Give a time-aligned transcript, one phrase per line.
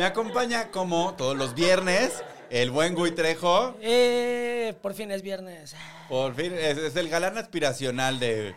[0.00, 3.76] Me acompaña como todos los viernes el buen Gui Trejo.
[3.82, 5.76] Eh, por fin es viernes.
[6.08, 8.54] Por fin, es, es el galán aspiracional de,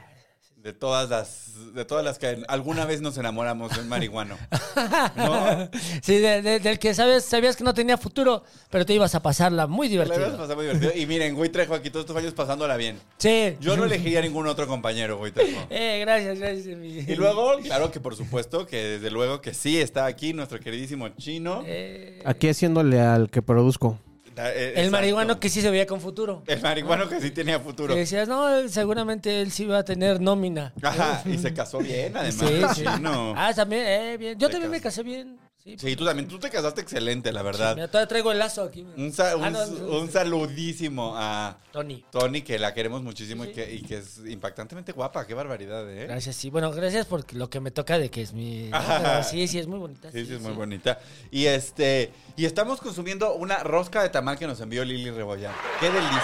[0.64, 1.44] de todas las
[1.76, 4.38] de todas las que alguna vez nos enamoramos del marihuano.
[5.16, 5.70] ¿No?
[6.02, 9.22] Sí, de- de- del que sabes, sabías que no tenía futuro, pero te ibas a
[9.22, 10.38] pasarla muy La divertido.
[10.38, 10.92] pasar muy divertido.
[10.96, 12.98] Y miren, Gui Trejo aquí todos estos años pasándola bien.
[13.18, 13.56] Sí.
[13.60, 15.62] Yo no elegiría ningún otro compañero, Gui Trejo.
[15.70, 16.66] Eh, gracias, gracias.
[17.10, 21.10] Y luego, claro que por supuesto, que desde luego que sí está aquí nuestro queridísimo
[21.10, 21.64] chino.
[21.66, 24.00] Eh, Aquí haciéndole al que produzco.
[24.38, 24.92] Eh, el exacto.
[24.92, 26.44] marihuano que sí se veía con futuro.
[26.48, 27.94] El marihuano que sí tenía futuro.
[27.94, 30.74] Que decías, no, seguramente él sí va a tener nómina.
[30.82, 32.50] Ajá, y se casó bien, además.
[32.50, 32.84] Sí, sí.
[32.84, 33.34] chino.
[33.38, 34.40] Ah, también, eh, bien.
[34.40, 35.38] Yo también me casé bien.
[35.64, 37.74] Sí, Sí, tú también, tú te casaste excelente, la verdad.
[37.76, 38.86] Mira, todavía traigo el lazo aquí.
[38.98, 39.64] Un, sa- un- Ah, no,
[39.98, 42.04] un saludísimo a Tony.
[42.12, 45.26] Tony, que la queremos muchísimo Sí, y, que, y que es impactantemente guapa.
[45.26, 46.06] Qué barbaridad, ¿eh?
[46.06, 46.50] Gracias, sí.
[46.50, 48.72] Bueno, gracias por lo que me toca de que es mi.
[49.30, 50.12] sí, sí, es muy bonita.
[50.12, 51.00] Sí, sí, es muy bonita.
[51.32, 55.54] Y este, y estamos consumiendo una rosca de tamal que nos envió Lili Rebollán.
[55.80, 56.20] Qué delicia.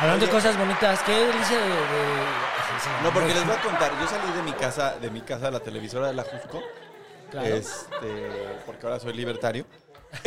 [0.00, 0.32] Hablando Oye.
[0.32, 1.68] de cosas bonitas, qué delicia de.
[1.68, 5.50] de- No, porque les voy a contar, yo salí de mi casa, de mi casa,
[5.52, 6.62] la televisora de la Jusco,
[7.30, 7.54] Claro.
[7.54, 8.08] este,
[8.66, 9.66] porque ahora soy libertario.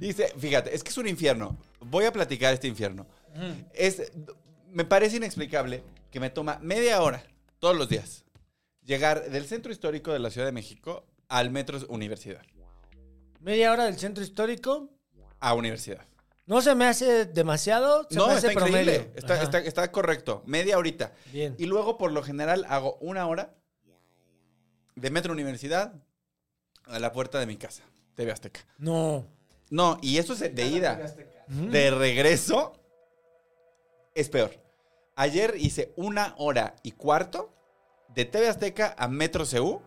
[0.00, 1.56] Dice, fíjate, es que es un infierno.
[1.80, 3.06] Voy a platicar este infierno.
[3.72, 4.12] Es,
[4.70, 7.24] me parece inexplicable que me toma media hora
[7.58, 8.24] todos los días
[8.84, 12.42] llegar del centro histórico de la Ciudad de México al metro Universidad.
[13.40, 14.90] Media hora del centro histórico.
[15.40, 16.06] A Universidad.
[16.46, 19.10] No se me hace demasiado, se no, me hace está promedio.
[19.14, 20.42] Está, está correcto.
[20.46, 21.12] Media horita.
[21.32, 21.54] Bien.
[21.58, 23.54] Y luego, por lo general, hago una hora
[24.94, 25.94] de Metro Universidad
[26.86, 27.82] a la puerta de mi casa,
[28.14, 28.60] TV Azteca.
[28.78, 29.26] No.
[29.70, 31.00] No, y eso es de ida.
[31.48, 32.74] De regreso
[34.14, 34.52] es peor.
[35.16, 37.52] Ayer hice una hora y cuarto
[38.14, 39.80] de TV Azteca a Metro CU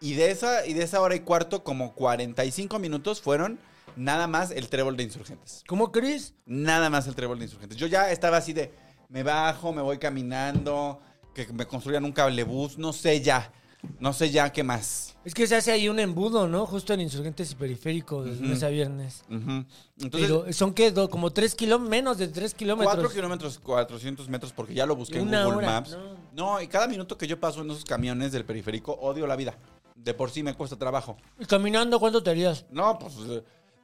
[0.00, 3.58] y de esa, y de esa hora y cuarto, como 45 minutos fueron
[3.96, 5.64] nada más el trébol de insurgentes.
[5.66, 6.34] ¿Cómo crees?
[6.44, 7.78] Nada más el trébol de insurgentes.
[7.78, 8.72] Yo ya estaba así de,
[9.08, 11.00] me bajo, me voy caminando,
[11.34, 13.52] que me construyan un cablebús, no sé ya,
[14.00, 15.14] no sé ya qué más.
[15.24, 16.66] Es que se hace ahí un embudo, ¿no?
[16.66, 19.24] Justo en Insurgentes y Periférico, de lunes a viernes.
[19.28, 19.66] Entonces,
[20.12, 22.94] Pero son que como tres kilómetros, menos de tres kilómetros.
[22.94, 25.90] 4 kilómetros, 400 metros, porque ya lo busqué en Google hora, Maps.
[25.90, 26.16] no.
[26.54, 26.60] No.
[26.62, 29.58] y cada minuto que yo paso en esos camiones del periférico, odio la vida.
[29.96, 31.16] De por sí me cuesta trabajo.
[31.40, 32.64] ¿Y caminando cuánto te harías?
[32.70, 33.14] No, pues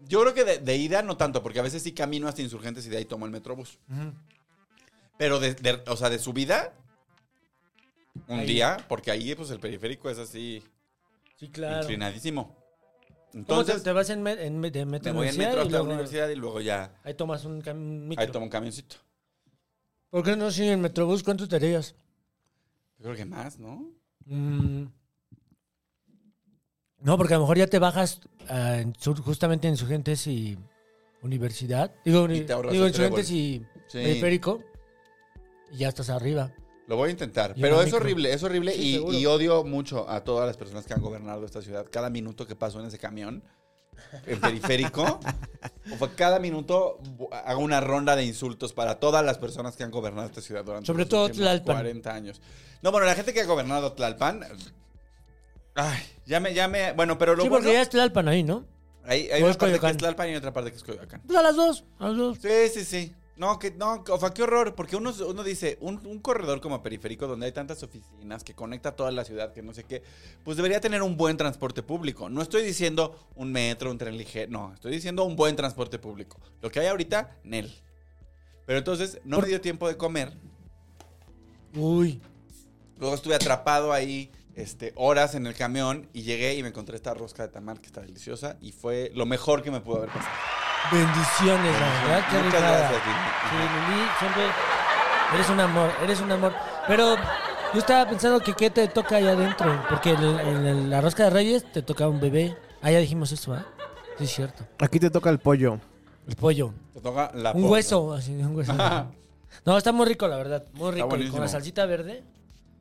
[0.09, 2.87] yo creo que de, de ida no tanto, porque a veces sí camino hasta Insurgentes
[2.87, 3.79] y de ahí tomo el metrobús.
[5.19, 6.73] Pero de, de- o sea, de subida,
[8.29, 8.47] un Ahí.
[8.47, 10.63] día, porque ahí pues el periférico es así
[11.37, 11.83] Sí, claro.
[11.83, 12.57] inclinadísimo.
[13.33, 15.61] ¿Cómo te, Entonces, te vas en, me- en me- de metro me voy en metro
[15.61, 18.23] y hasta la universidad y luego ya Ahí tomas un, un micro.
[18.25, 18.97] ahí tomo un camioncito.
[20.11, 21.95] ¿Por qué no si en Metrobús cuánto te harías?
[22.99, 23.91] Yo creo que más, ¿no?
[24.27, 24.85] Mm.
[26.99, 29.77] No, porque a lo mejor ya te bajas ah, en sur- justamente en
[30.27, 30.59] y
[31.23, 31.93] Universidad.
[32.05, 33.99] Digo, ahorras digo el Insurgentes y Sí.
[33.99, 34.63] Periférico.
[35.73, 36.53] Y ya estás arriba.
[36.93, 37.55] Lo voy a intentar.
[37.59, 38.01] Pero es micro.
[38.01, 38.75] horrible, es horrible.
[38.75, 41.87] Sí, y, odio mucho a todas las personas que han gobernado esta ciudad.
[41.91, 43.43] Cada minuto que paso en ese camión,
[44.27, 45.19] en periférico,
[46.01, 46.99] o cada minuto
[47.47, 50.87] hago una ronda de insultos para todas las personas que han gobernado esta ciudad durante
[50.87, 51.77] Sobre los todo Tlalpan.
[51.77, 52.43] 40 años.
[52.83, 54.45] No, bueno, la gente que ha gobernado Tlalpan.
[55.75, 56.93] Ay, ya me, ya me.
[56.93, 57.63] Bueno, pero lo sí, bueno.
[57.63, 58.67] porque ya es Tlalpan ahí, ¿no?
[59.07, 61.23] Hay, hay una parte que es Tlalpan y otra parte que es Coyoacán.
[61.27, 62.39] Pues a las dos, a las dos.
[62.43, 63.15] Sí, sí, sí.
[63.43, 66.81] No, que no, o sea, qué horror, porque uno, uno dice, un, un corredor como
[66.81, 70.05] periférico donde hay tantas oficinas que conecta toda la ciudad, que no sé qué,
[70.45, 72.31] pues debería tener un buen transporte público.
[72.31, 76.39] No estoy diciendo un metro, un tren ligero, no, estoy diciendo un buen transporte público.
[76.61, 77.75] Lo que hay ahorita, Nel.
[78.65, 80.33] Pero entonces no me dio tiempo de comer.
[81.75, 82.23] Uy.
[82.97, 87.13] Luego estuve atrapado ahí este, horas en el camión y llegué y me encontré esta
[87.13, 90.31] rosca de tamal que está deliciosa y fue lo mejor que me pudo haber pasado.
[90.91, 92.79] Bendiciones, la verdad, qué Muchas rifada.
[92.79, 93.19] gracias, Lili.
[93.51, 93.57] Sí,
[93.91, 94.43] Lili, siempre
[95.35, 96.53] eres un amor, eres un amor.
[96.87, 97.17] Pero
[97.73, 101.01] yo estaba pensando que qué te toca ahí adentro, porque en, el- en el- la
[101.01, 102.57] rosca de Reyes te toca un bebé.
[102.83, 103.65] Ah, ya dijimos eso, ¿ah?
[104.19, 104.65] Sí, es cierto.
[104.81, 105.79] Aquí te toca el pollo.
[106.29, 106.75] El pollo.
[106.93, 108.75] Te toca la Un hueso, así, un hueso.
[109.67, 110.65] No, está muy rico, la verdad.
[110.73, 111.07] Muy rico.
[111.07, 111.35] Y buenísimo.
[111.37, 112.25] con la salsita verde.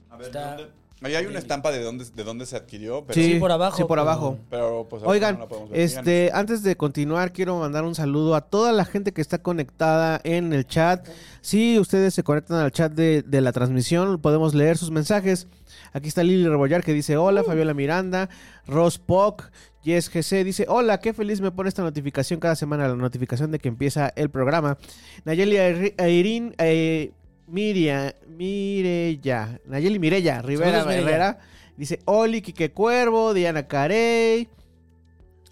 [0.09, 0.71] A ver, Está- ¿dónde?
[1.03, 3.75] Ahí hay una estampa de dónde, de dónde se adquirió, pero, Sí, Sí, por abajo,
[3.77, 4.37] Sí, por pero- abajo.
[4.51, 5.79] pero pues Oigan, no la podemos ver.
[5.79, 10.21] este, antes de continuar, quiero mandar un saludo a toda la gente que está conectada
[10.23, 11.07] en el chat.
[11.41, 15.47] Si ustedes se conectan al chat de, de la transmisión, podemos leer sus mensajes.
[15.93, 18.29] Aquí está Lili Rebollar que dice hola, Fabiola Miranda,
[18.67, 19.49] Ross Pock,
[19.83, 23.57] Yes GC dice hola, qué feliz me pone esta notificación cada semana, la notificación de
[23.57, 24.77] que empieza el programa.
[25.25, 27.11] Nayeli Airi- Airin, eh,
[27.47, 31.01] Miria, Mireya, Nayeli Mireya, Rivera Saludos, Mireya.
[31.09, 31.39] Herrera,
[31.77, 34.47] dice Oli, Quique Cuervo, Diana Carey,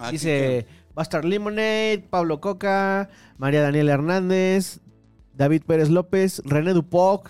[0.02, 0.66] Ah, Dice
[0.96, 4.80] Bastard Lemonade, Pablo Coca, María Daniela Hernández,
[5.34, 7.30] David Pérez López, René Dupoc,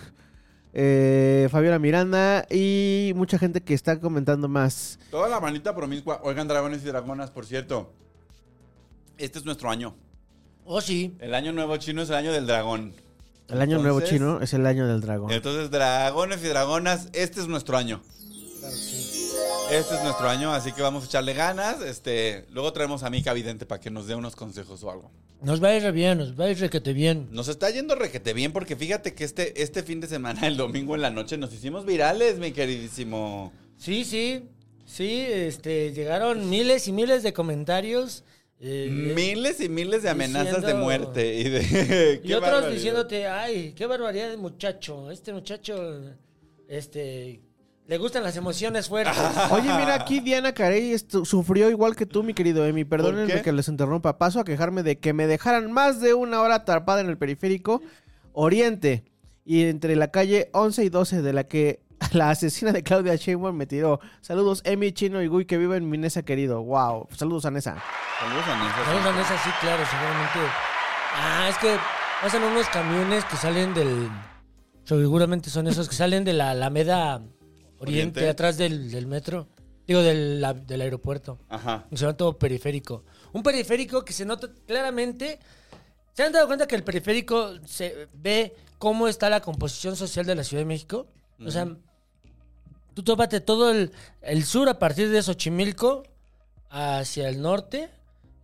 [0.74, 5.00] eh, Fabiola Miranda y mucha gente que está comentando más.
[5.10, 6.20] Toda la manita promiscua.
[6.24, 7.92] Oigan, dragones y dragonas, por cierto.
[9.18, 9.96] Este es nuestro año.
[10.66, 11.16] Oh, sí.
[11.20, 12.94] El año nuevo chino es el año del dragón.
[13.50, 15.32] El año nuevo chino es el año del dragón.
[15.32, 18.02] Entonces, dragones y dragonas, este es nuestro año.
[19.72, 21.82] Este es nuestro año, así que vamos a echarle ganas.
[21.82, 25.12] Este, luego traemos a Mika Vidente para que nos dé unos consejos o algo.
[25.42, 27.28] Nos va a ir re bien, nos va a ir requete bien.
[27.32, 30.96] Nos está yendo requete bien porque fíjate que este, este fin de semana, el domingo
[30.96, 33.54] en la noche, nos hicimos virales, mi queridísimo.
[33.78, 34.50] Sí, sí.
[34.86, 38.24] Sí, este, llegaron miles y miles de comentarios.
[38.62, 42.20] Eh, Miles y miles de amenazas de muerte y de...
[42.24, 42.72] y qué otros barbaridad.
[42.72, 45.12] diciéndote, ay, qué barbaridad de muchacho.
[45.12, 46.02] Este muchacho,
[46.68, 47.42] este,
[47.88, 49.16] le gustan las emociones fuertes.
[49.52, 52.84] Oye, mira, aquí Diana Carey sufrió igual que tú, mi querido Emi.
[52.84, 54.18] ¿Por Perdónenme que les interrumpa.
[54.18, 57.82] Paso a quejarme de que me dejaran más de una hora atrapada en el periférico
[58.34, 59.06] Oriente
[59.46, 61.80] y entre la calle 11 y 12 de la que
[62.14, 64.00] la asesina de Claudia Sheinbaum me tiró.
[64.22, 66.62] Saludos, Emi, Chino y Gui, que viven en Minesa, querido.
[66.64, 67.08] Wow.
[67.16, 67.78] Saludos a Nesa.
[68.20, 68.86] Saludos a Nesa.
[68.86, 70.40] Saludos a Nesa, sí, claro, seguramente.
[71.16, 71.76] Ah, es que
[72.22, 74.10] pasan unos camiones que salen del.
[74.86, 78.30] Seguramente son esos que salen de la Alameda Oriente, Oriente.
[78.30, 79.48] atrás del, del metro.
[79.88, 81.40] Digo, del, la- del aeropuerto.
[81.50, 81.86] Ajá.
[81.92, 83.04] Y se va todo periférico.
[83.34, 85.40] Un periférico que se nota claramente.
[86.14, 90.36] ¿Se han dado cuenta que el periférico se ve cómo está la composición social de
[90.36, 91.08] la Ciudad de México?
[91.44, 91.68] O sea,
[93.00, 93.92] tú tópate todo el,
[94.22, 96.04] el sur a partir de Xochimilco
[96.70, 97.90] hacia el norte.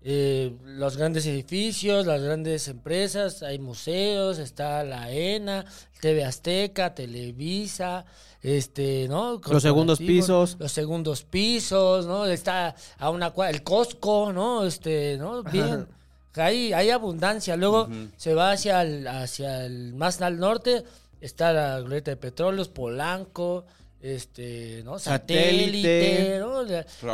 [0.01, 5.65] eh, los grandes edificios, las grandes empresas, hay museos, está la ENA,
[5.99, 8.05] TV Azteca, Televisa,
[8.41, 9.41] este, ¿no?
[9.45, 10.55] Los segundos pisos.
[10.59, 12.25] Los segundos pisos, ¿no?
[12.25, 14.65] Está a una el Costco, ¿no?
[14.65, 15.43] Este, ¿no?
[15.43, 15.87] Bien.
[16.35, 17.57] Hay, hay abundancia.
[17.57, 20.83] Luego se va hacia el, hacia el más al norte,
[21.19, 23.65] está la glorieta de petróleos, Polanco,
[24.05, 24.99] este, ¿no?
[24.99, 26.39] Satélite.
[26.39, 26.39] Satélite,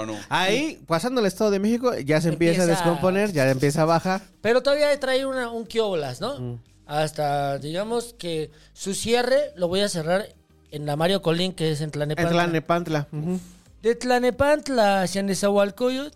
[0.06, 0.18] ¿no?
[0.30, 4.22] Ahí, pasando el Estado de México, ya se empieza, a descomponer, ya empieza a bajar.
[4.42, 6.60] Pero todavía trae una, un quiobolas, ¿no?
[6.86, 10.28] Hasta, digamos que su cierre lo voy a cerrar
[10.72, 12.30] en la Mario Colín, que es en En Tlanepantla.
[12.32, 13.08] Tlanepantla.
[13.12, 13.40] ujú.
[13.82, 16.16] De Tlanepantla hacia Nezahualcóyotl,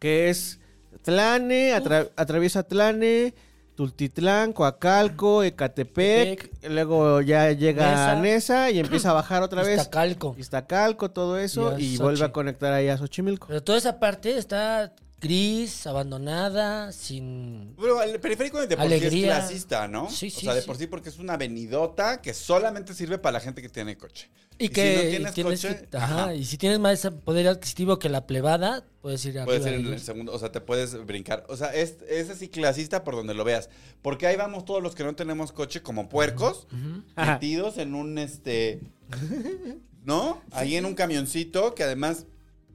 [0.00, 0.58] que es
[1.02, 3.32] Tlane, atra- atraviesa Tlane,
[3.80, 8.12] Tultitlán, Coacalco, Ecatepec, luego ya llega Nesa.
[8.12, 9.78] a Nesa y empieza a bajar otra vez.
[9.78, 10.36] Iztacalco.
[10.38, 13.46] Iztacalco, todo eso, Y y vuelve a conectar ahí a Xochimilco.
[13.46, 17.74] Pero toda esa parte está gris, abandonada, sin...
[17.78, 19.38] Pero el periférico de por sí Alegría.
[19.38, 20.08] es clasista, ¿no?
[20.08, 20.66] Sí, o sí, sea, de sí.
[20.66, 24.30] por sí porque es una avenidota que solamente sirve para la gente que tiene coche.
[24.58, 26.34] Y, Y que si no tienes tienes coche, que- ajá, ajá.
[26.34, 29.92] y si tienes más poder adquisitivo que la plebada, puedes ir Puedes arriba ir en
[29.94, 31.44] el segundo, o sea, te puedes brincar.
[31.48, 33.70] O sea, es, es así clasista por donde lo veas.
[34.02, 36.66] Porque ahí vamos todos los que no tenemos coche como puercos,
[37.16, 37.32] Ajá.
[37.34, 38.80] metidos en un este.
[40.04, 40.40] ¿No?
[40.50, 42.26] Ahí en un camioncito que además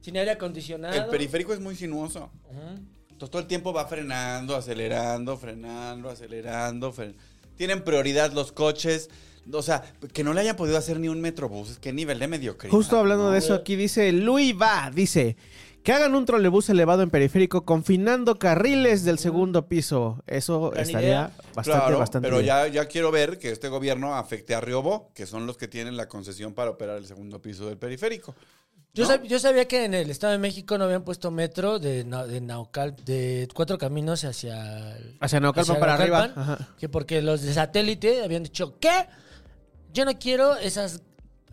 [0.06, 0.94] Sin aire acondicionado.
[0.94, 2.30] el periférico es muy sinuoso.
[3.10, 6.94] Entonces todo el tiempo va frenando, acelerando, frenando, acelerando.
[6.94, 7.16] fren-
[7.56, 9.10] Tienen prioridad los coches.
[9.52, 9.84] O sea,
[10.14, 11.80] que no le hayan podido hacer ni un metrobús.
[11.80, 12.72] Qué nivel de mediocridad.
[12.72, 13.32] Justo hablando ¿no?
[13.32, 15.38] de eso, aquí dice Luis Va, dice
[15.84, 20.22] que hagan un trolebús elevado en periférico confinando carriles del segundo piso.
[20.28, 21.32] Eso Gran estaría idea.
[21.56, 22.48] bastante, Claro, bastante pero bien.
[22.48, 25.96] ya, ya quiero ver que este gobierno afecte a Riobo, que son los que tienen
[25.96, 28.34] la concesión para operar el segundo piso del periférico.
[28.96, 29.10] Yo, ¿no?
[29.10, 32.42] sab- yo sabía que en el Estado de México no habían puesto metro de, de
[32.42, 34.96] Naucal, de cuatro caminos hacia...
[34.98, 36.32] el- Hacia Naucalpan hacia para arriba.
[36.36, 36.70] Ajá.
[36.80, 39.06] Que porque los de satélite habían dicho, ¿qué?
[39.94, 41.02] Yo no quiero esas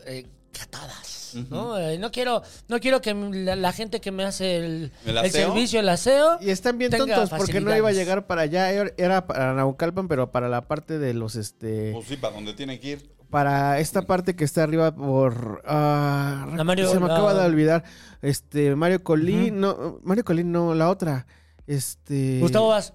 [0.05, 0.25] eh,
[0.69, 1.35] todas.
[1.49, 1.77] ¿no?
[1.79, 5.31] Eh, no quiero, no quiero que la, la gente que me hace el, ¿El el
[5.31, 6.37] servicio, el aseo.
[6.41, 8.69] Y están bien tontos porque no iba a llegar para allá.
[8.71, 11.91] Era- Era para Naucalpan, pero para la parte de los, este...
[11.93, 13.11] Pues sí, para donde tiene que ir.
[13.33, 15.63] Para esta parte que está arriba por...
[15.65, 17.83] La Mario- se me la- acaba de olvidar.
[18.21, 19.59] Este, Mario Colín.
[19.59, 21.25] No, Mario Colín no, la otra.
[21.65, 22.37] Este...
[22.39, 22.93] Gustavo Vaz.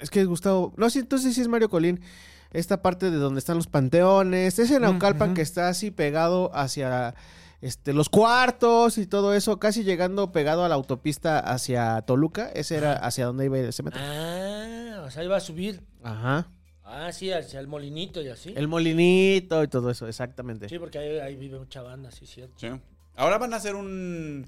[0.00, 0.74] Es que es Gustavo.
[0.76, 2.02] No, sí, entonces sí es Mario Colín.
[2.50, 4.58] Esta parte de donde están los panteones.
[4.58, 5.36] Ese Naucalpan ujú.
[5.36, 7.14] que está así pegado hacia
[7.62, 9.58] este, los cuartos y todo eso.
[9.58, 12.50] Casi llegando pegado a la autopista hacia Toluca.
[12.54, 13.98] Ese era hacia donde iba ese metro.
[14.04, 15.82] Ah, o sea, iba a subir.
[16.02, 16.48] Ajá.
[16.84, 18.52] Ah, sí, hacia el molinito y así.
[18.56, 20.68] El molinito y todo eso, exactamente.
[20.68, 22.54] Sí, porque ahí, ahí vive mucha banda, sí, cierto.
[22.58, 22.68] Sí.
[23.16, 24.46] Ahora van a hacer un,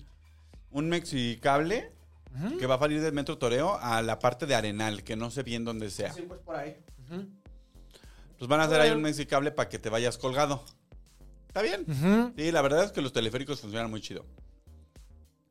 [0.70, 1.92] un mexicable
[2.58, 5.42] que va a salir del Metro Toreo a la parte de Arenal, que no sé
[5.42, 6.12] bien dónde sea.
[6.28, 6.76] pues por ahí.
[7.08, 7.26] Ujú.
[8.38, 10.62] Pues van a hacer ahí un mexicable para que te vayas colgado.
[11.48, 11.86] ¿Está bien?
[11.88, 12.34] Ujú.
[12.36, 14.26] Sí, la verdad es que los teleféricos funcionan muy chido.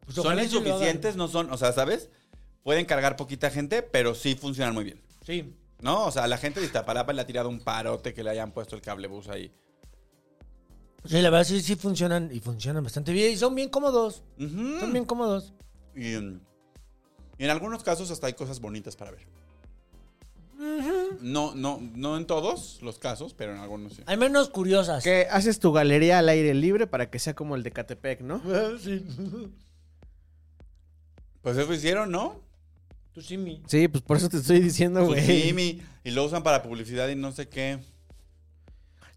[0.02, 0.70] Pues son ojalá y sí lo hagan.
[0.74, 2.12] insuficientes, no son, o sea, ¿sabes?
[2.62, 5.02] Pueden cargar poquita gente, pero sí funcionan muy bien.
[5.26, 5.56] Sí.
[5.82, 6.06] ¿No?
[6.06, 8.76] O sea, la gente de Iztapalapa le ha tirado un parote que le hayan puesto
[8.76, 9.52] el cablebus ahí.
[11.04, 14.24] Sí, la verdad sí, sí funcionan y funcionan bastante bien y son bien cómodos.
[14.40, 15.54] Son bien cómodos.
[15.96, 19.28] Y, y en algunos casos hasta hay cosas bonitas para ver.
[21.22, 24.04] No, no, no en todos los casos, pero en algunos sí.
[24.06, 25.04] Hay menos curiosas.
[25.04, 28.42] Que haces tu galería al aire libre para que sea como el de Catepec, ¿no?
[28.80, 29.06] Sí.
[31.42, 32.42] Pues eso hicieron, ¿no?
[33.16, 33.64] Tú sí, mi.
[33.66, 35.26] Sí, pues por eso te estoy diciendo, güey.
[35.26, 37.80] sí, mi- y lo usan para publicidad y no sé qué.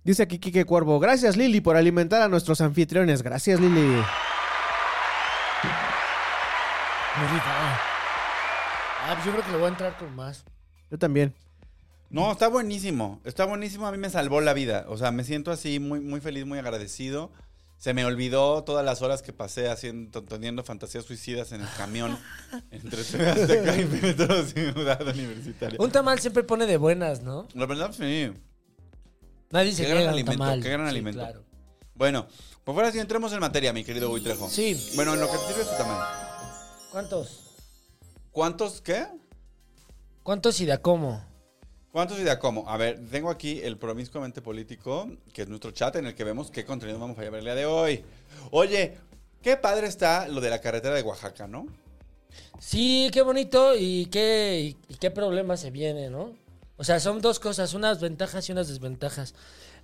[0.04, 3.22] Dice aquí Kike Cuervo, gracias Lili por alimentar a nuestros anfitriones.
[3.22, 4.00] Gracias Lili.
[7.32, 7.80] Rica.
[9.04, 10.44] Ah, pues yo creo que le voy a entrar con más.
[10.90, 11.34] Yo también.
[12.10, 13.20] No, está buenísimo.
[13.24, 13.86] Está buenísimo.
[13.86, 14.86] A mí me salvó la vida.
[14.88, 17.32] O sea, me siento así muy, muy feliz, muy agradecido.
[17.78, 22.18] Se me olvidó todas las horas que pasé haciendo, teniendo fantasías suicidas en el camión
[22.72, 25.78] entre Azteca y Metro Ciudad Universitaria.
[25.80, 27.46] Un tamal siempre pone de buenas, ¿no?
[27.54, 28.32] La verdad, sí.
[29.50, 30.62] Nadie se Qué gran niega a un alimento, tamal.
[30.62, 31.20] qué gran Sí, alimento.
[31.20, 31.44] claro.
[31.94, 32.26] Bueno,
[32.64, 34.48] pues ahora sí entremos en materia, mi querido Buitrejo.
[34.50, 34.90] Sí.
[34.96, 36.04] Bueno, en lo que te sirve tu tamal.
[36.90, 37.40] ¿Cuántos?
[38.32, 39.06] ¿Cuántos qué?
[40.24, 41.24] ¿Cuántos y de a cómo?
[41.92, 42.68] ¿Cuántos y de a cómo?
[42.68, 46.50] A ver, tengo aquí el promiscuamente político, que es nuestro chat en el que vemos
[46.50, 48.04] qué contenido vamos a llevar el día de hoy.
[48.50, 48.98] Oye,
[49.42, 51.66] qué padre está lo de la carretera de Oaxaca, ¿no?
[52.58, 56.34] Sí, qué bonito y qué, y qué problema se viene, ¿no?
[56.76, 59.34] O sea, son dos cosas, unas ventajas y unas desventajas.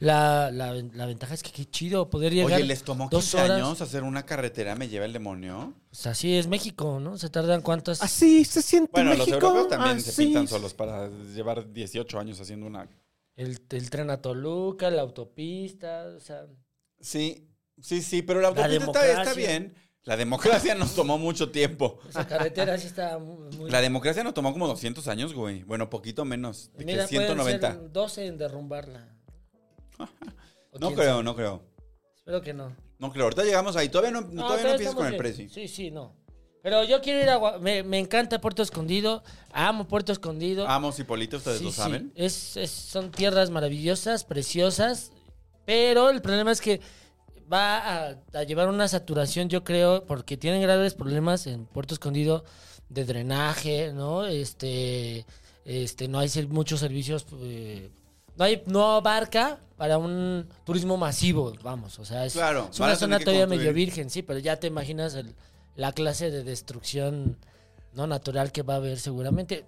[0.05, 2.53] La, la, la ventaja es que qué chido poder llegar.
[2.59, 3.51] Oye, les tomó dos 15 horas.
[3.53, 5.73] años hacer una carretera, me lleva el demonio.
[5.89, 7.17] Pues así es México, ¿no?
[7.17, 8.03] Se tardan cuántas.
[8.03, 9.37] Así se siente Bueno, los México.
[9.47, 10.25] europeos también se así.
[10.27, 12.89] pintan solos para llevar 18 años haciendo una...
[13.37, 16.47] El, el tren a Toluca, la autopista, o sea.
[17.01, 17.49] Sí,
[17.81, 19.49] sí, sí, pero la La autopista está, está democracia.
[19.49, 19.75] bien.
[20.03, 21.99] La democracia nos tomó mucho tiempo.
[22.09, 23.57] Esa carretera sí está muy.
[23.57, 25.63] muy- La democracia nos tomó como 200 años, güey.
[25.63, 26.71] Bueno, poquito menos.
[26.77, 27.73] De Mira, que pueden 190.
[27.73, 29.14] ser 12 en derrumbarla.
[30.81, 31.23] No creo, sabe.
[31.25, 31.63] no creo.
[32.17, 32.75] Espero que no.
[32.99, 33.25] No creo.
[33.25, 33.89] Ahorita llegamos ahí.
[33.89, 35.23] Todavía no, todavía no empieces con el bien.
[35.23, 35.49] preci.
[35.49, 36.15] Sí, sí, no.
[36.63, 37.59] Pero yo quiero ir a...
[37.59, 39.23] Me, me encanta Puerto Escondido.
[39.53, 40.67] Amo Puerto Escondido.
[40.67, 41.77] Amos y Polito, ustedes Sí, lo sí.
[41.77, 42.13] saben.
[42.17, 45.13] Es, es- son tierras maravillosas, preciosas.
[45.67, 46.81] Pero el problema es que
[47.53, 52.45] va a, a llevar una saturación, yo creo, porque tienen graves problemas en Puerto Escondido
[52.89, 54.25] de drenaje, ¿no?
[54.27, 55.27] Este,
[55.67, 57.91] este, no hay muchos servicios, eh,
[58.37, 62.97] no hay, no abarca para un turismo masivo, vamos, o sea, es, Claro, es una
[62.97, 65.35] zona todavía medio virgen, sí, pero ya te imaginas el-
[65.77, 67.37] la clase de destrucción
[67.95, 69.65] no natural que va a haber seguramente.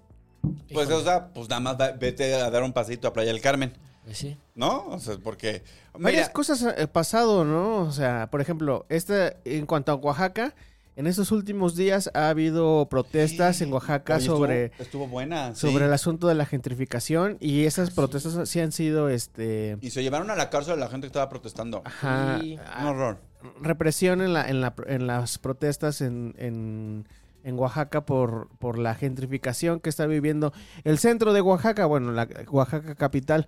[0.73, 3.33] Pues, Híjole, o sea, pues nada más va- vete a dar un pasito a Playa
[3.33, 3.73] del Carmen.
[4.05, 4.37] pues sí.
[4.55, 4.87] ¿No?
[4.89, 5.65] O sea, porque.
[5.99, 7.79] Varias cosas han pasado, ¿no?
[7.81, 10.55] O sea, por ejemplo, esta, en cuanto a Oaxaca,
[10.97, 15.55] en estos últimos días ha habido protestas en Oaxaca oye, sobre, Estuvo, estuvo buena.
[15.55, 15.61] sí.
[15.61, 20.03] sobre el asunto de la gentrificación y esas protestas sí han sido, este, Y se
[20.03, 21.83] llevaron a la cárcel a la gente que estaba protestando.
[21.85, 22.59] ajá, Sí.
[22.81, 23.19] Un horror.
[23.61, 27.07] represión en, la, en, la, en las protestas en, en,
[27.45, 30.53] en Oaxaca por, por la gentrificación que está viviendo
[30.85, 33.47] el centro de Oaxaca, bueno, la Oaxaca capital.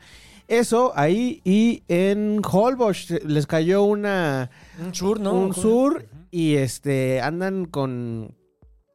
[0.49, 4.51] Eso ahí y en Holbox les cayó una
[4.83, 5.35] Un sur, ¿no?
[5.35, 8.35] un sur y este andan con,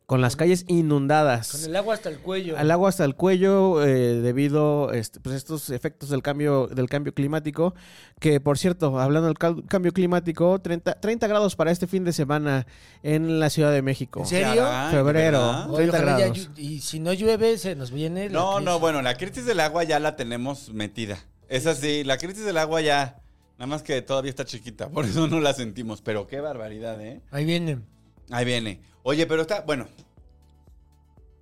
[0.08, 1.52] con las calles inundadas.
[1.52, 2.58] Con el agua hasta el cuello.
[2.58, 7.14] Al agua hasta el cuello eh, debido este, pues estos efectos del cambio del cambio
[7.14, 7.76] climático
[8.20, 12.14] que por cierto hablando del cal- cambio climático 30, 30 grados para este fin de
[12.14, 12.66] semana
[13.04, 14.66] en la Ciudad de México ¿En serio?
[14.90, 15.38] Febrero.
[15.40, 15.70] ¿verdad?
[15.70, 16.50] Oye, 30 ojalá ya grados.
[16.50, 18.28] llu- y si no llueve, se nos viene.
[18.30, 18.66] la No, crisis.
[18.66, 21.20] no, bueno, la crisis del agua ya la tenemos metida.
[21.54, 23.24] Es así, la crisis del agua ya,
[23.60, 26.02] Nada más que todavía está chiquita, por eso no la sentimos.
[26.02, 27.22] Pero qué barbaridad, ¿eh?
[27.30, 27.86] Ahí vienen.
[28.32, 28.82] Ahí viene.
[29.04, 29.88] Oye, pero está, bueno.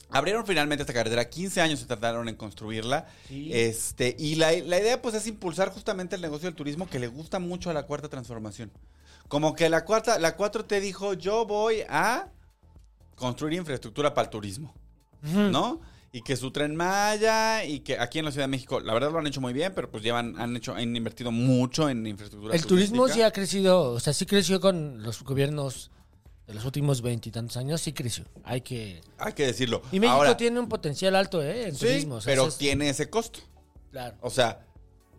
[0.10, 3.08] Abrieron finalmente esta carretera, 15 años se tardaron en construirla.
[3.30, 3.50] Sí.
[3.54, 7.08] Este, y la, la idea pues es impulsar justamente el negocio del turismo que le
[7.08, 8.70] gusta mucho a la cuarta transformación.
[9.30, 12.28] Como que la cuarta, la 4T dijo, yo voy a
[13.16, 14.76] construir infraestructura para el turismo,
[15.22, 15.80] ¿no?
[16.14, 19.12] Y que su tren Maya y que aquí en la Ciudad de México, la verdad
[19.12, 22.54] lo han hecho muy bien, pero pues llevan, han hecho, han invertido mucho en infraestructura.
[22.54, 25.90] El turismo sí ha crecido, o sea, sí creció con los gobiernos
[26.48, 28.26] de los últimos veintitantos años, sí creció.
[28.44, 29.00] Hay que...
[29.20, 29.82] Hay que decirlo.
[29.94, 31.70] Y México Ahora, tiene un potencial alto, ¿eh?
[31.70, 32.16] En sí, turismo.
[32.16, 33.40] o sea, pero es- tiene ese costo.
[33.92, 34.18] Claro.
[34.20, 34.66] O sea,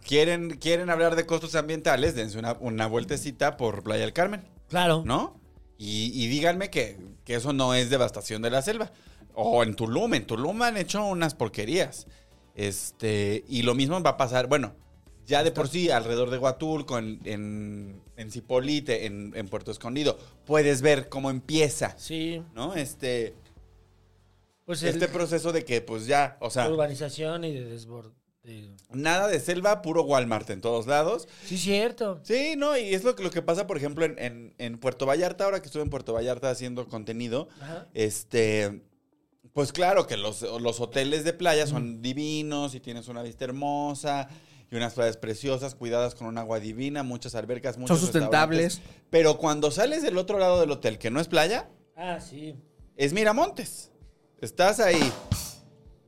[0.07, 5.05] quieren, quieren hablar de costos ambientales, dense una, una vueltecita por Playa del Carmen, Claro.
[5.07, 5.41] ¿no?
[5.79, 8.93] Y, y díganme que, que eso no es devastación de la selva.
[9.35, 12.07] O en Tulum, en Tulum han hecho unas porquerías.
[12.55, 14.75] Este, y lo mismo va a pasar, bueno,
[15.27, 20.19] ya de por sí, alrededor de Huatulco, en, en, en Cipolite, en, en Puerto Escondido,
[20.45, 22.43] puedes ver cómo empieza, Sí.
[22.55, 22.75] ¿no?
[22.75, 23.35] Este,
[24.67, 28.13] Pues este el- proceso de que, pues ya, o sea, urbanización y de desborde.
[28.91, 31.29] nada de selva, puro Walmart en todos lados.
[31.47, 32.21] Sí, cierto.
[32.25, 35.07] Sí, no, y es lo que, lo que pasa, por ejemplo, en, en- en Puerto
[35.07, 37.87] Vallarta, ahora que estuve en Puerto Vallarta haciendo contenido, Ajá.
[37.95, 38.83] este,
[39.53, 44.29] pues claro que los, los hoteles de playa son divinos y tienes una vista hermosa
[44.71, 48.81] y unas playas preciosas, cuidadas con un agua divina, muchas albercas, muchos Son sustentables.
[49.11, 52.55] Pero cuando sales del otro lado del hotel, que no es playa, Ah, sí.
[52.97, 53.91] es Miramontes.
[54.41, 55.13] Estás ahí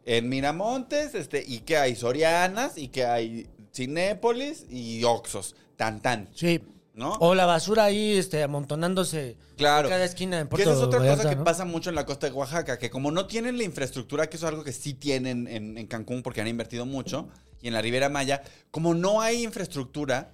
[0.07, 6.29] en Miramontes, este, y que hay Sorianas, y que hay Cinépolis y Oxos, tan tan,
[6.35, 6.61] Sí.
[6.95, 7.13] ¿No?
[7.21, 9.89] O la basura ahí este, amontonándose Claro.
[9.89, 11.45] en cada esquina en Que Puerto esa es otra Vallarta, cosa que ¿no?
[11.45, 14.47] pasa mucho en la costa de Oaxaca, que como no tienen la infraestructura, que eso
[14.47, 17.29] es algo que sí tienen en, en Cancún porque han invertido mucho,
[17.61, 20.33] y en la Ribera Maya, como no hay infraestructura,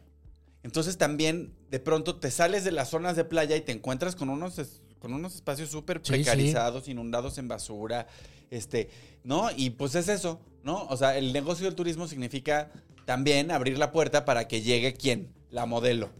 [0.62, 4.28] entonces también de pronto te sales de las zonas de playa y te encuentras con
[4.28, 8.06] unos, es- con unos espacios súper Sí, precarizados, inundados en basura,
[8.50, 8.90] este,
[9.24, 9.48] ¿no?
[9.56, 10.84] Y pues es eso, ¿no?
[10.90, 12.70] O sea, el negocio del turismo significa
[13.06, 16.10] también abrir la puerta para que llegue quién, la modelo,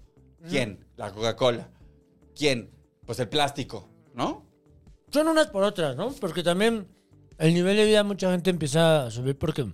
[0.49, 1.71] quién, la Coca-Cola,
[2.35, 2.71] quién,
[3.07, 4.47] pues el plástico, ¿no?
[5.13, 6.13] Son unas por otras, ¿no?
[6.13, 6.87] Porque también
[7.39, 9.67] el nivel de vida mucha gente empieza a subir porque...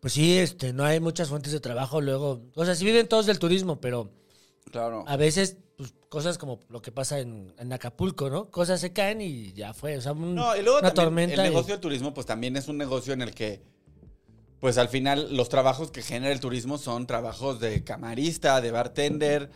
[0.00, 2.42] Pues sí, este, no hay muchas fuentes de trabajo luego.
[2.54, 4.10] O sea, sí viven todos del turismo, pero
[4.70, 5.04] Claro.
[5.06, 8.50] a veces pues, cosas como lo que pasa en, en Acapulco, ¿no?
[8.50, 9.96] Cosas se caen y ya fue.
[9.96, 11.34] O sea, un- No, y luego una tormenta.
[11.34, 13.62] el y- negocio del turismo, pues también es un negocio en el que,
[14.60, 19.50] pues al final, los trabajos que genera el turismo son trabajos de camarista, de bartender,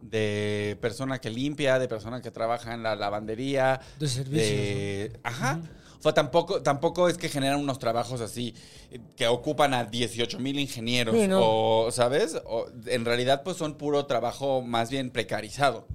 [0.00, 3.80] de persona que limpia, de persona que trabaja en la lavandería.
[3.98, 5.60] De servicios, de- Ajá.
[5.98, 8.54] O sea, tampoco, tampoco es que generan unos trabajos así
[8.90, 11.16] eh, que ocupan a 18 mil ingenieros.
[11.16, 11.40] Sí, no.
[11.42, 12.40] O, ¿sabes?
[12.44, 15.86] O, en realidad, pues son puro trabajo más bien precarizado.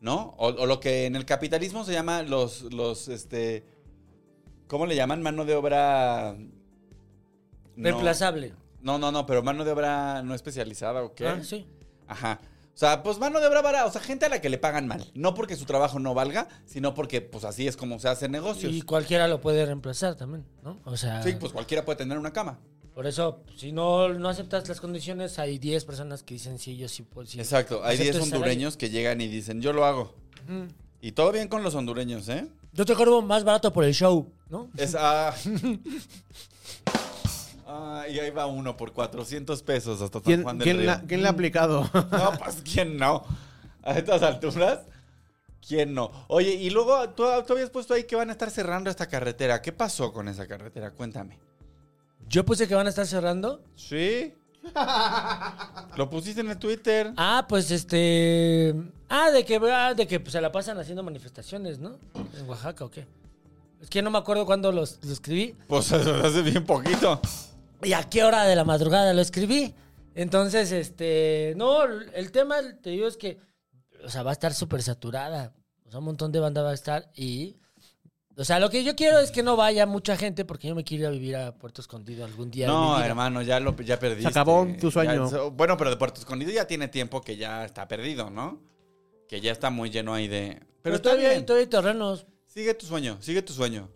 [0.00, 0.34] ¿No?
[0.38, 3.64] O, o lo que en el capitalismo se llama los, los, este...
[4.66, 5.22] ¿Cómo le llaman?
[5.22, 6.36] Mano de obra...
[7.76, 7.84] no.
[7.84, 8.54] Reemplazable.
[8.80, 11.28] No, no, no, pero mano de obra no especializada, ¿o qué?
[11.28, 11.66] Ah, sí.
[12.08, 12.40] Ajá.
[12.74, 14.88] O sea, pues mano de obra barata, o sea, gente a la que le pagan
[14.88, 15.06] mal.
[15.14, 18.72] No porque su trabajo no valga, sino porque pues así es como se hacen negocios.
[18.72, 20.78] Y cualquiera lo puede reemplazar también, ¿no?
[20.84, 22.58] O sea, Sí, pues cualquiera puede tener una cama.
[22.94, 26.88] por eso, si no, no aceptas las condiciones, hay 10 personas que dicen sí, yo
[26.88, 27.26] sí puedo.
[27.26, 27.84] sí Exacto.
[27.84, 28.36] Hay acepto 10 ese salario".
[28.38, 30.14] hondureños que llegan y dicen, yo lo hago.
[31.02, 32.48] Y todo bien con los hondureños, ¿eh?
[32.72, 34.70] Yo te cobro más barato por el show, ¿no?
[34.78, 35.34] Es ah.
[37.74, 40.86] Ah, y ahí va uno por 400 pesos hasta San ¿Quién, Juan del quién Río.
[40.86, 41.88] la, quién le ha aplicado?
[42.12, 43.24] No, pues ¿quién no?
[43.82, 44.80] A estas alturas,
[45.66, 46.10] ¿quién no?
[46.28, 49.62] Oye, y luego tú, tú habías puesto ahí que van a estar cerrando esta carretera.
[49.62, 50.90] ¿Qué pasó con esa carretera?
[50.90, 51.38] Cuéntame.
[52.28, 53.62] Yo puse que van a estar cerrando.
[53.74, 54.34] ¿Sí?
[55.96, 57.12] Lo pusiste en el Twitter.
[57.16, 58.74] Ah, pues este.
[59.08, 61.98] Ah, de que, ah, de que pues, se la pasan haciendo manifestaciones, ¿no?
[62.38, 63.06] En Oaxaca o qué.
[63.80, 65.56] Es que no me acuerdo cuándo los, lo escribí.
[65.66, 67.20] Pues hace bien poquito.
[67.82, 69.74] ¿Y a qué hora de la madrugada lo escribí?
[70.14, 71.54] Entonces, este.
[71.56, 73.38] No, el tema, te digo, es que.
[74.04, 75.54] O sea, va a estar súper saturada.
[75.86, 77.56] O sea, un montón de banda va a estar y.
[78.36, 80.84] O sea, lo que yo quiero es que no vaya mucha gente porque yo me
[80.84, 82.66] quiero ir a vivir a Puerto Escondido algún día.
[82.66, 84.22] No, hermano, ya lo ya perdiste.
[84.22, 85.30] Se acabó tu sueño.
[85.30, 88.62] Ya- bueno, pero de Puerto Escondido ya tiene tiempo que ya está perdido, ¿no?
[89.28, 90.54] Que ya está muy lleno ahí de.
[90.54, 91.46] Pero, Pero, está todavía, hay, bien.
[91.46, 92.26] todavía hay terrenos.
[92.46, 93.90] Sigue tu sueño, sigue tu sueño.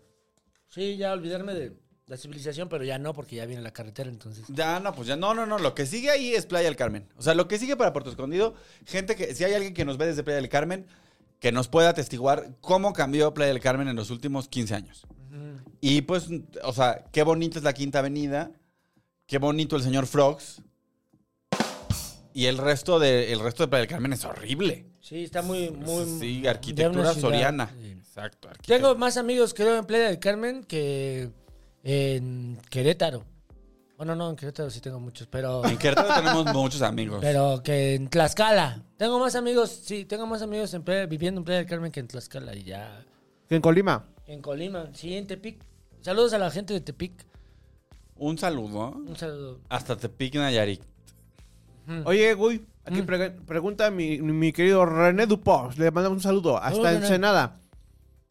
[0.69, 1.73] Sí, ya olvidarme de
[2.07, 4.45] la civilización, pero ya no, porque ya viene la carretera, entonces.
[4.49, 5.59] Ya, no, pues ya, no, no, no.
[5.59, 7.09] Lo que sigue ahí es Playa del Carmen.
[7.17, 9.99] O sea, lo que sigue para Puerto Escondido, gente que, si hay alguien que nos
[9.99, 10.87] ve desde Playa del Carmen,
[11.41, 15.07] que nos pueda atestiguar cómo cambió Playa del Carmen en los últimos 15 años.
[15.81, 16.29] Y pues,
[16.63, 18.51] o sea, qué bonita es la Quinta Avenida,
[19.27, 20.63] qué bonito el señor Frogs,
[22.33, 24.87] Y el resto de, el resto de Playa del Carmen es horrible.
[25.01, 26.07] Sí, está muy, muy.
[26.21, 27.71] sí, arquitectura soriana.
[27.81, 27.91] sí.
[27.93, 28.49] Exacto.
[28.49, 28.79] arquitectura.
[28.79, 31.31] Tengo más amigos, creo, en Playa del Carmen que
[31.89, 33.23] en Querétaro.
[33.97, 35.65] Bueno, no, en Querétaro sí tengo muchos, pero.
[35.65, 37.19] En Querétaro tenemos muchos amigos.
[37.23, 38.83] Pero que en Tlaxcala.
[38.97, 42.01] Tengo más amigos, sí, tengo más amigos en Playa- viviendo en Playa del Carmen que
[42.01, 43.05] en Tlaxcala y ya.
[43.49, 44.05] En Colima.
[44.27, 45.59] En Colima, sí, en Tepic.
[46.03, 47.25] Saludos a la gente de Tepic.
[48.17, 48.91] Un saludo.
[48.91, 49.61] Un saludo.
[49.69, 50.83] Hasta Tepic Nayarit.
[52.05, 53.07] Oye, Guy, aquí Mm.
[53.07, 55.77] pre- pregunta mi, mi querido René Dupont.
[55.79, 56.59] Le mandamos un saludo.
[56.59, 56.97] Hasta René.
[56.97, 57.61] Ensenada.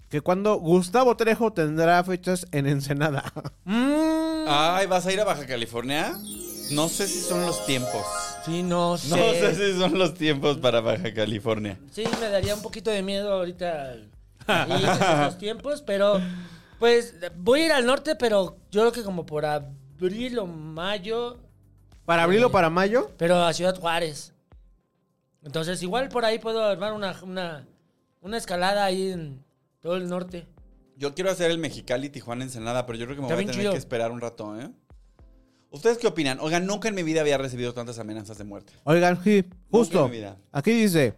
[0.10, 3.24] Que cuando Gustavo Trejo tendrá fechas en Ensenada.
[3.66, 6.16] Mm, Ay, ¿vas a ir a Baja California?
[6.70, 8.06] No sé si son los tiempos.
[8.46, 9.10] sí, no sé.
[9.10, 11.80] No sé si son los tiempos para Baja California.
[11.92, 13.96] Sí, me daría un poquito de miedo ahorita
[14.48, 16.22] estos tiempos, pero
[16.78, 21.40] pues voy a ir al norte, pero yo creo que como por abril o mayo,
[22.06, 23.10] ¿Para abril o para mayo?
[23.18, 24.34] pero a Ciudad Juárez.
[25.44, 27.68] Entonces igual por ahí puedo armar una, una,
[28.22, 29.44] una escalada ahí en
[29.86, 30.48] todo el norte.
[30.98, 33.46] Yo quiero hacer el Mexicali Tijuana Ensenada, pero yo creo que me Está voy a
[33.46, 33.72] bien tener chido.
[33.74, 34.72] que esperar un rato, ¿eh?
[35.70, 36.40] ¿Ustedes qué opinan?
[36.42, 38.74] Oigan, nunca en mi vida había recibido tantas amenazas de muerte.
[38.86, 40.00] Oigan, sí, justo.
[40.00, 40.38] Nunca en mi vida.
[40.52, 41.14] Aquí dice: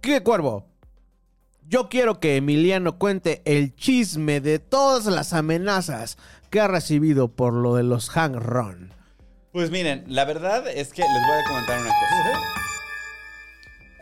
[0.00, 0.66] ¿Qué cuervo?
[1.64, 6.18] Yo quiero que Emiliano cuente el chisme de todas las amenazas
[6.50, 8.92] que ha recibido por lo de los hang run.
[9.52, 12.40] Pues miren, la verdad es que les voy a comentar una cosa.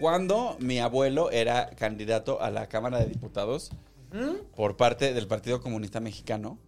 [0.01, 3.71] Cuando mi abuelo era candidato a la Cámara de Diputados
[4.57, 6.59] por parte del Partido Comunista Mexicano,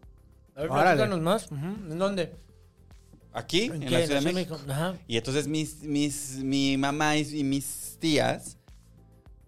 [0.56, 1.50] A ver, platícanos más.
[1.52, 2.34] ¿En dónde?
[3.32, 4.58] aquí, ¿En la ¿En Ciudad de México.
[4.68, 4.94] Ajá.
[5.06, 8.56] Y entonces mis, mis, mi mamá y, y mis tías,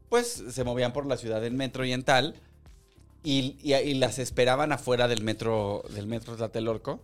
[0.08, 2.36] pues se movían por la ciudad en metro y en tal,
[3.24, 7.00] y, y- y las esperaban afuera del metro, del metro Tlatelolco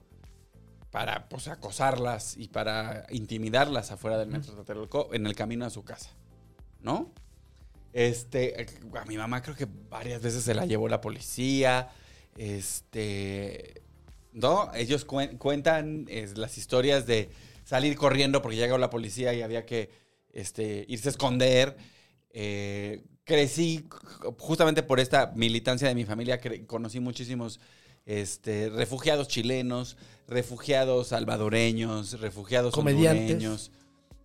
[0.93, 5.83] para pues acosarlas y para intimidarlas afuera del metro Tlatelolco en el camino a su
[5.85, 6.11] casa,
[6.81, 7.12] ¿no?
[7.93, 8.67] Este,
[9.01, 11.88] a mi mamá creo que varias veces se la llevó la policía,
[12.37, 13.83] este,
[14.33, 14.73] ¿no?
[14.75, 17.31] Ellos cuen- cuentan es, las historias de
[17.64, 19.91] salir corriendo porque llegó la policía y había que
[20.33, 21.77] este, irse a esconder.
[22.31, 23.87] Eh, crecí
[24.38, 27.59] justamente por esta militancia de mi familia, conocí muchísimos
[28.07, 29.97] este, refugiados chilenos,
[30.29, 33.23] refugiados salvadoreños, refugiados Comediantes.
[33.33, 33.71] hondureños,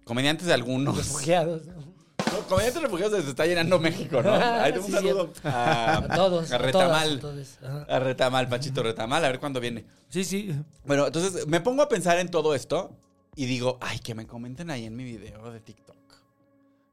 [0.05, 0.97] comediantes de algunos.
[0.97, 1.65] Refugiados.
[1.65, 1.92] ¿no?
[2.49, 4.33] Comediantes refugiados se está llenando México, ¿no?
[4.33, 6.51] Ahí tengo un Sí, saludo a, A todos.
[6.51, 7.19] a a Retamal.
[7.19, 9.85] todas, a Retamal, Pachito Retamal, a ver cuándo viene.
[10.09, 10.53] Sí, sí.
[10.85, 12.95] Bueno, entonces me pongo a pensar en todo esto
[13.35, 15.95] y digo, ay, que me comenten ahí en mi video de TikTok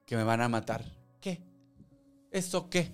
[0.06, 0.84] que me van a matar.
[1.20, 1.40] ¿Qué?
[2.32, 2.92] ¿Eso qué?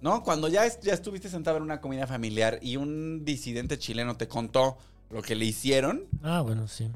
[0.00, 0.22] ¿No?
[0.22, 4.28] Cuando ya, es- ya estuviste sentado en una comida familiar y un disidente chileno te
[4.28, 4.78] contó
[5.10, 6.90] lo que le hicieron, Ah, bueno, sí.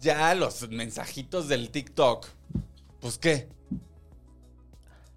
[0.00, 2.26] ya los mensajitos del TikTok,
[3.00, 3.48] pues qué.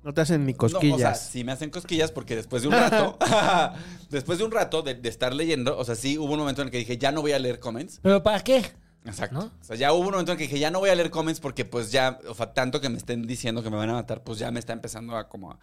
[0.07, 1.29] No te hacen ni No, o sea, cosquillas.
[1.29, 3.17] sí me hacen cosquillas porque después de un rato,
[4.09, 6.69] después de un rato de, de estar leyendo, o sea, sí hubo un momento en
[6.69, 7.99] el que dije, ya no voy a leer comments.
[8.01, 8.71] ¿Pero para qué?
[9.03, 9.35] Exacto.
[9.37, 9.51] ¿No?
[9.59, 11.09] O sea, ya hubo un momento en el que dije, ya no voy a leer
[11.09, 13.95] comments porque pues ya, o sea, tanto que me estén diciendo que me van a
[13.95, 15.59] matar, pues ya me está empezando a como a,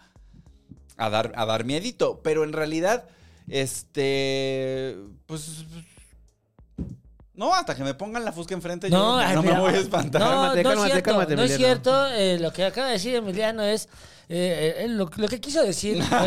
[0.99, 2.21] a dar, a dar miedito.
[2.23, 3.07] Pero en realidad,
[3.49, 5.65] este, pues...
[7.37, 9.75] No, hasta que me pongan la fusca enfrente, yo No, ay, no mira, me voy
[9.75, 10.21] a espantar.
[10.21, 11.11] No, Cálmate, no cálmate, es cierto.
[11.11, 11.75] cálmate, no es Emiliano.
[11.83, 12.07] cierto.
[12.15, 13.89] Eh, lo que acaba de decir Emiliano es.
[14.29, 16.19] eh, eh, lo, lo que quiso decir fue.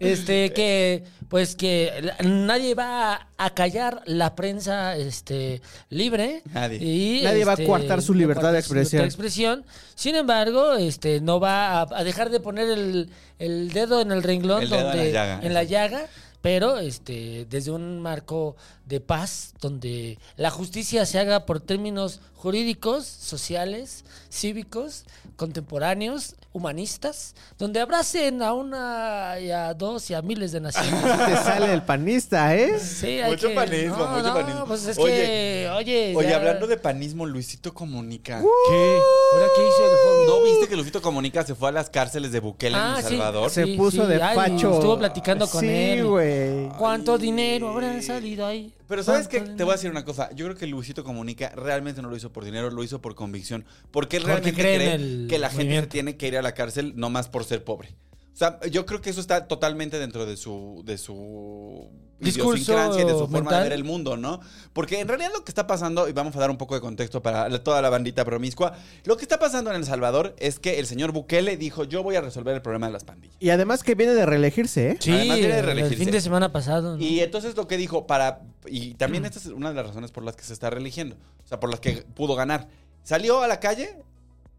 [0.00, 6.42] Este, que, pues que la- nadie va a, callar la prensa este, libre.
[6.54, 6.78] Nadie.
[6.78, 9.02] Y, Nadie va a este, coartar su libertad de coartar su libertad expresión.
[9.02, 9.64] de expresión.
[9.94, 14.22] Sin embargo, este, no va a, a dejar de poner el, el dedo en el
[14.22, 16.06] renglón, El dedo en la donde, llaga, en la llaga,
[16.42, 23.06] pero este, desde un marco de paz, donde la justicia se haga por términos jurídicos,
[23.06, 25.04] sociales, cívicos,
[25.36, 30.92] contemporáneos, humanistas, donde abracen a una y a dos y a miles de naciones.
[31.26, 32.78] Te sale el panista, ¿eh?
[32.80, 34.64] Sí, hay Mucho que- panismo, no, mucho no, panismo.
[34.66, 38.40] Pues es Oye, que, oye, Oye, ya- hablando de panismo, Luisito Comunica.
[38.40, 38.98] ¿Qué?
[39.34, 39.84] ¿Ahora qué hizo
[40.22, 40.26] el?
[40.26, 43.04] ¿No viste que Luisito Comunica se fue a las cárceles de Bukele en Ah, El
[43.04, 43.08] sí.
[43.10, 43.50] Salvador?
[43.50, 44.08] Se Sí, puso sí.
[44.12, 44.74] de Ay, facho.
[44.74, 46.06] estuvo platicando con sí, él.
[46.06, 46.68] güey.
[46.78, 48.74] ¿Cuánto dinero habrá salido ahí?
[48.88, 49.38] Pero ¿sabes qué?
[49.38, 50.30] ¿Cuánto Te voy a decir una cosa.
[50.34, 53.64] Yo creo que Luisito Comunica realmente no lo hizo por dinero, lo hizo por convicción.
[53.92, 56.92] Porque él Porque realmente cree que la gente se tiene que ir a la cárcel
[56.96, 57.94] no más por ser pobre.
[58.32, 63.02] O sea, yo creo que eso está totalmente dentro de su, de su Discurso idiosincrasia
[63.02, 64.40] y de su forma de ver el mundo, ¿no?
[64.72, 67.22] Porque en realidad lo que está pasando, y vamos a dar un poco de contexto
[67.22, 68.74] para toda la bandita promiscua,
[69.04, 72.16] lo que está pasando en El Salvador es que el señor Bukele dijo, yo voy
[72.16, 73.36] a resolver el problema de las pandillas.
[73.40, 74.96] Y además que viene de reelegirse, ¿eh?
[75.00, 76.04] Sí, Además viene de el reelegirse.
[76.04, 76.96] fin de semana pasado.
[76.96, 77.02] ¿no?
[77.02, 78.42] Y entonces lo que dijo para...
[78.66, 81.16] Y también esta es una de las razones por las que se está reeligiendo.
[81.44, 82.68] O sea, por las que pudo ganar.
[83.02, 83.96] Salió a la calle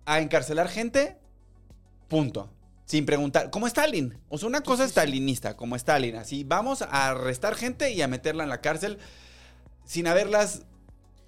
[0.06, 1.17] a encarcelar gente,
[2.12, 2.50] punto.
[2.86, 4.17] Sin preguntar, como Stalin.
[4.28, 6.17] O sea, una cosa stalinista, como Stalin.
[6.17, 8.97] Así, vamos a arrestar gente y a meterla en la cárcel
[9.86, 10.63] sin haberlas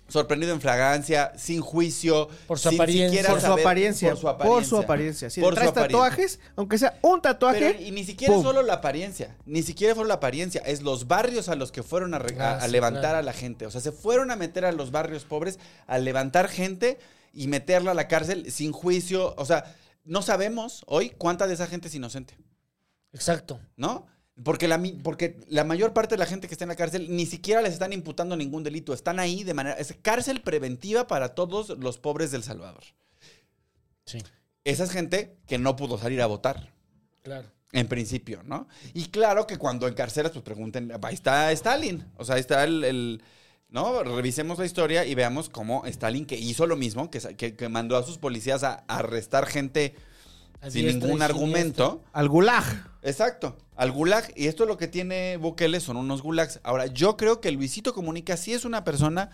[0.10, 2.28] sorprendido en fragancia, sin juicio.
[2.48, 3.24] Por su sin apariencia.
[3.30, 4.54] Por su, saber- apariencia, Por su apariencia.
[4.60, 5.30] Por su apariencia.
[5.30, 6.00] Si Por traes su apariencia.
[6.10, 7.60] tatuajes, aunque sea un tatuaje.
[7.78, 8.41] Pero, y ni siquiera ¡pum!
[8.41, 11.82] es solo la apariencia, ni siquiera fue la apariencia, es los barrios a los que
[11.82, 13.17] fueron a, Ah, a sí, levantar claro.
[13.19, 13.65] a la gente.
[13.65, 17.00] O sea, se fueron a meter a los barrios pobres, a levantar gente
[17.34, 19.34] y meterla a la cárcel sin juicio.
[19.38, 22.38] O sea, no sabemos hoy cuánta de esa gente es inocente,
[23.12, 23.60] Exacto.
[23.78, 24.08] ¿no?
[24.44, 27.28] Porque la, porque la mayor parte de la gente que está en la cárcel ni
[27.28, 28.92] siquiera les están imputando ningún delito.
[28.96, 29.76] Están ahí de manera...
[29.76, 32.84] Es cárcel preventiva para todos los pobres del Salvador.
[34.06, 34.18] Sí,
[34.63, 36.74] Esa es gente que no pudo salir a votar.
[37.22, 37.48] claro.
[37.76, 38.68] En principio, ¿no?
[38.94, 42.06] Y claro que cuando encarcelas, pues pregunten, ahí está Stalin.
[42.18, 43.24] O sea, ahí está el, el-
[43.74, 44.04] ¿no?
[44.04, 47.98] Revisemos la historia y veamos cómo Stalin, que hizo lo mismo, que, que- que mandó
[47.98, 49.96] a sus policías a arrestar gente
[50.70, 52.04] sin ningún argumento.
[52.14, 52.64] Al gulag.
[53.02, 54.32] Exacto, al gulag.
[54.38, 56.62] Y esto lo que tiene Bukele son unos gulags.
[56.64, 59.32] Ahora, yo creo que Luisito Comunica sí es una persona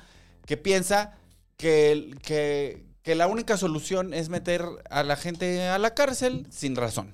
[0.47, 1.17] que piensa
[1.58, 6.75] que, que, que la única solución es meter a la gente a la cárcel sin
[6.75, 7.13] razón.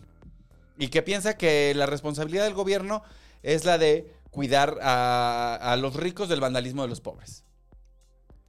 [0.78, 3.02] Y que piensa que la responsabilidad del gobierno
[3.44, 7.44] es la de cuidar a, a los ricos del vandalismo de los pobres.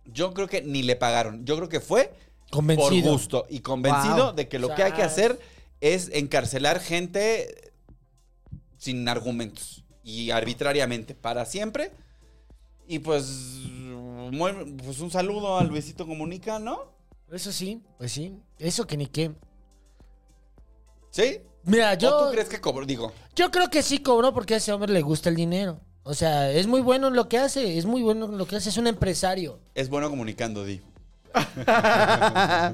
[0.05, 1.45] Yo creo que ni le pagaron.
[1.47, 2.13] Yo creo que fue
[2.51, 3.03] Convencido.
[3.05, 4.35] por gusto y convencido Wow.
[4.35, 5.39] de que lo que hay que hacer
[5.81, 7.73] es encarcelar gente
[8.77, 11.93] sin argumentos y arbitrariamente para siempre.
[12.89, 16.93] Y pues, muy- pues un saludo a Luisito Comunica, ¿no?
[17.33, 18.39] Eso sí, pues sí.
[18.59, 19.33] Eso que ni qué.
[21.11, 21.41] ¿Sí?
[21.67, 22.87] Mira, ¿O yo, tú crees que cobró?
[22.87, 25.81] Digo, yo creo que sí cobró porque a ese hombre le gusta el dinero.
[26.05, 28.57] O sea, es muy bueno en lo que hace, es muy bueno en lo que
[28.57, 29.59] hace, es un empresario.
[29.75, 30.81] es bueno comunicando, Di.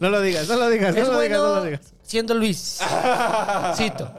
[0.00, 1.94] No lo digas, no lo digas, no es lo bueno digas, no lo digas.
[2.02, 2.80] siendo Luis.
[3.76, 4.10] Cito.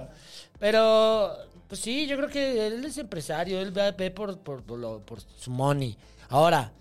[0.60, 1.36] Pero,
[1.67, 5.01] pues sí, yo creo que él es empresario, él ve, ve por, por, por lo-
[5.06, 5.97] por su money.
[6.30, 6.71] Ahora,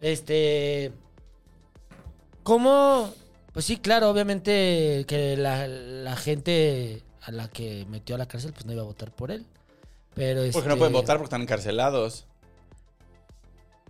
[0.00, 0.92] este...
[2.42, 3.12] ¿Cómo?
[3.52, 8.52] Pues sí, claro, obviamente que la, la gente a la que metió a la cárcel
[8.52, 9.46] pues no iba a votar por él.
[10.14, 12.26] Pero Porque este, no pueden votar porque están encarcelados.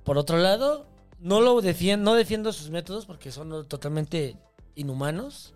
[0.04, 0.86] Por otro lado,
[1.20, 4.36] no lo defiendo, no defiendo sus métodos porque son totalmente
[4.74, 5.54] inhumanos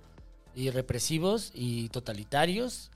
[0.55, 2.91] y represivos y totalitarios.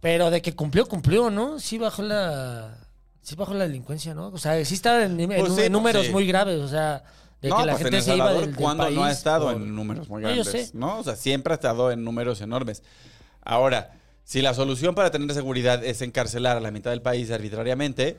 [0.00, 1.58] Pero de que cumplió, cumplió, ¿no?
[1.58, 2.76] Sí bajó la.
[3.22, 4.28] Sí bajó la delincuencia, ¿no?
[4.28, 6.12] O sea, sí está en, en- Pues sí, en números sí.
[6.12, 6.60] muy graves.
[6.60, 7.02] O sea,
[7.40, 9.10] de no, que la pues en gente El se iba Salvador, del ¿cuándo no ha
[9.12, 10.68] estado por- en números muy No, yo grandes?
[10.68, 10.76] sé.
[10.76, 10.98] ¿No?
[10.98, 12.82] O sea, siempre ha estado en números enormes.
[13.42, 13.92] Ahora,
[14.24, 18.16] si la solución para tener seguridad es encarcelar a la mitad del país arbitrariamente,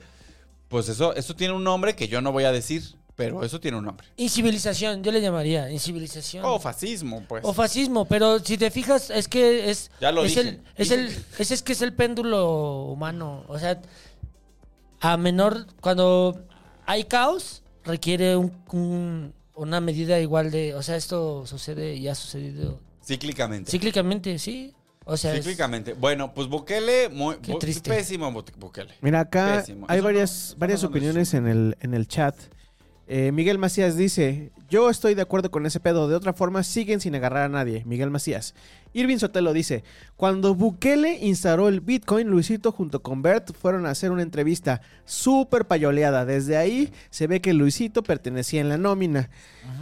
[0.69, 2.83] pues eso, eso tiene un nombre que yo no voy a decir,
[3.15, 4.07] pero eso tiene un nombre.
[4.15, 5.69] Incivilización, yo le llamaría.
[5.69, 6.45] Incivilización.
[6.45, 7.43] O fascismo, pues.
[7.43, 9.91] O fascismo, pero si te fijas, es que es.
[9.99, 10.49] Ya lo es dije.
[10.49, 13.43] El, es, el, es, es que es el péndulo humano.
[13.49, 13.81] O sea,
[15.01, 15.65] a menor.
[15.81, 16.39] Cuando
[16.85, 20.73] hay caos, requiere un- un- una medida igual de.
[20.75, 23.69] O sea, esto sucede y ha sucedido Cíclicamente.
[23.71, 24.73] cíclicamente, sí.
[25.05, 25.93] O sea, es- Cíclicamente.
[25.93, 27.89] Bueno, pues Bukele, muy, Qué Bu- triste.
[27.89, 28.93] pésimo Bu- Bukele.
[29.01, 29.85] Mira, acá Pésimo.
[29.89, 32.35] hay Eso varias, no- no varias opiniones en el, en el chat.
[33.07, 36.99] Eh, Miguel Macías dice, yo estoy de acuerdo con ese pedo, de otra forma siguen
[36.99, 37.83] sin agarrar a nadie.
[37.85, 38.53] Miguel Macías.
[38.93, 39.83] Irving Sotelo dice,
[40.15, 45.65] cuando Bukele instaló el Bitcoin, Luisito junto con Bert fueron a hacer una entrevista súper
[45.65, 46.25] payoleada.
[46.25, 49.29] Desde ahí se ve que Luisito pertenecía en la nómina.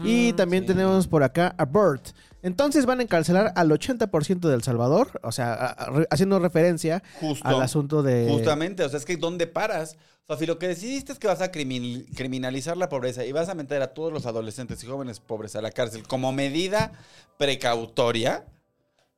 [0.03, 0.67] y también sí.
[0.67, 2.09] tenemos por acá a Bert.
[2.43, 7.01] Entonces van a encarcelar al 80% del Salvador, o sea, a- a- re- haciendo referencia
[7.19, 7.47] Justo.
[7.47, 8.27] al asunto de...
[8.29, 9.97] Justamente, o sea, es que ¿dónde paras?
[10.23, 13.31] O sea, si lo que decidiste es que vas a crimin- criminalizar la pobreza y
[13.31, 16.91] vas a meter a todos los adolescentes y jóvenes pobres a la cárcel como medida
[17.37, 18.45] precautoria,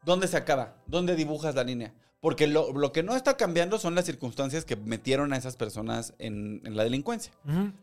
[0.05, 0.75] ¿dónde se acaba?
[0.87, 1.93] ¿Dónde dibujas la línea?
[2.21, 6.13] Porque lo, lo que no está cambiando son las circunstancias que metieron a esas personas
[6.19, 7.31] en, en la delincuencia.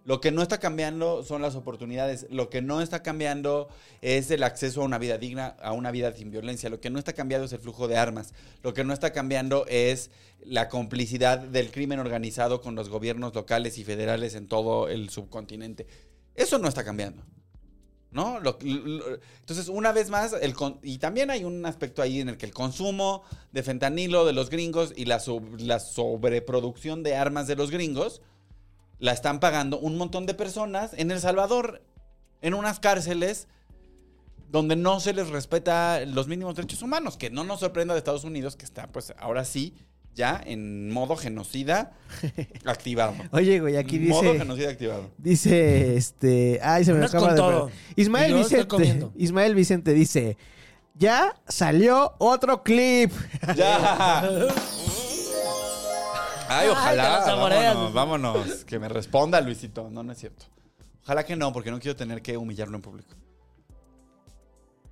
[0.04, 2.26] Lo que no está cambiando son las oportunidades.
[2.28, 3.68] Lo que no está cambiando
[4.02, 6.68] es el acceso a una vida digna, a una vida sin violencia.
[6.68, 8.34] Lo que no está cambiando es el flujo de armas.
[8.62, 10.10] Lo que no está cambiando es
[10.44, 15.86] la complicidad del crimen organizado con los gobiernos locales y federales en todo el subcontinente.
[16.34, 17.22] Eso no está cambiando.
[18.16, 22.52] Entonces, una vez más, el y también hay un aspecto ahí en el que el
[22.52, 25.22] consumo de fentanilo de los gringos y la,
[25.58, 28.22] la sobreproducción de armas de los gringos
[28.98, 31.82] la están pagando un montón de personas en El Salvador,
[32.40, 33.48] en unas cárceles
[34.48, 38.24] donde no se les respeta los mínimos derechos humanos, que no nos sorprenda de Estados
[38.24, 39.74] Unidos, que está pues ahora sí
[40.16, 41.92] ya en modo genocida
[42.64, 43.14] activado.
[43.30, 44.38] Oye, güey, aquí modo dice...
[44.38, 45.10] genocida activado.
[45.18, 46.58] Dice, este...
[46.62, 47.40] Ay, se me Andas acaba con de...
[47.42, 47.70] todo.
[47.94, 49.06] Ismael Vicente.
[49.14, 50.36] Ismael Vicente dice...
[50.98, 53.12] Ya salió otro clip.
[53.54, 54.22] ¡Ya!
[56.48, 57.18] Ay, Ay, ojalá.
[57.26, 58.64] vámonos, vámonos.
[58.64, 59.90] Que me responda, Luisito.
[59.90, 60.46] No, no es cierto.
[61.02, 63.14] Ojalá que no, porque no quiero tener que humillarlo en público.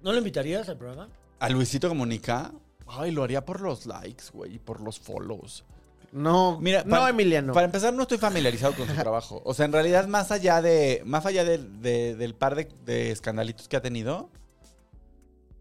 [0.03, 1.09] ¿No lo invitarías al programa?
[1.39, 2.53] A Luisito Comunica.
[2.87, 5.65] Ay, lo haría por los likes, güey, y por los follows.
[6.13, 7.53] No, Mira, no, para- Emiliano.
[7.53, 9.43] Para empezar, no estoy familiarizado con su trabajo.
[9.45, 11.03] O sea, en realidad, más allá de.
[11.05, 14.31] Más allá de- de- del par de, de escandalitos que ha tenido.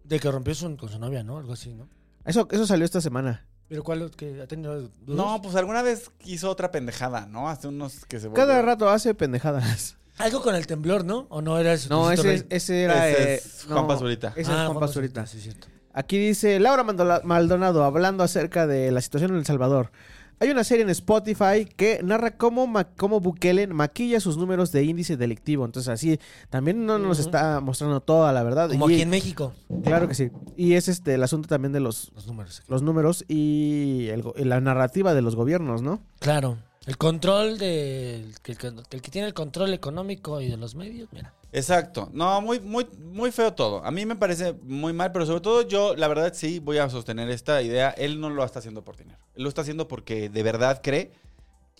[0.03, 1.37] De que rompió su- con su novia, ¿no?
[1.37, 1.87] Algo así, ¿no?
[2.25, 3.47] Eso, eso salió esta semana.
[3.69, 4.91] ¿Pero cuál que ha tenido dudas?
[5.07, 7.49] No, pues alguna vez hizo otra pendejada, ¿no?
[7.49, 9.97] Hace unos que se Cada volvió- rato hace pendejadas.
[10.19, 11.25] Algo con el temblor, ¿no?
[11.29, 11.89] ¿O no era eso?
[11.89, 13.09] No, ese, ese era...
[13.09, 14.27] Ese eh, es no, Juan Pazurita.
[14.35, 15.25] Ese es Ah, Juan Pazurita.
[15.25, 15.67] Sí, es cierto.
[15.93, 16.83] Aquí dice Laura
[17.23, 19.91] Maldonado hablando acerca de la situación en El Salvador.
[20.39, 24.83] Hay una serie en Spotify que narra cómo, ma- cómo Bukele maquilla sus números de
[24.83, 25.63] índice delictivo.
[25.63, 28.69] Entonces así también no nos está mostrando toda la verdad.
[28.71, 29.53] Como Y- aquí en México.
[29.83, 30.31] Claro que sí.
[30.57, 32.63] Y es este el asunto también de los, Los números.
[32.67, 36.01] los números y, el y la narrativa de los gobiernos, ¿no?
[36.19, 36.57] Claro.
[36.85, 41.07] El control del que, que- el que tiene el control económico y de los medios,
[41.13, 41.33] mira.
[41.53, 42.09] Exacto.
[42.13, 43.85] No, muy, muy, muy feo todo.
[43.85, 46.89] A mí me parece muy mal, pero sobre todo yo, la verdad, sí voy a
[46.89, 47.91] sostener esta idea.
[47.91, 49.19] Él no lo está haciendo por dinero.
[49.35, 51.11] Él lo está haciendo porque de verdad cree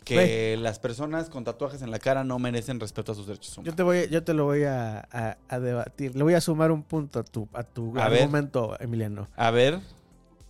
[0.05, 3.61] que las personas con tatuajes en la cara no merecen respeto a sus derechos Yo
[3.61, 3.75] humanos.
[3.77, 6.15] te voy, yo te lo voy a, a- a debatir.
[6.15, 8.21] Le voy a sumar un punto a tu, a tu A ver.
[8.23, 9.27] argumento, Emiliano.
[9.35, 9.79] A ver.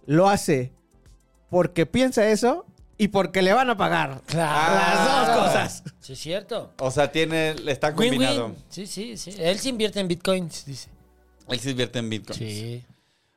[0.06, 0.72] Lo hace
[1.50, 2.66] porque piensa eso
[2.98, 4.22] y porque le van a pagar.
[4.26, 4.76] Claro.
[4.76, 5.84] Las dos cosas.
[6.00, 6.74] Sí, es cierto.
[6.80, 8.48] O sea, tiene, está combinado.
[8.48, 8.64] Win-win.
[8.70, 9.36] Sí, sí, sí.
[9.40, 10.90] Él se invierte en bitcoins, dice.
[11.48, 12.40] Él se invierte en Bitcoin.
[12.40, 12.84] Sí.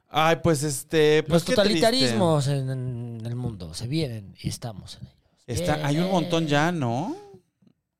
[0.08, 1.22] Ay, pues este.
[1.24, 5.16] Pues Los qué totalitarismos en, en el mundo se vienen y estamos en ellos.
[5.46, 7.16] Está, hay un montón ya, ¿no?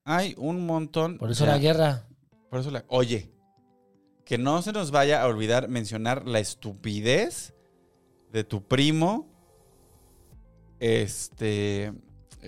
[0.04, 1.18] Hay un montón.
[1.18, 1.52] Por eso ya.
[1.52, 2.06] la guerra.
[2.48, 2.84] Por eso la.
[2.88, 3.30] Oye,
[4.24, 7.54] que no se nos vaya a olvidar mencionar la estupidez
[8.32, 9.28] de tu primo,
[10.80, 11.92] este.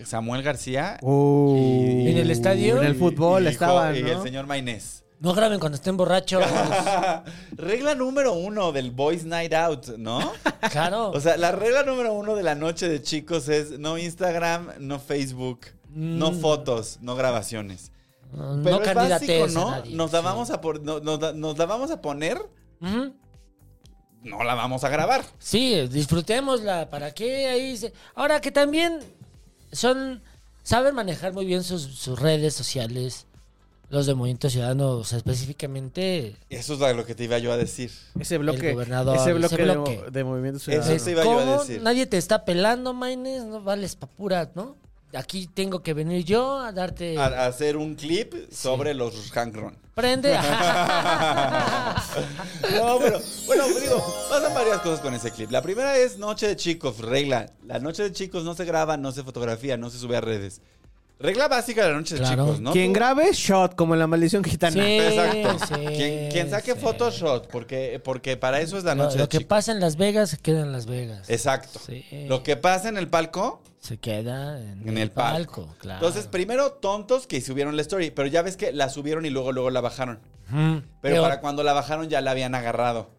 [0.04, 0.98] Samuel García.
[1.02, 2.78] Uh, ¿En el estadio?
[2.80, 4.08] En el fútbol y- y estaban, Y ¿no?
[4.12, 5.04] el señor Mainés.
[5.20, 6.44] No graben cuando estén borrachos.
[7.56, 10.32] regla número uno del Boys Night Out, ¿no?
[10.70, 11.10] claro.
[11.10, 15.00] O sea, la regla número uno de la noche de chicos es no Instagram, no
[15.00, 15.60] Facebook,
[15.90, 16.40] no Mm.
[16.40, 17.90] fotos, no grabaciones.
[18.32, 19.68] no Pero es básico, ¿no?
[19.68, 19.96] a nadie.
[19.96, 20.24] nos, la sí.
[20.24, 22.38] vamos a por- no- nos, la- nos la vamos a poner.
[24.22, 25.24] No la vamos a grabar.
[25.38, 26.90] Sí, disfrutémosla.
[26.90, 27.76] ¿Para qué ahí?
[27.76, 29.00] se- Ahora que también
[29.72, 30.22] son.
[30.62, 33.24] Saben manejar muy bien sus, sus redes sociales.
[33.90, 36.36] Los de Movimiento Ciudadano, o sea, específicamente.
[36.50, 37.90] Eso es lo que te iba yo a decir.
[38.20, 40.98] Ese bloque, gobernador, ese ese bloque, de Movimiento Eso Ciudadano.
[40.98, 41.80] sí iba yo a ¿Cómo decir.
[41.82, 43.44] nadie te está pelando, Maines?
[43.44, 44.76] No vales pa' pura, ¿no?
[45.14, 47.16] Aquí tengo que venir yo a darte.
[47.18, 49.78] A, a hacer un clip sobre los Hank Ron.
[49.94, 50.36] Prende.
[52.72, 55.50] No, pero bueno, digo, pasan varias cosas con ese clip.
[55.50, 57.50] La primera es Noche de Chicos, regla.
[57.66, 60.60] La Noche de Chicos no se graba, no se fotografía, no se sube a redes.
[61.18, 62.24] Regla básica de la Noche de.
[62.24, 62.72] Chicos, ¿no?
[62.72, 64.72] Quien grabe, shot, como en la maldición gitana.
[64.74, 64.80] Sí.
[64.80, 65.66] Exacto.
[65.66, 66.78] sí, quien, quien saque sí.
[66.80, 69.48] Photoshop, porque, porque para eso es la lo, Noche lo de que Chicos.
[69.48, 71.28] pasa en Las Vegas se queda en Las Vegas.
[71.28, 71.80] Exacto.
[71.84, 72.04] Sí.
[72.28, 75.74] Lo que pasa en el palco, Se queda en, en el palco.
[75.78, 75.98] claro.
[76.06, 79.50] Entonces, primero, tontos que subieron la story, pero ya ves que la subieron y luego,
[79.52, 80.18] luego la bajaron.
[80.50, 81.22] Pero Peor.
[81.22, 83.10] para cuando la bajaron ya la habían agarrado.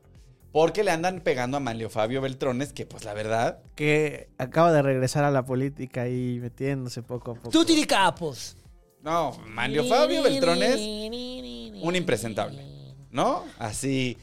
[0.51, 4.81] Porque le andan pegando a Manlio Fabio Beltrones, que pues la verdad, Que acaba de
[4.83, 7.49] regresar a la política y metiéndose poco a poco.
[7.49, 8.55] Tú tiricapos.
[9.01, 10.75] no, Manlio Fabio Beltrones,
[11.81, 12.63] un impresentable,
[13.11, 13.43] ¿no?
[13.57, 14.17] Así,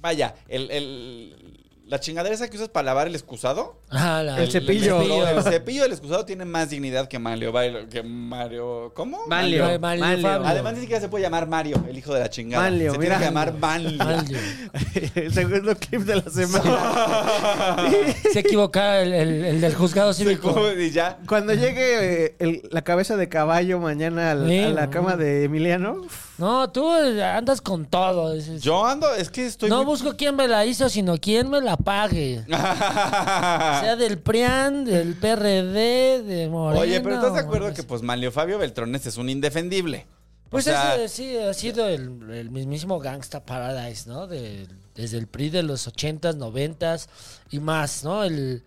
[0.00, 1.59] vaya, el, el-
[1.90, 3.80] la chingadera esa que usas para lavar el excusado.
[3.90, 5.00] Ah, la- El cepillo.
[5.02, 9.18] El, el cepillo del excusado tiene más dignidad que Manlio, Bailo- que Mario, ¿cómo?
[9.26, 9.64] Manlio.
[9.64, 10.28] Manlio, Manlio Manlio.
[10.28, 10.46] Fabio.
[10.46, 12.62] Además ni siquiera se puede llamar Mario, el hijo de la chingada.
[12.62, 13.16] Manlio, se mira.
[13.18, 13.98] tiene que llamar Manlio.
[14.04, 14.38] Manlio.
[15.16, 17.76] el segundo clip de la semana.
[18.32, 20.54] Se equivocaba el, el- el del juzgado cívico.
[20.78, 21.18] y ya.
[21.26, 24.90] Cuando llegue eh, el- la cabeza de caballo mañana al- Sí, a la no.
[24.92, 26.02] cama de Emiliano,
[26.38, 28.36] No, tú andas con todo.
[28.58, 31.60] Yo ando, es que estoy no muy- busco quién me la hizo, sino quién me
[31.60, 32.44] la pague.
[32.48, 36.80] Sea del PRIAN, del PRD, de Morena.
[36.80, 40.06] Oye, pero ¿estás de acuerdo que pues Manlio Fabio Beltrones es un indefendible?
[40.48, 44.26] Pues o sea, ese sí, ha sido el, el mismísimo Gangsta Paradise, ¿no?
[44.26, 44.66] De-
[44.96, 47.06] desde el PRI de los 80s, 90s
[47.52, 48.24] y más, ¿no?
[48.24, 48.64] El...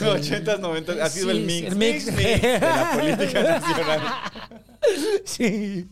[0.00, 2.16] el- 80s, 90s, ha sido Sí, el mix, el mix, mix.
[2.16, 4.00] mix de la política nacional.
[5.24, 5.88] Sí.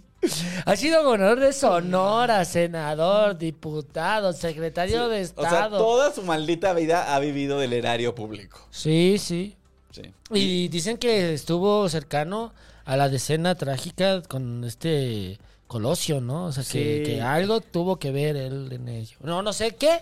[0.66, 5.78] Ha sido gobernador de Sonora, senador, diputado, secretario de O sea, Estado.
[5.78, 8.66] toda su maldita vida ha vivido del erario público.
[8.70, 9.56] Sí, sí.
[9.90, 10.02] Sí.
[10.32, 12.52] Y dicen que estuvo cercano
[12.84, 16.46] a la decena trágica con este Colosio, ¿no?
[16.46, 19.16] O sea, que, algo tuvo que ver él en ello.
[19.22, 20.00] No, no sé qué,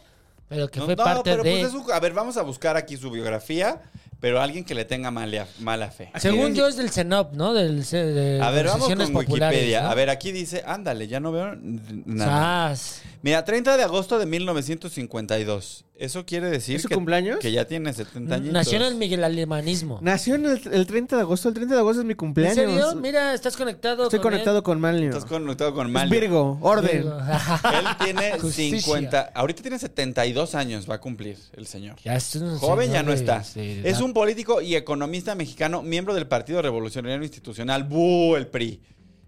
[0.49, 1.51] pero que No, fue no, parte pero de...
[1.51, 3.81] pues es su- a ver, vamos a buscar aquí su biografía,
[4.23, 6.12] pero alguien que le tenga mala, mala fe.
[6.20, 7.55] Según yo es del CENOP, ¿no?
[7.55, 9.83] Del, de A ver, vamos con Wikipedia.
[9.83, 9.91] ¿no?
[9.91, 12.77] A ver, aquí dice, ándale, ya no veo nada.
[12.77, 13.03] Sas.
[13.23, 15.85] Mira, 30 de agosto de 1952.
[16.03, 17.39] Eso quiere decir ¿Es su que, cumpleaños?
[17.39, 18.53] que ya tiene 70 años.
[18.53, 19.99] Nació en el Miguel Alemanismo.
[20.03, 21.49] Nació en el, el 30 de agosto.
[21.49, 22.57] El 30 de agosto es mi ¿En cumpleaños.
[22.57, 22.95] serio?
[22.97, 24.39] Mira, estás conectado Estoy con él.
[24.41, 25.11] conectado con Manlio.
[25.11, 26.21] Estás conectado con Es Manlio.
[26.21, 27.07] Virgo, orden.
[27.75, 28.81] Él tiene Justicia.
[28.81, 31.97] 50, ahorita tiene 72 años, va a cumplir el señor.
[32.05, 33.45] Ya es un Joven ya no de- está.
[33.55, 38.35] de Es un político y economista mexicano, miembro del Partido Revolucionario Institucional, ¡bu!
[38.37, 38.81] el PRI.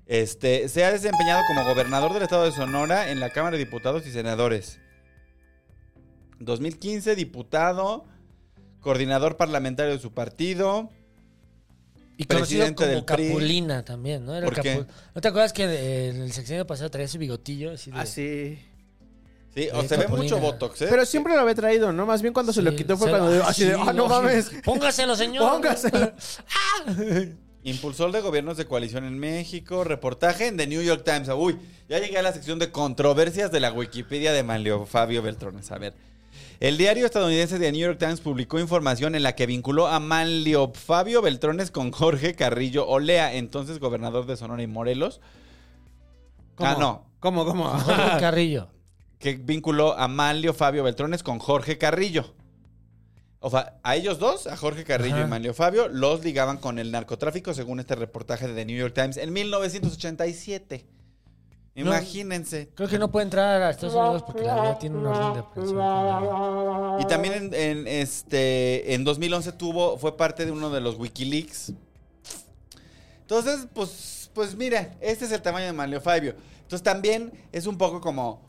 [0.06, 4.06] Este, se ha desempeñado como gobernador del estado de Sonora en la Cámara de Diputados
[4.06, 4.80] y Senadores.
[6.44, 8.04] 2015, diputado,
[8.80, 10.90] coordinador parlamentario de su partido.
[12.16, 13.28] Y conocido presidente como del PRI.
[13.28, 14.34] Capulina también, ¿no?
[14.36, 14.78] Era ¿Por qué?
[14.80, 15.64] Capu- ¿No te acuerdas que
[16.08, 17.72] en el sexenio pasado traía su bigotillo?
[17.72, 17.98] Así de...
[17.98, 18.58] Ah, sí.
[19.54, 20.86] Sí, o se ve mucho Botox, ¿eh?
[20.90, 22.06] Pero siempre lo había traído, ¿no?
[22.06, 23.42] Más bien cuando se lo quitó fue cuando...
[23.44, 24.50] ah, así de, sí, ah, no mames.
[24.64, 25.48] Póngaselo, señor.
[25.48, 26.12] Póngaselo.
[27.62, 29.84] Impulsor de gobiernos de coalición en México.
[29.84, 31.28] Reportaje en The New York Times.
[31.28, 31.56] Uy,
[31.88, 35.70] ya llegué a la sección de controversias de la Wikipedia de Manlio Fabio Beltrones.
[35.70, 35.94] A ver.
[36.60, 40.72] El diario estadounidense The New York Times publicó información en la que vinculó a Manlio
[40.72, 45.20] Fabio Beltrones con Jorge Carrillo Olea, entonces gobernador de Sonora y Morelos.
[46.58, 47.06] Ah, no.
[47.20, 47.68] ¿Cómo, cómo?
[47.68, 48.68] Jorge Carrillo.
[49.18, 52.34] Que vinculó a Manlio Fabio Beltrones con Jorge Carrillo.
[53.40, 55.24] O sea, a ellos dos, a Jorge Carrillo Ajá.
[55.24, 58.92] y Manlio Fabio, los ligaban con el narcotráfico, según este reportaje de The New York
[58.92, 60.84] Times, en 1987.
[61.74, 61.90] No.
[61.90, 62.68] Imagínense.
[62.74, 65.38] Creo que no puede entrar a Estados Unidos porque la verdad tiene un orden de
[65.40, 67.00] aprehensión.
[67.00, 71.72] Y también en, en, este, en 2011 tuvo, fue parte de uno de los Wikileaks.
[73.22, 76.36] Entonces, pues, pues mira, este es el tamaño de Manlio Fabio.
[76.62, 78.40] Entonces también es un poco como,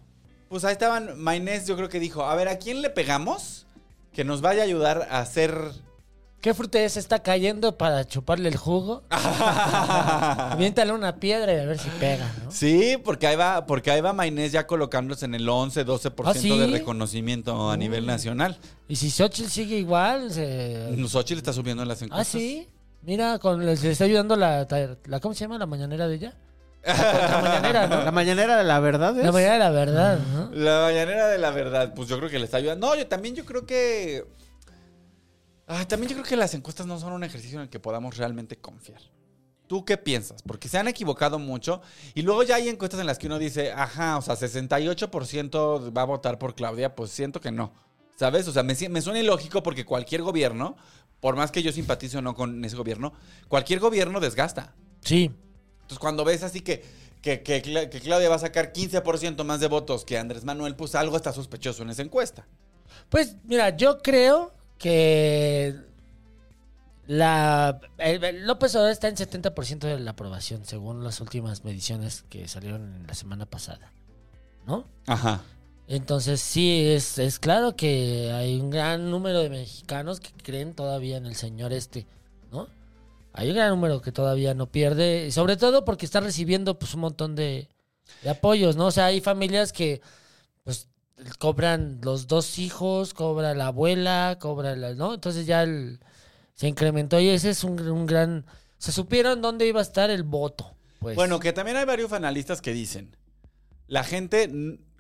[0.48, 3.66] pues ahí estaban, Maynés yo creo que dijo, a ver, ¿a quién le pegamos
[4.14, 5.72] que nos vaya a ayudar a hacer...
[6.46, 6.96] ¿Qué fruta es?
[6.96, 9.02] ¿Está cayendo para chuparle el jugo?
[9.10, 12.52] Aviéntale una piedra y a ver si pega, ¿no?
[12.52, 16.36] Sí, porque ahí va, porque ahí va Maynés ya colocándose en el 11, 12% ¿Ah,
[16.36, 16.56] sí?
[16.56, 18.60] de reconocimiento a nivel nacional.
[18.88, 20.96] Y si Xochitl sigue igual, se...
[21.08, 22.28] Xochitl está subiendo en las Ah, encuestas.
[22.28, 22.70] sí.
[23.02, 24.68] Mira, con, le, le está ayudando la,
[25.08, 25.20] la...
[25.20, 25.58] ¿Cómo se llama?
[25.58, 26.34] ¿La mañanera de ella?
[26.86, 28.04] La mañanera, ¿no?
[28.04, 29.26] La mañanera de la verdad es...
[29.26, 30.50] La mañana de la verdad, ¿no?
[30.54, 32.86] La mañanera de la verdad, pues yo creo que le está ayudando.
[32.88, 34.26] No, yo también yo creo que.
[35.68, 38.18] Ay, también yo creo que las encuestas no son un ejercicio en el que podamos
[38.18, 39.02] realmente confiar.
[39.68, 40.44] ¿Tú qué piensas?
[40.44, 41.82] Porque se han equivocado mucho
[42.14, 46.02] y luego ya hay encuestas en las que uno dice, ajá, o sea, 68% va
[46.04, 47.74] a votar por Claudia, pues siento que no.
[48.16, 48.48] ¿Sabes?
[48.48, 50.78] O sea, me, me suena ilógico porque cualquier gobierno,
[51.20, 53.14] por más que yo simpatice o no con ese gobierno,
[53.48, 54.76] cualquier gobierno desgasta.
[55.02, 55.32] Sí.
[55.82, 56.84] Entonces, cuando ves así que,
[57.22, 61.18] que, que Claudia va a sacar 15% más de votos que Andrés Manuel, pues algo
[61.18, 62.48] está sospechoso en esa encuesta.
[63.10, 65.76] Pues mira, yo creo que
[67.08, 72.48] la el- López Obrador está en 70% de la aprobación, según las últimas mediciones que
[72.48, 73.92] salieron en la semana pasada.
[74.66, 74.86] ¿No?
[75.06, 75.42] Ajá.
[75.88, 81.18] Entonces sí, es, es claro que hay un gran número de mexicanos que creen todavía
[81.18, 82.08] en el señor este,
[82.52, 82.68] ¿no?
[83.34, 86.96] Hay un gran número que todavía no pierde, y sobre todo porque está recibiendo pues
[86.96, 87.68] un montón de,
[88.24, 88.88] de apoyos, ¿no?
[88.88, 90.02] O sea, hay familias que
[91.40, 95.14] cobran los dos hijos, cobra la abuela, cobra la, ¿no?
[95.14, 96.00] Entonces ya el-
[96.54, 98.46] se incrementó y ese es un, un gran...
[98.78, 100.76] Se supieron dónde iba a estar el voto.
[101.00, 101.16] Pues.
[101.16, 103.16] Bueno, que también hay varios analistas que dicen,
[103.88, 104.50] la gente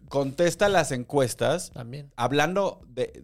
[0.09, 2.11] contesta las encuestas También.
[2.15, 3.23] hablando de,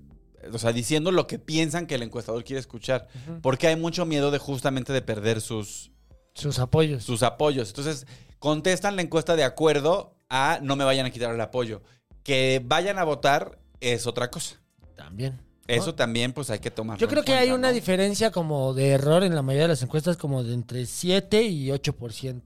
[0.51, 3.07] o sea, diciendo lo que piensan que el encuestador quiere escuchar,
[3.41, 5.91] porque hay mucho miedo de justamente de perder sus,
[6.33, 7.03] Sus apoyos.
[7.03, 7.69] sus apoyos.
[7.69, 8.07] Entonces,
[8.39, 11.81] contestan la encuesta de acuerdo a no me vayan a quitar el apoyo.
[12.24, 14.61] Que vayan a votar es otra cosa.
[14.95, 15.39] También.
[15.67, 16.99] Eso también, pues hay que tomarlo.
[16.99, 20.17] Yo creo que hay una diferencia como de error en la mayoría de las encuestas
[20.17, 22.41] como de entre 7 y 8%.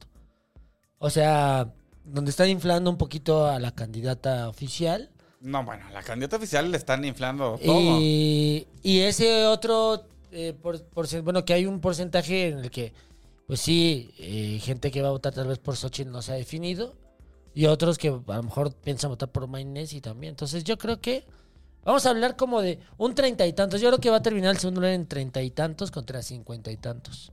[1.00, 1.74] O sea,
[2.04, 5.12] donde están inflando un poquito a la candidata oficial.
[5.42, 8.00] No, bueno, la candidata oficial le están inflando todo.
[8.00, 10.80] Y, y ese otro, eh, por,
[11.24, 12.94] bueno, que hay un porcentaje en el que,
[13.48, 16.36] pues sí, eh, gente que va a votar tal vez por Xochitl no se ha
[16.36, 16.96] definido.
[17.56, 20.32] Y otros que a lo mejor piensan votar por Maynesi también.
[20.32, 21.26] Entonces yo creo que
[21.84, 23.80] vamos a hablar como de un treinta y tantos.
[23.80, 26.70] Yo creo que va a terminar el segundo lugar en treinta y tantos contra cincuenta
[26.70, 27.32] y tantos.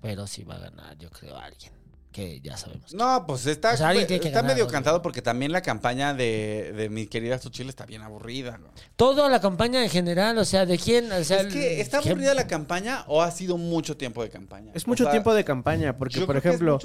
[0.00, 1.79] Pero sí va a ganar, yo creo, alguien.
[2.12, 2.92] Que ya sabemos.
[2.92, 4.70] No, pues está, O sea, está ganar, medio ¿no?
[4.70, 8.58] cantado porque también la campaña de, de mi querida Xochitl está bien aburrida.
[8.58, 8.68] ¿no?
[8.96, 11.12] Toda la campaña en general, o sea, ¿de quién?
[11.12, 14.30] O sea, es que está ¿quién- aburrida la campaña o ha sido mucho tiempo de
[14.30, 14.72] campaña.
[14.74, 16.78] Es O mucho sea, tiempo de campaña, porque, por ejemplo,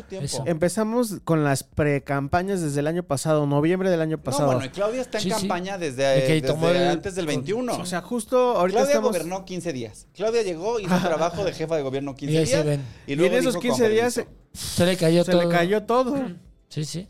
[0.46, 4.46] empezamos con las precampañas desde el año pasado, noviembre del año No, pasado.
[4.48, 5.36] bueno, y Claudia está en Sí, sí.
[5.40, 7.76] campaña desde, De que desde tomó el- antes del 21.
[7.78, 9.12] o sea, justo ahorita Claudia estamos...
[9.12, 10.08] gobernó 15 días.
[10.14, 12.80] Claudia llegó, hizo trabajo de jefa de gobierno 15 Y ahí se días.
[13.08, 14.45] Y Y luego en esos dijo 15 con días permiso.
[14.56, 15.42] Se, Se le cayó se todo.
[15.44, 16.16] le cayó todo.
[16.70, 17.08] Sí, sí.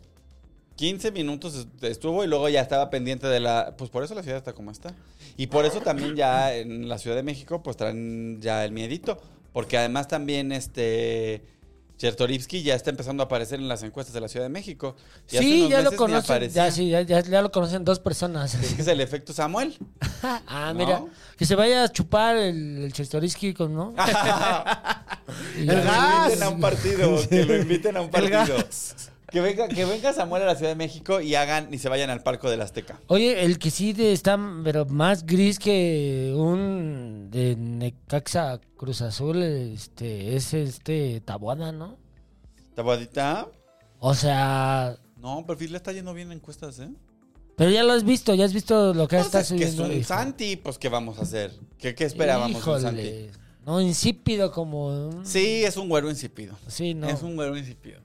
[0.76, 3.76] 15 minutos est- estuvo y luego ya estaba pendiente de la...
[3.78, 4.94] Pues por eso la ciudad está como está.
[5.38, 9.18] Y por eso también ya en la Ciudad de México pues traen ya el miedito.
[9.54, 11.44] Porque además también este...
[11.98, 14.96] Chertorivsky ya está empezando a aparecer en las encuestas de la Ciudad de México.
[15.32, 16.50] Y Sí, ya lo conocen.
[16.50, 18.54] Ya, sí, ya, ya- ya lo conocen dos personas.
[18.56, 19.78] Es que es el efecto Samuel.
[20.24, 20.74] ah, ¿No?
[20.74, 21.04] mira.
[21.38, 23.94] Que se vaya a chupar el, el Chertorisky con, ¿no?
[25.58, 25.96] El ya- Que gas.
[26.18, 27.30] lo inviten a un partido.
[27.30, 28.56] Que lo inviten a un partido.
[29.36, 32.10] Que venga, que venga Samuel a la Ciudad de México y hagan y se vayan
[32.10, 33.02] al Parco del Azteca.
[33.08, 39.44] Oye, el que sí de- está pero más gris que un de Necaxa Cruz Azul
[39.44, 41.98] este, es este Tabuada, ¿no?
[42.76, 43.50] ¿Tabuadita?
[44.00, 46.88] O sea, No, perfil le está yendo bien en encuestas, ¿eh?
[47.58, 49.84] pero ya lo has visto, ya has visto lo que está es que es subiendo.
[49.84, 50.08] un hijo.
[50.08, 51.52] Santi, pues ¿qué vamos a hacer?
[51.78, 53.02] ¿Qué, qué esperábamos de un Santi?
[53.02, 53.32] Híjole.
[53.66, 55.26] No, insípido como...
[55.26, 56.56] Sí, es un güero insípido.
[56.68, 57.10] Sí, no.
[57.10, 58.00] Es un güero insípido.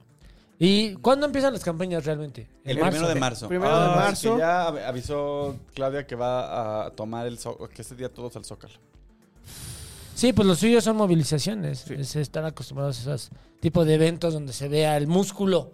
[0.63, 2.47] ¿Y cuándo empiezan las campañas realmente?
[2.63, 3.47] El ¿En primero de marzo.
[3.47, 4.33] Primero de Ah, marzo.
[4.35, 8.35] que ya av- avisó Claudia que va a tomar el Zó- que ese día todos
[8.35, 8.75] al Zócalo.
[10.13, 11.89] Sí, pues los suyos son movilizaciones.
[11.89, 15.71] Es estar acostumbrados a esos tipos de eventos donde se vea el músculo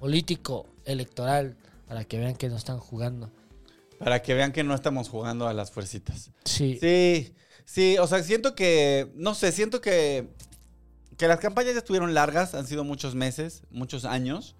[0.00, 1.56] político, electoral,
[1.86, 3.30] para que vean que no están jugando.
[4.00, 6.32] Para que vean que no estamos jugando a las fuercitas.
[6.44, 6.78] Sí.
[6.80, 7.32] Sí,
[7.64, 10.28] sí, o sea, siento que, no sé, siento que,
[11.16, 14.54] que las campañas ya estuvieron largas, han sido muchos meses, muchos años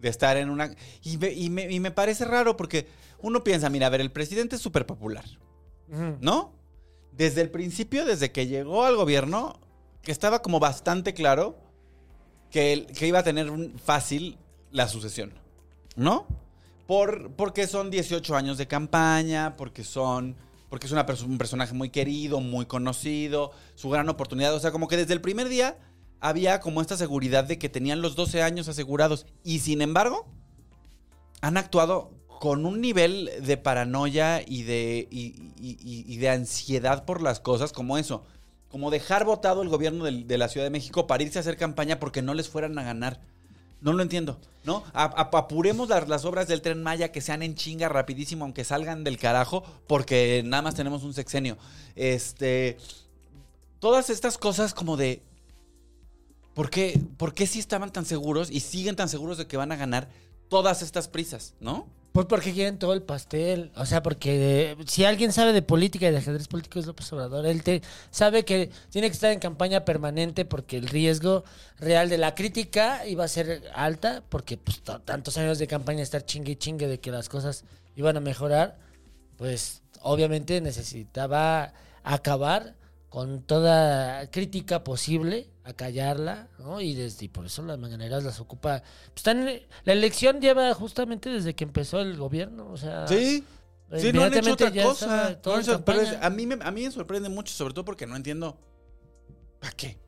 [0.00, 0.74] de estar en una...
[1.02, 2.86] Y me, y me- y me parece raro porque
[3.20, 5.24] uno piensa, mira, a ver, el presidente es súper popular.
[6.20, 6.52] ¿no?
[7.12, 9.58] Desde el principio, desde que llegó al gobierno,
[10.02, 11.56] que estaba como bastante claro
[12.50, 13.50] que, él- que iba a tener
[13.82, 14.36] fácil
[14.72, 15.32] la sucesión,
[15.96, 16.26] ¿no?
[16.86, 20.36] Por, porque son 18 años de campaña, porque son...
[20.68, 24.52] Porque es una perso- un personaje muy querido, muy conocido, su gran oportunidad.
[24.54, 25.78] O sea, como que desde el primer día
[26.24, 29.26] había como esta seguridad de que tenían los 12 años asegurados.
[29.44, 30.26] Y sin embargo,
[31.42, 37.72] han actuado con un nivel de paranoia y de, y, de ansiedad por las cosas
[37.72, 38.24] como eso.
[38.70, 42.00] Como dejar votado el gobierno de, la Ciudad de México para irse a hacer campaña
[42.00, 43.20] porque no les fueran a ganar.
[43.82, 44.82] No lo entiendo, ¿no?
[44.94, 49.18] Apuremos las, las obras del Tren Maya que sean en chinga rapidísimo, aunque salgan del
[49.18, 51.58] carajo, porque nada más tenemos un sexenio.
[51.96, 52.78] Este.
[53.78, 55.22] Todas estas cosas como de.
[56.54, 59.72] ¿Por qué, ¿Por qué sí estaban tan seguros y siguen tan seguros de que van
[59.72, 60.08] a ganar
[60.48, 61.88] todas estas prisas, no?
[62.14, 63.72] Pues porque quieren todo el pastel.
[63.74, 67.44] O sea, porque si alguien sabe de política y de ajedrez político es López Obrador.
[67.44, 67.82] Él
[68.12, 71.42] sabe que tiene que estar en campaña permanente porque el riesgo
[71.80, 74.22] real de la crítica iba a ser alta.
[74.28, 77.64] Porque pues, tantos años de campaña estar chingue y chingue de que las cosas
[77.96, 78.78] iban a mejorar.
[79.36, 81.72] Pues obviamente necesitaba
[82.04, 82.76] acabar
[83.08, 86.80] con toda crítica posible, acallarla, ¿no?
[86.80, 88.82] Y, desde, y por eso las mañaneras las ocupa.
[88.82, 89.48] pues, están,
[89.84, 93.08] la elección lleva justamente desde que empezó el gobierno, o sea.
[93.08, 93.44] Sí.
[93.96, 95.38] Sí, no han hecho otra cosa.
[95.44, 95.52] No
[96.20, 98.58] a, mí me, a mí me sorprende mucho, sobre todo porque no entiendo.
[99.60, 99.98] ¿Para qué?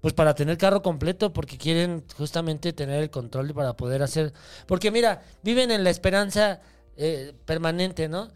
[0.00, 4.32] Pues para tener carro completo, porque quieren justamente tener el control para poder hacer.
[4.66, 6.60] Porque mira, viven en la esperanza
[6.96, 8.30] eh, permanente, ¿no?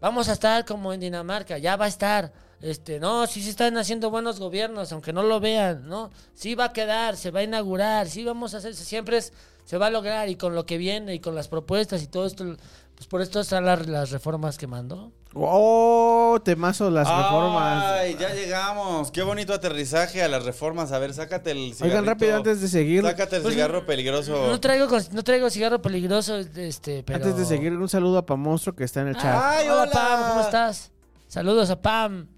[0.00, 2.32] Vamos a estar como en Dinamarca, ya va a estar.
[2.62, 6.10] Este, no, sí se están haciendo buenos gobiernos, aunque no lo vean, ¿no?
[6.34, 9.32] Sí va a quedar, se va a inaugurar, sí vamos a hacer, siempre es,
[9.64, 12.24] se va a lograr y con lo que viene y con las propuestas y todo
[12.26, 12.56] esto,
[12.94, 15.12] pues por esto están las, las reformas que mandó.
[15.34, 17.84] Oh, temazo las reformas.
[17.84, 19.10] Ay, ya llegamos.
[19.10, 20.92] Qué bonito aterrizaje a las reformas.
[20.92, 21.84] A ver, sácate el cigarrito.
[21.84, 24.46] Oigan, rápido, antes de seguir, Sácate el Pues, cigarro peligroso.
[24.46, 27.18] No traigo, no traigo cigarro peligroso, este, pero...
[27.18, 29.38] antes de seguir, un saludo a Pamonstro que está en el chat.
[29.38, 29.92] Ay, hola, hola.
[29.92, 30.90] Pam, ¿cómo estás?
[31.28, 32.28] Saludos a Pam.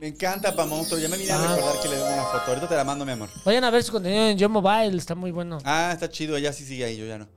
[0.00, 0.98] Me encanta, Pamonstro.
[0.98, 1.56] Ya me vine a Ah.
[1.56, 2.42] recordar que le doy una foto.
[2.48, 3.28] Ahorita te la mando, mi amor.
[3.44, 5.58] Vayan a ver su contenido en Yo Mobile, está muy bueno.
[5.64, 6.36] Ah, está chido.
[6.36, 7.28] Ella sí sigue ahí, yo ya no.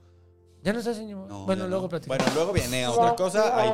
[0.64, 1.32] ¿Ya no estás en Yo Mobile?
[1.34, 1.88] No, bueno, ya luego no.
[1.88, 2.18] platicamos.
[2.24, 3.58] Bueno, luego viene otra cosa.
[3.60, 3.70] Ahí,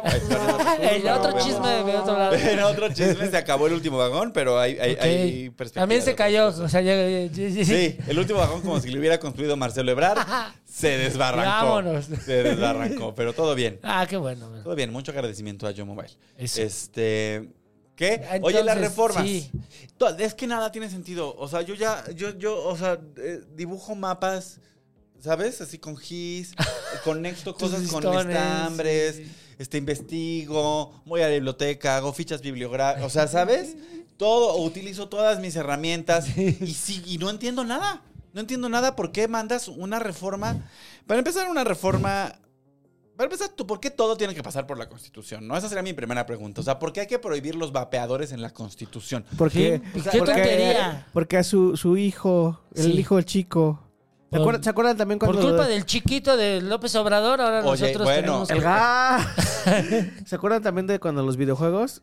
[0.81, 2.33] ahí El otro chisme de otro lado.
[2.35, 5.03] En otro chisme se acabó el último vagón, pero hay, hay, Ok.
[5.03, 6.61] hay perspectiva También de se otras cayó, cosas.
[6.61, 9.55] o sea, ya, ya- ya- ya- Sí, el último vagón como si lo hubiera construido
[9.59, 10.19] Marcelo Ebrard,
[10.65, 11.67] se desbarrancó.
[11.75, 12.07] Vámonos.
[12.07, 13.81] Se desbarrancó, pero todo bien.
[13.83, 14.49] Ah, qué bueno.
[14.49, 14.65] bueno.
[14.65, 16.09] Todo bien, mucho agradecimiento a Yo Mobile.
[16.39, 16.63] Eso.
[16.63, 17.51] Este,
[17.99, 18.15] ¿qué?
[18.15, 19.25] Entonces, Oye, las reformas.
[19.27, 19.51] sí.
[20.19, 21.35] Es que nada tiene sentido.
[21.37, 24.61] O sea, yo ya, yo, yo, o sea, eh, dibujo mapas
[25.21, 25.61] ¿sabes?
[25.61, 26.55] Así con GIS,
[27.05, 29.33] conecto cosas con estambres, sí.
[29.59, 33.77] este, investigo, voy a la biblioteca, hago fichas bibliográficas, o sea, ¿sabes?
[34.17, 38.03] Todo, utilizo todas mis herramientas y sí, y no entiendo nada.
[38.35, 40.71] No entiendo nada por qué mandas una reforma.
[41.07, 42.39] Para empezar, una reforma.
[43.19, 45.49] Para empezar, ¿tú por qué todo tiene que pasar por la Constitución?
[45.49, 45.57] ¿No?
[45.57, 46.61] Esa sería mi primera pregunta.
[46.61, 49.25] O sea, ¿por qué hay que prohibir los vapeadores en la Constitución?
[49.37, 51.07] Porque, Sí, qué porque, tontería.
[51.13, 52.93] porque a su, su hijo, el Sí.
[52.93, 53.81] hijo del chico.
[54.31, 55.49] ¿Se, Por- acuerdan, se acuerdan también Por cuando...
[55.49, 58.51] culpa del chiquito de López Obrador, ahora Oye, nosotros bueno, tenemos...
[58.51, 58.63] El
[60.27, 62.03] ¿Se acuerdan también de cuando los videojuegos?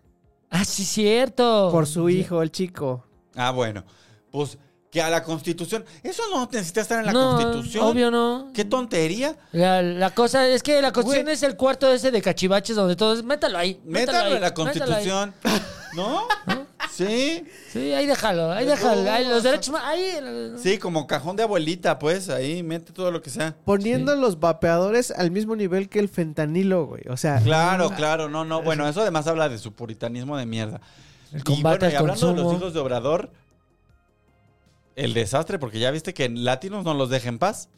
[0.50, 1.70] Ah, sí, cierto.
[1.72, 3.06] Por su hijo, el chico.
[3.36, 3.86] Ah, bueno.
[4.32, 4.58] Pues
[4.96, 5.84] que a la Constitución.
[6.04, 7.86] Eso no necesita estar en la no, Constitución.
[7.86, 8.50] obvio no.
[8.54, 9.36] Qué tontería.
[9.52, 11.36] La, la cosa es que la Constitución Güey.
[11.36, 13.22] es el cuarto ese de cachivaches donde todos...
[13.22, 13.78] Métalo ahí.
[13.84, 14.54] Métalo ahí, en la.
[14.54, 15.34] Constitución.
[15.96, 16.28] ¿No?
[16.94, 17.44] Sí.
[17.74, 19.12] Sí, ahí déjalo, ahí déjalo.
[19.12, 19.76] Ahí, los derechos...
[19.84, 20.56] Ahí...
[20.64, 22.30] Sí, como cajón de abuelita, pues.
[22.30, 23.54] Ahí mete todo lo que sea.
[23.66, 27.04] Poniendo los vapeadores al mismo nivel que el fentanilo, güey.
[27.10, 28.62] O sea, Claro, claro, no, no.
[28.62, 30.80] Bueno, eso además habla de su puritanismo de mierda.
[31.34, 32.60] El y combate bueno, y al hablando de los consumo.
[32.62, 33.30] hijos de Obrador,
[34.96, 37.70] el desastre, porque ya viste que en Latinos no los deja en paz.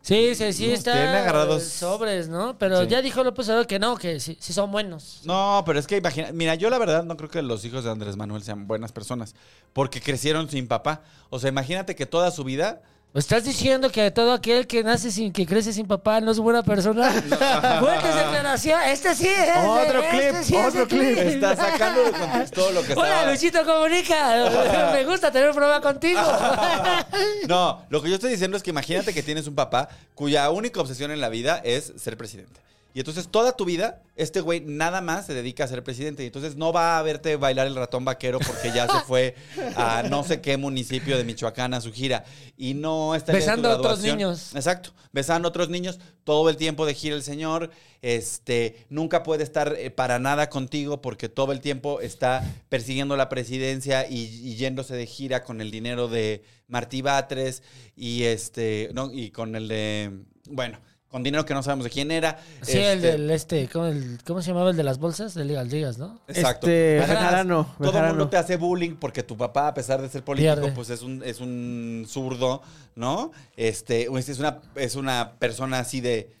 [0.00, 1.62] Sí, sí, sí, Nos está tiene agarrados.
[1.62, 2.58] sobres, ¿no?
[2.58, 2.88] Pero Sí.
[2.88, 5.22] ya dijo López Obrador que no, que sí, sí son buenos.
[5.24, 7.90] No, pero es que imagina, mira, yo la verdad no creo que los hijos de
[7.90, 9.34] Andrés Manuel sean buenas personas,
[9.72, 11.02] porque crecieron sin papá.
[11.30, 12.82] O sea, imagínate que toda su vida
[13.14, 16.64] ¿Estás diciendo que todo aquel que nace sin, que crece sin papá no es buena
[16.64, 17.12] persona?
[17.80, 18.80] Fuertes declaración.
[18.88, 19.56] Este sí es.
[19.64, 21.18] Otro este clip, sí otro el clip.
[21.18, 23.26] está sacando de contexto lo que Hola, estaba.
[23.26, 24.90] Luisito Comunica.
[24.92, 26.20] Me gusta tener un programa contigo.
[27.48, 30.80] No, lo que yo estoy diciendo es que imagínate que tienes un papá cuya única
[30.80, 32.63] obsesión en la vida es ser presidente.
[32.94, 36.22] Y entonces toda tu vida, este güey nada más se dedica a ser presidente.
[36.22, 39.34] Y entonces no va a verte bailar el ratón vaquero porque ya se fue
[39.76, 42.24] a no sé qué municipio de Michoacán a su gira.
[42.56, 44.54] Y no está Besando a otros niños.
[44.54, 47.70] Exacto, besando a otros niños todo el tiempo de gira el señor.
[48.00, 53.28] Este, nunca puede estar eh, para nada contigo porque todo el tiempo está persiguiendo la
[53.28, 57.64] presidencia y, y yéndose de gira con el dinero de Martí Batres
[57.96, 60.12] y este, no, y con el de,
[60.48, 60.78] bueno,
[61.14, 62.40] con dinero que no sabemos de quién era.
[62.62, 65.32] Sí, el Este, del este, ¿cómo, el- cómo se llamaba el de las bolsas?
[65.34, 66.18] De Ligas, Ligas, ¿no?
[66.26, 66.66] Exacto.
[66.66, 68.14] Este, Además, Bejarano, Todo el Bejarano.
[68.14, 70.72] mundo te hace bullying porque tu papá, a pesar de ser político, Pierde.
[70.72, 72.62] pues es un, es un zurdo,
[72.96, 73.30] ¿no?
[73.56, 76.32] Este, o es una, es una persona así de.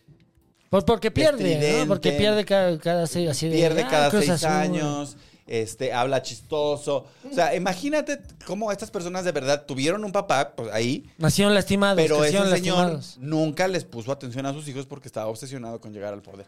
[0.70, 1.84] Por- porque pierde.
[1.86, 3.54] Porque pierde cada, cada seis, así de...
[3.54, 4.48] pierde ah, cada seis Azul.
[4.50, 5.16] años,
[5.46, 7.06] este, habla chistoso.
[7.30, 11.96] O sea, imagínate cómo estas personas de verdad tuvieron un papá pues, ahí, Nacieron lastimados,
[11.96, 13.16] pero ese crecieron señor lastimados.
[13.18, 16.46] nunca les puso atención a sus hijos porque estaba obsesionado con llegar al poder.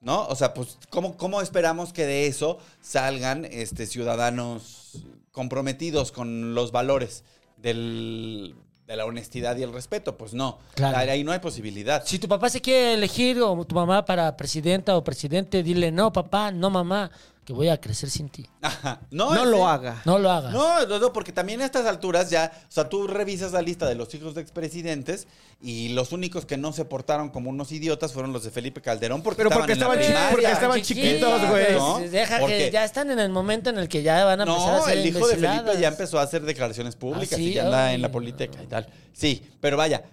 [0.00, 0.26] ¿No?
[0.26, 4.98] O sea, pues, ¿cómo, cómo esperamos que de eso salgan este, ciudadanos
[5.30, 7.22] comprometidos con los valores
[7.56, 8.56] del,
[8.88, 10.16] de la honestidad y el respeto?
[10.16, 10.58] Pues no.
[10.74, 10.98] Claro.
[10.98, 12.02] Ahí no hay posibilidad.
[12.04, 16.12] Si tu papá se quiere elegir o tu mamá para presidenta o presidente, dile, no,
[16.12, 17.12] papá, no, mamá,
[17.44, 18.46] que voy a crecer sin ti.
[18.60, 19.00] Ajá.
[19.10, 20.00] No, no ese- lo haga.
[20.04, 20.52] No lo hagas.
[20.52, 23.86] No, no, no, porque también a estas alturas ya, o sea, tú revisas la lista
[23.88, 25.26] de los hijos de expresidentes
[25.60, 29.22] y los únicos que no se portaron como unos idiotas fueron los de Felipe Calderón
[29.22, 30.30] porque Pero estaban porque en la estaban primaria.
[30.30, 31.72] porque estaban chiquitos, güey.
[31.74, 31.98] ¿no?
[31.98, 34.68] Deja Porque- que ya están en el momento en el que ya van a empezar
[34.74, 37.50] a No, hacer el hijo de Felipe ya empezó a hacer declaraciones públicas ¿Ah, sí?
[37.50, 38.12] y ya anda Ay, en la no.
[38.12, 38.86] política y tal.
[39.12, 40.04] Sí, pero vaya,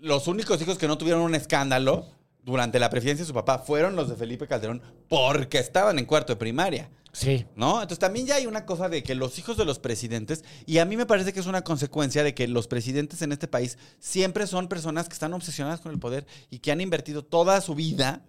[0.00, 2.06] los únicos hijos que no tuvieron un escándalo
[2.44, 6.32] durante la presidencia de su papá fueron los de Felipe Calderón porque estaban en cuarto
[6.32, 6.90] de primaria.
[7.12, 7.46] Sí.
[7.54, 7.74] ¿No?
[7.74, 10.86] Entonces también ya hay una cosa de que los hijos de los presidentes, y a
[10.86, 14.46] mí me parece que es una consecuencia de que los presidentes en este país siempre
[14.46, 18.24] son personas que están obsesionadas con el poder y que han invertido toda su vida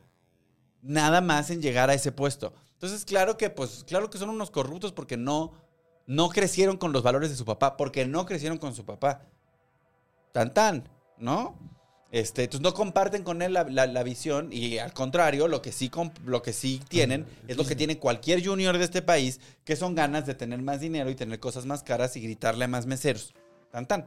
[0.82, 2.53] nada más en llegar a ese puesto.
[2.74, 5.53] Entonces, claro que, pues, claro que son unos corruptos porque no,
[6.05, 9.22] no crecieron con los valores de su papá, porque no crecieron con su papá.
[10.34, 11.57] Tan tan, ¿no?
[12.14, 15.72] Este, entonces no comparten con él la, la- la visión y al contrario, lo que
[15.72, 15.89] sí,
[16.26, 19.95] lo que sí tienen es lo que tiene cualquier junior de este país, que son
[19.95, 23.34] ganas de tener más dinero y tener cosas más caras y gritarle a más meseros.
[23.72, 24.05] Tan tan.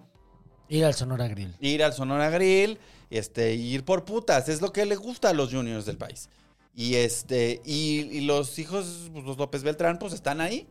[0.69, 1.57] Ir al Sonora Grill.
[1.61, 2.79] Ir al Sonora Grill,
[3.11, 6.29] este, ir por putas, es lo que le gusta a los juniors del país.
[6.77, 10.69] Y este, y, y los hijos, pues, los López Beltrán, pues están ahí.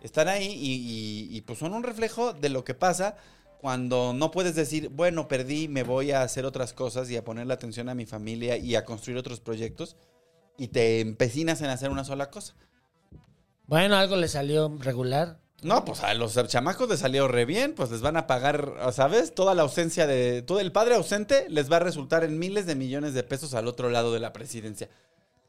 [0.00, 0.72] Están ahí y,
[1.30, 3.16] y- y, pues son un reflejo de lo que pasa
[3.60, 7.52] cuando no puedes decir, bueno, perdí, me voy a hacer otras cosas y a ponerle
[7.52, 9.96] atención a mi familia y a construir otros proyectos
[10.56, 12.54] y te empecinas en hacer una sola cosa.
[13.66, 15.40] Bueno, algo le salió regular.
[15.62, 19.34] No, pues a los chamacos les salió re bien, pues les van a pagar, ¿sabes?
[19.34, 20.40] Toda la ausencia de.
[20.40, 23.68] Todo el padre ausente les va a resultar en miles de millones de pesos al
[23.68, 24.88] otro lado de la presidencia.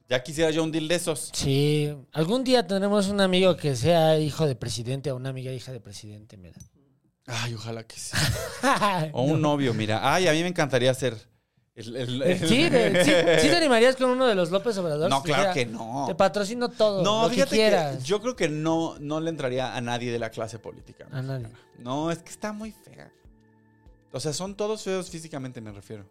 [0.09, 1.32] Ya quisiera yo un deal de esos.
[1.34, 1.95] Sí.
[2.12, 5.80] Algún día tendremos un amigo que sea hijo de presidente o una amiga hija de
[5.80, 6.59] presidente, mira.
[7.34, 8.11] Ay, ojalá que sí.
[9.13, 10.13] O un novio, mira.
[10.13, 11.15] Ay, a mí me encantaría ser.
[11.75, 15.09] el- el- el- Sí, de- sí, sí te animarías con uno de los López Obrador.
[15.09, 16.05] No, claro dijera, que no.
[16.07, 18.03] Te patrocino todo, No, lo que fíjate que, quieras.
[18.03, 21.07] yo creo que no, no le entraría a nadie de la clase política.
[21.11, 21.47] A nadie.
[21.79, 23.11] No, es que está muy fea.
[24.11, 26.05] O sea, son todos feos físicamente, me refiero.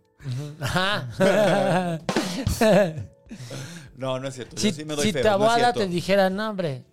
[0.60, 2.00] Ajá.
[3.96, 4.56] No, no es cierto.
[4.56, 5.80] Yo si sí me doy si feo, tu no abuela cierto.
[5.80, 6.84] te dijera, no, hombre,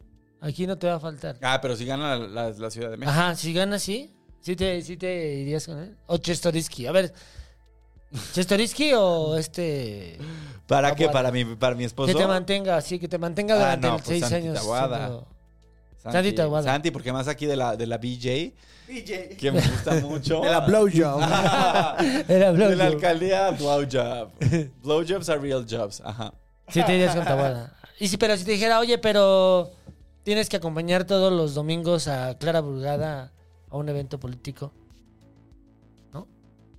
[0.41, 1.37] aquí no te va a faltar.
[1.41, 3.09] Ah, pero si gana la, la- la Ciudad de México.
[3.17, 4.13] Ajá, si gana sí,
[4.47, 5.95] sí te, sí te irías con él.
[6.07, 6.87] O Chestorisky.
[6.87, 7.13] A ver,
[8.33, 10.17] ¿Chestorisky o este.
[10.65, 11.09] ¿Para qué?
[11.09, 12.13] ¿Para mi, para mi esposo?
[12.13, 14.55] Que te mantenga, sí, que te mantenga Ah, durante no, el pues seis Santi años.
[14.55, 14.97] Tabuada.
[14.97, 15.27] siendo-
[16.01, 16.71] Santi, Santi Tabuada.
[16.71, 18.53] Santi, porque más aquí de la, de la BJ,
[19.37, 20.39] que me gusta mucho.
[20.43, 21.21] De la blowjob.
[21.21, 22.81] Era de la blowjob.
[22.81, 24.29] alcaldía, blowjob.
[24.83, 26.01] Blowjobs are real jobs.
[26.05, 26.33] Ajá.
[26.69, 27.73] Sí, te irías con Tabuada.
[27.99, 29.71] Y si, pero si te dijera, oye, pero
[30.23, 33.31] tienes que acompañar todos los domingos a Clara Burgada
[33.69, 34.71] a un evento político.
[36.13, 36.27] ¿No?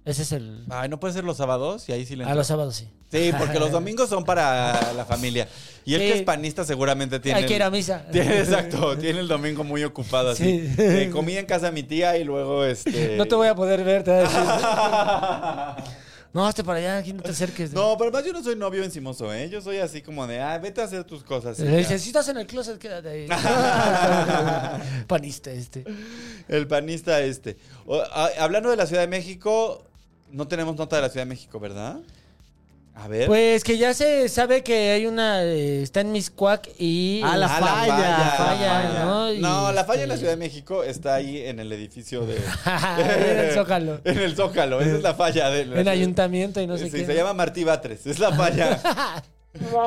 [0.05, 0.64] Ese es el.
[0.70, 1.89] Ay, ¿no puede ser los sábados?
[1.89, 2.36] Y ahí sí le A entro.
[2.39, 2.89] los sábados sí.
[3.11, 5.49] Sí, porque los domingos son para la familia.
[5.86, 6.07] Y el Sí.
[6.09, 7.39] que es panista seguramente tiene...
[7.39, 8.05] Hay que ir a misa.
[8.12, 10.68] Tiene, exacto, tiene el domingo muy ocupado así.
[10.68, 10.74] Sí.
[10.76, 13.16] Eh, comí en casa de mi tía y luego este.
[13.16, 15.84] No te voy a poder ver, te voy a decir.
[16.35, 17.72] No, hazte para allá, aquí no te acerques.
[17.72, 19.49] No, pero además yo no soy novio encimoso, ¿eh?
[19.49, 21.59] Yo soy así como de, ah, vete a hacer tus cosas.
[21.59, 21.76] Le ya.
[21.79, 23.29] dices, si estás en el closet, quédate ahí.
[25.07, 25.85] Panista este.
[26.49, 27.57] El panista este.
[27.87, 29.85] O- a- hablando de la Ciudad de México,
[30.31, 31.99] no tenemos nota de la Ciudad de México, ¿verdad?
[33.01, 33.26] A ver.
[33.28, 35.42] Pues que ya se sabe que hay una.
[35.44, 37.20] eh, está en Miscuac y.
[37.24, 37.99] Ah, la Ah, falla.
[37.99, 39.32] La falla, ¿no?
[39.32, 42.26] Y No, la falla en la este- Ciudad de México está ahí en el edificio
[42.26, 42.36] de...
[42.99, 44.01] en el Zócalo.
[44.05, 46.99] En el Zócalo, esa es la falla de la En ayuntamiento y no sé Sí,
[46.99, 47.07] qué.
[47.07, 48.80] se llama Martí Batres, es la falla.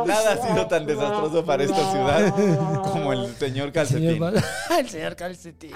[0.06, 2.34] Nada ha sido tan desastroso para esta ciudad
[2.82, 4.20] como el señor Señor Calcetín.
[4.20, 4.44] Val-
[4.80, 5.72] el señor Calcetín.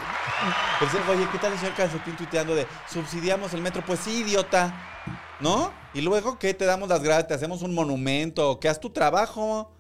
[0.80, 3.84] Pues, oye, ¿qué tal el señor Calcetín tuiteando de subsidiamos el metro?
[3.86, 4.74] Pues sí, idiota.
[5.40, 5.72] ¿No?
[5.96, 6.54] Y luego, ¿qué?
[6.54, 9.72] Te damos las gracias, te hacemos un monumento, que haz tu trabajo.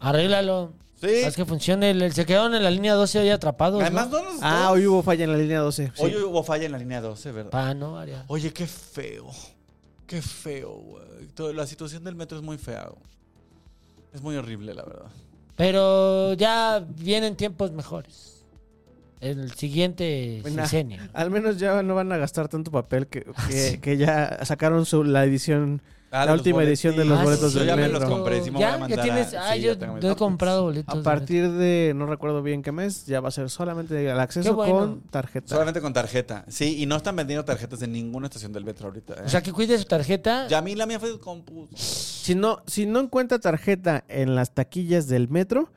[0.00, 0.72] Arréglalo.
[1.00, 1.22] Sí.
[1.24, 1.90] Haz que funcione.
[1.92, 3.80] El- Se quedaron en la línea 12 ahí atrapados.
[3.80, 4.22] Además, ¿no?
[4.22, 4.42] no nos.
[4.42, 5.92] Ah, hoy hubo falla en la línea 12.
[5.94, 6.02] sí.
[6.02, 7.50] Hoy hubo falla en la línea 12, ¿verdad?
[7.50, 8.24] Pa, no, varias.
[8.28, 9.26] Oye, qué feo.
[10.06, 11.26] Qué feo, güey.
[11.34, 12.84] Todo- La situación del metro es muy fea.
[12.90, 13.10] güey.
[14.12, 15.06] Es muy horrible, la verdad.
[15.56, 18.39] Pero ya vienen tiempos mejores.
[19.20, 21.00] El siguiente sexenio.
[21.12, 25.04] Al menos ya no van a gastar tanto papel que, que, que ya sacaron su,
[25.04, 25.82] la edición.
[26.12, 28.50] Ah, La de última edición de los boletos Yo del ya me los compré, sí
[28.50, 28.74] me voy ¿Ya?
[28.74, 29.32] a mandar ¿Ya tienes?
[29.32, 30.92] Ah, sí, yo ya he comprado boletos.
[30.92, 34.18] A de partir de, no recuerdo bien qué mes, ya va a ser solamente el
[34.18, 34.74] acceso bueno.
[34.74, 35.46] con tarjeta.
[35.46, 36.44] Solamente con tarjeta.
[36.48, 39.14] Sí, y no están vendiendo tarjetas en ninguna estación del metro ahorita.
[39.14, 39.22] ¿eh?
[39.24, 40.48] O sea, que cuide su tarjeta.
[40.48, 41.44] ya a mí la mía fue con...
[41.76, 45.70] Si no, si no encuentra tarjeta en las taquillas del metro,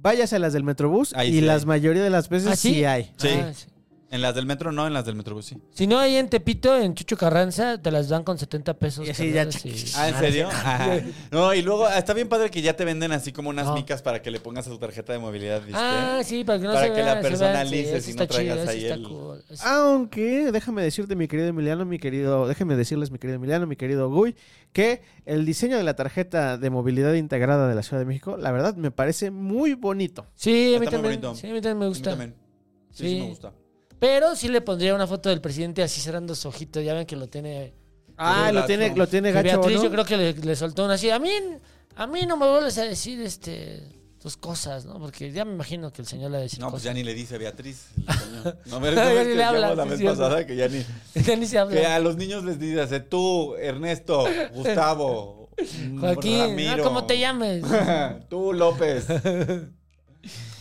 [0.00, 1.66] váyase a las del Metrobús Ahí y sí las hay.
[1.66, 2.74] mayoría de las veces ¿Ah, sí?
[2.74, 3.10] sí hay.
[3.16, 3.28] Sí.
[3.32, 3.66] Ah, sí.
[4.10, 5.58] En las del metro no, en las del metrobús sí.
[5.70, 9.06] Si no, ahí en Tepito, en Chucho Carranza, te las dan con 70 pesos.
[9.06, 10.48] Y así ya cargadas y- Ah, ¿en serio?
[10.52, 11.00] Ajá.
[11.30, 13.74] No, y luego está bien padre que ya te venden así como unas No.
[13.74, 15.74] micas para que le pongas a tu tarjeta de movilidad, ¿viste?
[15.78, 18.58] Ah, sí, para que no Para se que la personalices sí, y no chido, traigas
[18.60, 19.44] eso ahí está el- cool.
[19.64, 24.08] Aunque, déjame decirte, mi querido Emiliano, mi querido, déjeme decirles, mi querido Emiliano, mi querido
[24.08, 24.34] Guy,
[24.72, 28.52] que el diseño de la tarjeta de movilidad integrada de la Ciudad de México, la
[28.52, 30.24] verdad, me parece muy bonito.
[30.34, 31.20] Sí, a mí también.
[31.36, 32.10] Sí, a mí también me A mí gusta.
[32.10, 32.34] también.
[32.90, 33.20] Sí, sí, Sí.
[33.20, 33.52] me gusta.
[33.98, 36.84] Pero sí le pondría una foto del presidente así cerrando sus ojitos.
[36.84, 37.74] Ya ven que lo tiene.
[38.16, 39.84] Ah, lo tiene, lo tiene gacho, Beatriz, ¿no?
[39.84, 41.08] yo creo que le, le soltó una así.
[41.10, 41.30] A mí,
[41.96, 43.82] a mí no me vuelves a decir este
[44.20, 44.98] tus cosas, ¿no?
[44.98, 47.04] Porque ya me imagino que el señor le va a decir No, pues ya ni
[47.04, 47.86] le dice Beatriz.
[48.08, 48.58] el señor.
[48.66, 50.18] No, pero Ya no ves ni que le habla, la sí, vez cierto.
[50.18, 50.84] pasada que ya ni...
[51.22, 51.80] Ya ni se habla.
[51.80, 55.50] Que a los niños les dice, hace tú, Ernesto, Gustavo,
[56.00, 56.72] Joaquín, Ramiro.
[56.72, 57.62] ah, ¿cómo te llames?
[58.28, 59.06] tú, López.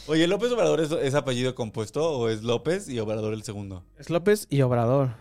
[0.08, 3.84] Oye, ¿López Obrador es, es apellido compuesto o es López y Obrador el segundo?
[3.98, 5.12] Es López y Obrador.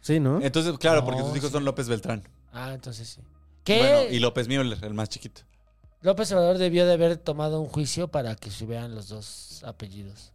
[0.00, 0.40] Sí, ¿no?
[0.42, 1.52] Entonces, claro, No, porque sus hijos sí.
[1.54, 2.22] son López Beltrán.
[2.52, 3.20] Ah, entonces sí.
[3.64, 3.78] ¿Qué?
[3.78, 5.42] Bueno, y López Müller, el más chiquito.
[6.02, 10.32] López Obrador debió de haber tomado un juicio para que se vean los dos apellidos.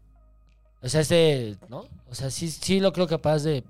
[0.82, 1.86] O sea, este, ¿no?
[2.10, 3.64] O sea, sí, sí lo creo capaz de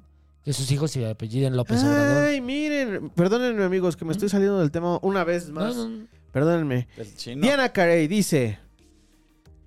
[0.43, 2.23] que sus hijos se apelliden López Obrador.
[2.23, 5.75] Ay, miren, perdónenme amigos que me estoy saliendo del tema una vez No, más.
[5.75, 6.07] no, no.
[6.31, 6.87] Perdónenme.
[6.97, 7.41] El chino.
[7.43, 8.57] Diana Carey dice,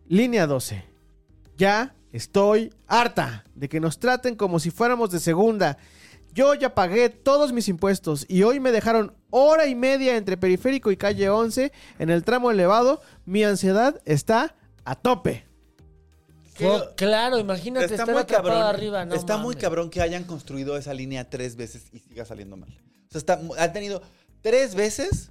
[0.08, 0.84] línea 12,
[1.56, 5.78] ya estoy harta de que nos traten como si fuéramos de segunda.
[6.32, 10.90] Yo ya pagué todos mis impuestos y hoy me dejaron hora y media entre periférico
[10.90, 13.00] y calle 11 en el tramo elevado.
[13.24, 14.54] Mi ansiedad está
[14.84, 15.46] a tope.
[16.96, 19.04] Claro, imagínate estar atrapado arriba.
[19.04, 22.70] No está muy cabrón que hayan construido esa línea tres veces y siga saliendo mal.
[23.08, 24.02] O sea, está, han tenido
[24.40, 25.30] tres veces,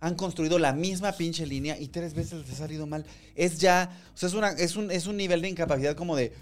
[0.00, 3.04] han construido la misma pinche línea y tres veces les ha salido mal.
[3.34, 6.32] Es ya, o sea, es, una, es, un, es un nivel de incapacidad como de,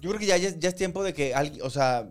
[0.00, 2.08] Yo creo que ya, ya, ya es tiempo de que alguien, o sea,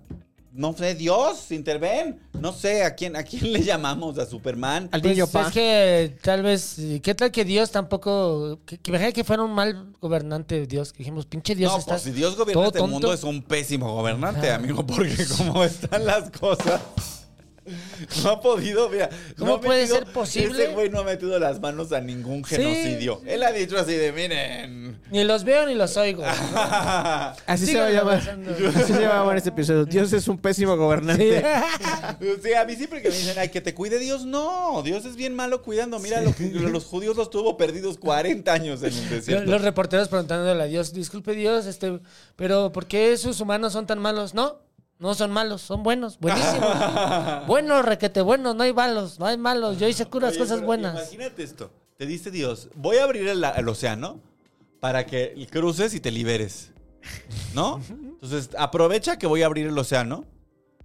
[0.51, 2.19] no sé, Dios, interven.
[2.39, 4.17] No sé, ¿a quién, a quién le llamamos?
[4.17, 4.89] ¿A Superman?
[4.91, 5.47] Al Pues niño pa.
[5.47, 9.53] es que tal vez, ¿qué tal que Dios tampoco, que, que imagina que fuera un
[9.53, 12.79] mal gobernante Dios, que dijimos, pinche Dios, no, estás pues si Dios gobierna todo este
[12.79, 12.91] tonto.
[12.91, 16.81] mundo es un pésimo gobernante, amigo, porque como están las cosas.
[18.23, 19.09] No ha podido, mira.
[19.37, 20.63] ¿Cómo no ha puede metido- ser posible?
[20.63, 22.55] Ese güey no ha metido las manos a ningún Sí.
[22.55, 23.21] genocidio.
[23.25, 24.99] Él ha dicho así de, miren.
[25.11, 26.23] Ni los veo ni los oigo.
[27.45, 28.17] Así se va a llamar.
[28.75, 29.85] Así se va a llamar este episodio.
[29.85, 31.43] Dios es un pésimo gobernante.
[32.43, 34.81] Sí, a mí siempre que me dicen, ay, que te cuide Dios, no.
[34.83, 35.99] Dios es bien malo cuidando.
[35.99, 39.51] Mira, lo que- los judíos los tuvo perdidos 40 años en el Los, desierto.
[39.51, 41.99] los reporteros preguntándole a Dios, disculpe Dios, este,
[42.35, 44.33] pero ¿por qué esos humanos son tan malos?
[44.33, 44.59] No,
[44.99, 47.47] no son malos, son buenos, buenísimos.
[47.47, 49.79] buenos, requete, buenos, no hay malos, no hay malos.
[49.79, 50.93] Yo hice curas Oye, cosas buenas.
[50.93, 51.71] Imagínate esto.
[51.97, 54.19] Te dice Dios, voy a abrir el, el océano
[54.79, 56.71] para que cruces y te liberes.
[57.53, 57.81] ¿No?
[57.89, 60.25] Entonces, aprovecha que voy a abrir el océano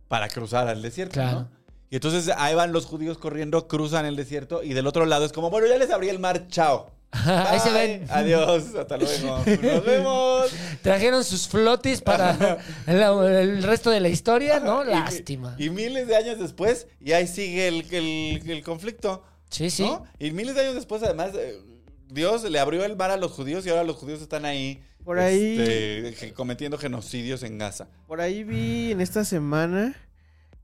[0.09, 1.41] para cruzar al desierto, Claro.
[1.41, 1.49] ¿no?
[1.91, 5.33] Y entonces ahí van los judíos corriendo, cruzan el desierto y del otro lado es
[5.33, 6.91] como, bueno, ya les abrí el mar, chao.
[7.27, 8.07] Ahí se ven.
[8.11, 9.39] Adiós, hasta luego.
[9.63, 10.51] Nos vemos.
[10.83, 14.85] Trajeron sus flotis para el, el resto de la historia, ¿no?
[14.85, 15.55] Y- Lástima.
[15.59, 19.23] Y, miles de años después, y ahí sigue el, el- el conflicto.
[19.51, 19.83] Sí, sí.
[19.85, 20.05] ¿no?
[20.19, 21.61] Y miles de años después, además, eh,
[22.09, 24.83] Dios le abrió el mar a los judíos y ahora los judíos están ahí.
[25.05, 27.89] Por ahí- este, ge- cometiendo genocidios en Gaza.
[28.09, 29.95] Por ahí vi en esta semana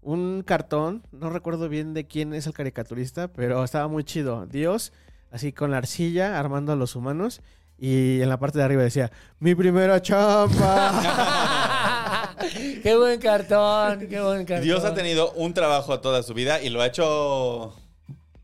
[0.02, 4.46] un cartón, no recuerdo bien de quién es el caricaturista, pero estaba muy chido.
[4.46, 4.92] Dios,
[5.30, 7.40] así con la arcilla, armando a los humanos.
[7.78, 11.16] Y en la parte de arriba decía, mi primera chamba.
[12.82, 14.64] qué buen cartón, qué buen cartón.
[14.64, 17.74] Dios ha tenido un trabajo toda su vida y lo ha hecho.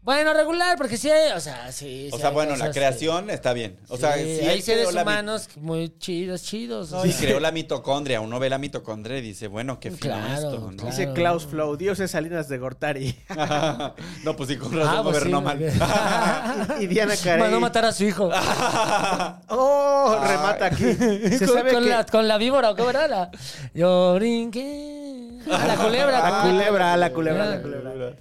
[0.06, 2.08] Bueno, regular, porque sí hay, o sea, sí.
[2.12, 3.76] O sí sea, hay bueno, la cosas que- creación está bien.
[3.88, 6.92] O sea, Sí, sí, hay él seres creó la mi- humanos muy chidos, chidos.
[6.92, 7.16] O sea.
[7.18, 8.20] creó la mitocondria.
[8.20, 10.76] Uno ve la mitocondria y dice, bueno, qué fino Claro, esto, ¿no?
[10.76, 10.90] claro.
[10.96, 13.18] Dice Klaus Flow, Dios es Salinas de Gortari.
[14.24, 16.78] no, pues sí, con razón Ah, pues gobernó sí, mal.
[16.80, 17.40] y, y Diana Carey.
[17.40, 18.30] Mandó matar a su hijo.
[19.48, 20.18] ¡Oh!
[20.22, 20.84] Remata aquí.
[20.94, 21.90] Se con, sabe con que...
[21.90, 23.08] la, con la víbora, ¿o ¿cómo era?
[23.08, 23.30] La-
[23.74, 25.40] Yo brinqué.
[25.50, 26.26] A la culebra.
[26.26, 26.52] A ¿cómo?
[26.52, 28.12] culebra, a la culebra, a la culebra.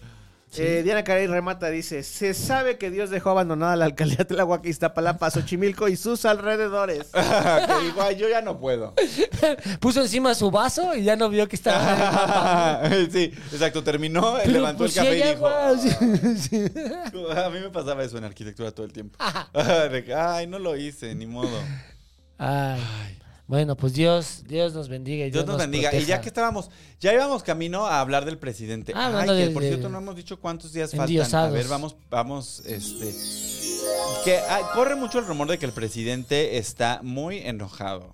[0.57, 4.67] Eh, Diana Carey remata, dice, se sabe que Dios dejó abandonada la alcaldía de Tlahuaca,
[4.67, 7.07] Iztapalapa, Xochimilco y sus alrededores.
[7.13, 8.93] que ay, yo ya no puedo.
[9.79, 12.81] Puso encima su vaso y ya no vio que estaba
[13.11, 13.83] sí, exacto.
[13.83, 15.49] Terminó, Pero, levantó pues, el café sí y dijo.
[15.77, 16.65] sí, sí.
[17.35, 19.17] A mí me pasaba eso en arquitectura todo el tiempo.
[19.91, 21.59] De que, Ay, no lo hice, ni modo.
[22.37, 22.81] Ay.
[23.47, 25.93] Bueno, pues Dios, Dios nos bendiga y Dios nos bendiga.
[25.95, 28.91] Y ya que estábamos, ya íbamos camino a hablar del presidente.
[28.95, 31.01] Ah, Ay, hablando que de- por de- cierto no hemos dicho cuántos días faltan.
[31.03, 31.53] A endiosados.
[31.53, 33.13] ver, vamos, vamos, este.
[34.23, 38.11] Que ah, corre mucho el rumor de que el presidente está muy enojado.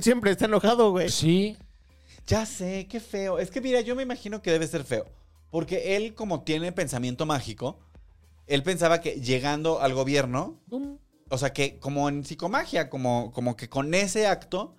[0.00, 1.08] Siempre está enojado, güey.
[1.08, 1.56] Sí.
[2.28, 3.40] Ya sé, qué feo.
[3.40, 5.06] Es que mira, yo me imagino que debe ser feo.
[5.50, 7.76] Porque él, como tiene pensamiento mágico,
[8.46, 10.96] él pensaba que llegando al gobierno, Um,
[11.30, 14.74] o sea, que como en psicomagia, como, como que con ese acto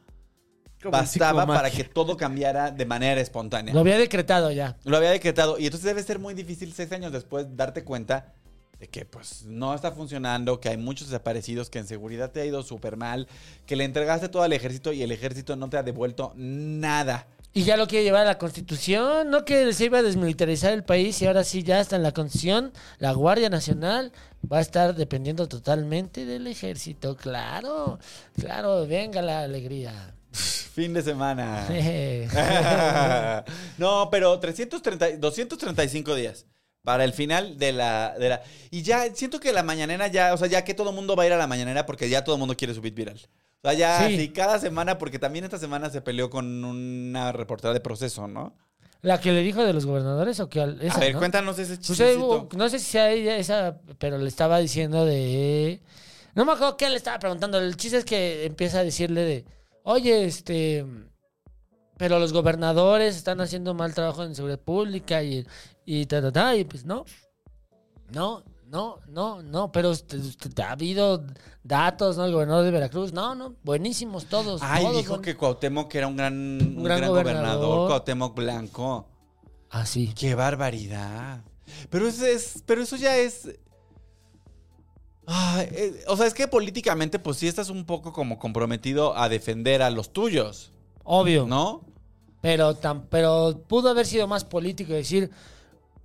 [0.81, 3.73] Como bastaba para que todo cambiara de manera espontánea.
[3.73, 4.77] Lo había decretado ya.
[4.83, 5.57] Lo había decretado.
[5.57, 8.33] Y entonces debe ser muy difícil seis años después darte cuenta
[8.79, 12.45] de que pues no está funcionando, que hay muchos desaparecidos, que en seguridad te ha
[12.45, 13.27] ido súper mal,
[13.65, 17.27] que le entregaste todo al ejército y el ejército no te ha devuelto nada.
[17.53, 20.85] Y ya lo quiere llevar a la Constitución, no que se iba a desmilitarizar el
[20.85, 22.71] país y ahora sí ya está en la Constitución.
[22.97, 24.13] La Guardia Nacional
[24.49, 27.99] va a estar dependiendo totalmente del ejército, claro.
[28.39, 30.15] Claro, venga la alegría.
[30.31, 31.67] Fin de semana.
[33.77, 36.45] No, pero 330, 235 días
[36.83, 38.41] para el final de la, de la...
[38.71, 41.23] Y ya siento que la mañanera ya, o sea, ya que todo el mundo va
[41.23, 43.19] a ir a la mañanera porque ya todo el mundo quiere subir viral.
[43.63, 44.29] O sea, ya Sí.
[44.29, 48.55] cada semana, porque también esta semana se peleó con una reportera de proceso, ¿no?
[49.03, 51.19] ¿La que le dijo de los gobernadores o que esa, a ver, ¿no?
[51.19, 52.49] cuéntanos ese Pues, eh, chistecito.
[52.55, 55.81] no sé si sea ella esa, pero le estaba diciendo de...
[56.35, 57.57] No me acuerdo qué le estaba preguntando.
[57.59, 59.45] El chiste es que empieza a decirle de...
[59.83, 60.85] Oye, este...
[61.97, 65.45] Pero los gobernadores están haciendo mal trabajo en seguridad pública y...
[65.85, 67.05] Y ta, ta, ta, y pues no.
[68.11, 69.71] No, no, no, no.
[69.71, 71.23] Pero usted- usted- ha habido
[71.63, 72.25] datos, ¿no?
[72.25, 73.11] El gobernador de Veracruz.
[73.13, 73.53] No, no.
[73.63, 74.61] Buenísimos todos.
[74.63, 77.43] Ay, todos dijo que Cuauhtémoc era un gran, un gran gran gobernador.
[77.57, 79.07] gobernador, Cuauhtémoc Blanco.
[79.69, 80.13] Ah, sí.
[80.15, 81.43] Qué barbaridad.
[81.89, 83.47] Pero eso es, pero eso ya es.
[85.27, 89.29] Ay, eh, o sea, es que políticamente, pues sí estás un poco como comprometido a
[89.29, 90.71] defender a los tuyos,
[91.03, 91.45] Obvio.
[91.45, 91.81] ¿no?
[92.41, 95.29] Pero, tan, pero pudo haber sido más político decir,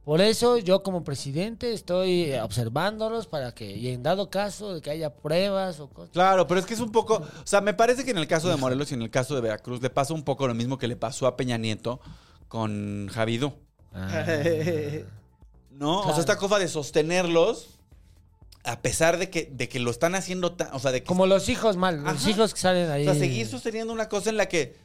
[0.06, 4.90] Por eso yo como presidente estoy observándolos para que, y en dado caso de que
[4.90, 6.12] haya pruebas o cosas.
[6.12, 7.16] Claro, pero es que es un poco.
[7.16, 9.40] O sea, me parece que en el caso de Morelos y en el caso de
[9.40, 11.98] Veracruz le pasa un poco lo mismo que le pasó a Peña Nieto
[12.46, 13.54] con Javidú.
[15.72, 16.02] ¿No?
[16.02, 17.70] O sea, esta cosa de sostenerlos
[18.62, 20.72] a pesar de que, de que lo están haciendo tan.
[20.72, 21.06] O sea, de que.
[21.08, 23.08] Como los hijos mal, los hijos que salen ahí.
[23.08, 24.76] o sea, seguir sosteniendo una cosa en la que.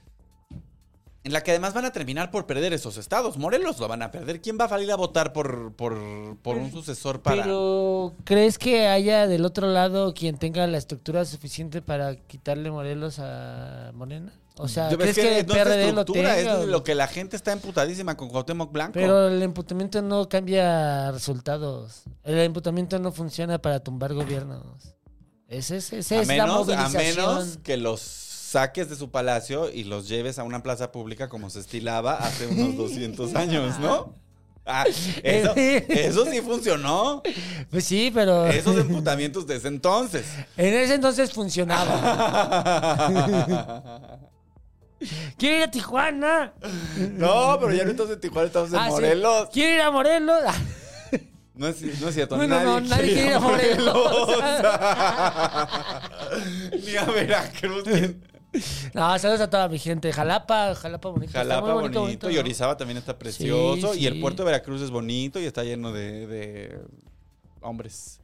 [1.23, 3.37] En la que además van a terminar por perder esos estados.
[3.37, 4.41] Morelos lo van a perder.
[4.41, 5.95] ¿Quién va a salir a votar por, por,
[6.41, 7.43] por un sucesor para.?
[7.43, 13.19] Pero, ¿crees que haya del otro lado quien tenga la estructura suficiente para quitarle Morelos
[13.19, 14.33] a Morena?
[14.57, 16.37] O sea, Yo- ¿crees es que el no es PRD lo tenga?
[16.37, 18.93] Es lo que la gente está emputadísima con Cuauhtémoc Blanco.
[18.93, 22.01] Pero el emputamiento no cambia resultados.
[22.23, 24.65] El emputamiento no funciona para tumbar gobiernos.
[25.47, 27.99] Ese, es- a es la menos, a menos que los
[28.51, 32.47] saques de su palacio y los lleves a una plaza pública como se estilaba hace
[32.47, 34.13] unos 200 años, ¿no?
[34.65, 34.85] Ah,
[35.23, 37.23] eso, eso sí funcionó.
[37.71, 40.25] Pues sí, pero Esos emputamientos de ese entonces.
[40.55, 41.87] en ese entonces funcionaba.
[45.37, 46.53] Quiero ir a Tijuana.
[47.13, 48.91] No, pero ya no estamos en Tijuana, estamos en Ah, sí.
[48.91, 49.49] Morelos.
[49.51, 50.43] Quiero ir a Morelos.
[51.53, 53.39] No, es, no es cierto, No, no, no, nadie quiere ir a
[56.85, 57.83] Ni a Veracruz.
[58.93, 60.11] No, saludos a toda mi gente.
[60.11, 61.27] Jalapa, Jalapa bonito.
[61.27, 62.37] está Jalapa muy bonito, y.
[62.37, 63.93] Orizaba también está precioso.
[63.93, 66.79] Sí, Y el puerto de Veracruz es bonito y está lleno de, de
[67.61, 68.17] hombres.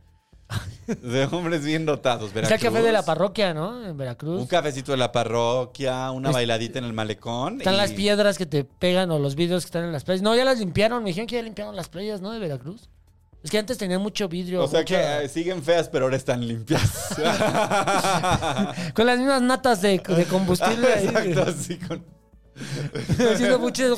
[0.88, 2.30] De hombres bien dotados.
[2.30, 2.62] El Veracruz.
[2.62, 3.86] café de la parroquia, ¿no?
[3.86, 4.40] En Veracruz.
[4.40, 7.58] Un cafecito de la parroquia, una Es- bailadita en el malecón.
[7.60, 10.22] Están y- las piedras que te pegan o los vidrios que están en las playas.
[10.22, 11.04] No, ya las limpiaron.
[11.04, 12.32] Me dijeron que ya limpiaron las playas, ¿no?
[12.32, 12.90] De Veracruz.
[13.48, 14.62] Es que antes tenían mucho vidrio.
[14.62, 17.16] O sea que eh, siguen feas, pero ahora están limpias.
[18.94, 21.06] Con las mismas natas de, de combustible.
[21.06, 22.04] Exacto, así con.
[23.32, 23.96] Haciendo mucho...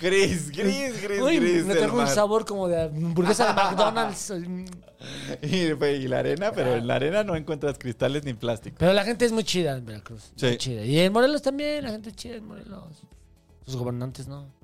[0.00, 1.66] Gris, gris, gris, Uy, gris.
[1.66, 4.32] me trajo un sabor como de hamburguesa de McDonald's.
[5.42, 8.76] Y la arena, pero en la arena no encuentras cristales ni plástico.
[8.78, 10.32] Pero la gente es muy chida en Veracruz.
[10.34, 10.46] Sí.
[10.46, 10.82] Muy chida.
[10.82, 13.02] Y en Morelos también, la gente es chida en Morelos.
[13.66, 14.55] Sus gobernantes no.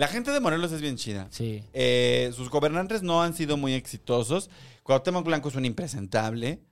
[0.00, 1.28] La gente de Morelos es bien chida.
[1.30, 1.62] Sí.
[1.74, 4.48] Eh, sus gobernantes no han sido muy exitosos.
[4.82, 6.62] Cuauhtémoc Blanco es un impresentable.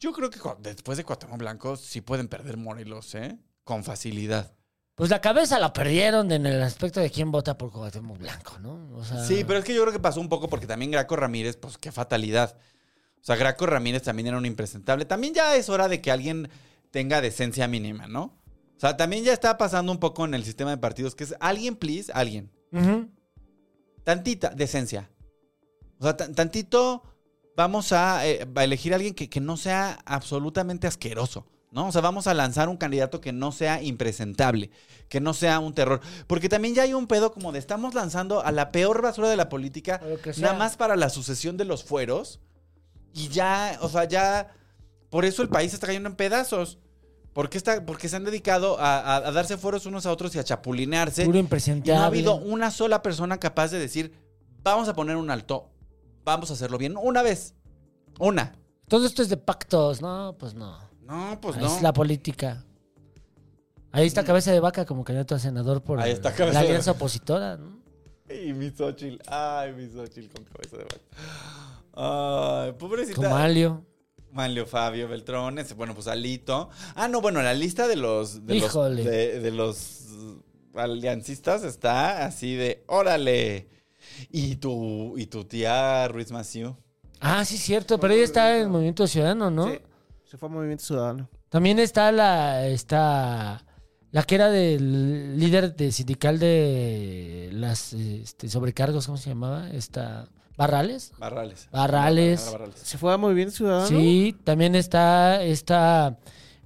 [0.00, 3.38] Yo creo que después de Cuauhtémoc Blanco sí pueden perder Morelos, ¿eh?
[3.62, 4.52] Con facilidad.
[4.96, 8.88] Pues la cabeza la perdieron en el aspecto de quién vota por Cuauhtémoc Blanco, ¿no?
[8.96, 11.14] O sea, Sí, pero es que yo creo que pasó un poco porque también Graco
[11.14, 12.56] Ramírez, pues qué fatalidad.
[13.20, 15.04] O sea, Graco Ramírez también era un impresentable.
[15.04, 16.50] También ya es hora de que alguien
[16.90, 18.24] tenga decencia mínima, ¿no?
[18.76, 21.36] O sea, también ya está pasando un poco en el sistema de partidos que es
[21.38, 22.50] alguien, please, alguien.
[24.04, 25.10] Tantita decencia.
[25.98, 27.02] O sea, tan- tantito
[27.56, 31.46] vamos a, eh, a elegir a alguien que, que no sea absolutamente asqueroso.
[31.70, 31.86] ¿No?
[31.88, 34.70] O sea, vamos a lanzar un candidato que no sea impresentable,
[35.08, 36.02] que no sea un terror.
[36.26, 39.36] Porque también ya hay un pedo como de estamos lanzando a la peor basura de
[39.38, 39.98] la política,
[40.42, 42.40] nada más para la sucesión de los fueros.
[43.14, 44.52] Y ya, o sea, ya.
[45.08, 46.78] Por eso el país está cayendo en pedazos.
[47.32, 50.38] Porque, está, porque se han dedicado a, a- a darse fueros unos a otros y
[50.38, 51.24] a chapulinearse.
[51.24, 51.94] Puro Y impresentable.
[51.94, 54.12] no ha habido una sola persona capaz de decir,
[54.62, 55.70] vamos a poner un alto,
[56.24, 56.94] vamos a hacerlo bien.
[57.00, 57.54] Una vez.
[58.18, 58.52] Una.
[58.88, 60.36] Todo esto es de pactos, ¿no?
[60.38, 60.76] Pues no.
[61.02, 61.80] No, pues es no.
[61.80, 62.64] la política.
[63.92, 66.92] Ahí está Cabeza de Vaca como candidato a senador por Ahí está la de alianza
[66.92, 67.80] opositora, ¿no?
[68.30, 69.16] Y mi Xochitl.
[69.26, 71.00] Ay, mi Xochitl con cabeza de vaca.
[71.94, 73.16] Ay, pobrecita.
[73.16, 73.84] Como Alio.
[74.32, 75.74] Manlio Fabio Beltrones.
[75.76, 76.70] Bueno, pues Alito.
[76.94, 78.46] Ah, no, bueno, la lista de los.
[78.46, 79.04] De Híjole.
[79.04, 80.06] Los, de, de los
[80.74, 82.84] aliancistas está así de.
[82.88, 83.68] ¡Órale!
[84.30, 86.76] Y tu, y tu tía Ruiz Maciú.
[87.20, 89.68] Ah, sí, cierto, pero ella está en Movimiento Ciudadano, ¿no?
[89.68, 89.78] Sí,
[90.24, 91.28] se fue a Movimiento Ciudadano.
[91.48, 93.64] También está la, está
[94.10, 99.70] la que era del líder de sindical de las este, sobrecargos, ¿cómo se llamaba?
[99.70, 101.12] Esta Barrales.
[101.18, 101.68] Barrales.
[101.70, 102.50] Barrales.
[102.52, 102.78] Barrales.
[102.78, 103.88] Se fue a Movimiento Ciudadano.
[103.88, 106.18] Sí, también está esta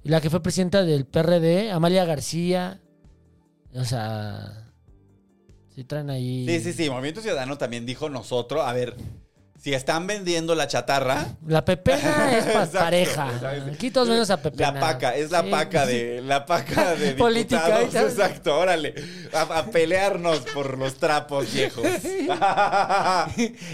[0.03, 2.81] la que fue presidenta del PRD, Amalia García.
[3.73, 4.71] O sea,
[5.75, 6.45] sí traen ahí.
[6.47, 6.89] Sí, sí, sí.
[6.89, 8.95] Movimiento Ciudadano también dijo nosotros, a ver,
[9.59, 13.27] si están vendiendo la chatarra, La pepena es pareja.
[13.33, 13.71] exacto.
[13.73, 14.71] Aquí todos menos a pepena.
[14.71, 15.49] la paca, es la Sí.
[15.49, 17.93] paca de la paca de Política, diputados.
[17.93, 18.01] ya.
[18.03, 18.93] Exacto, órale.
[19.33, 21.83] A, a pelearnos por los trapos viejos.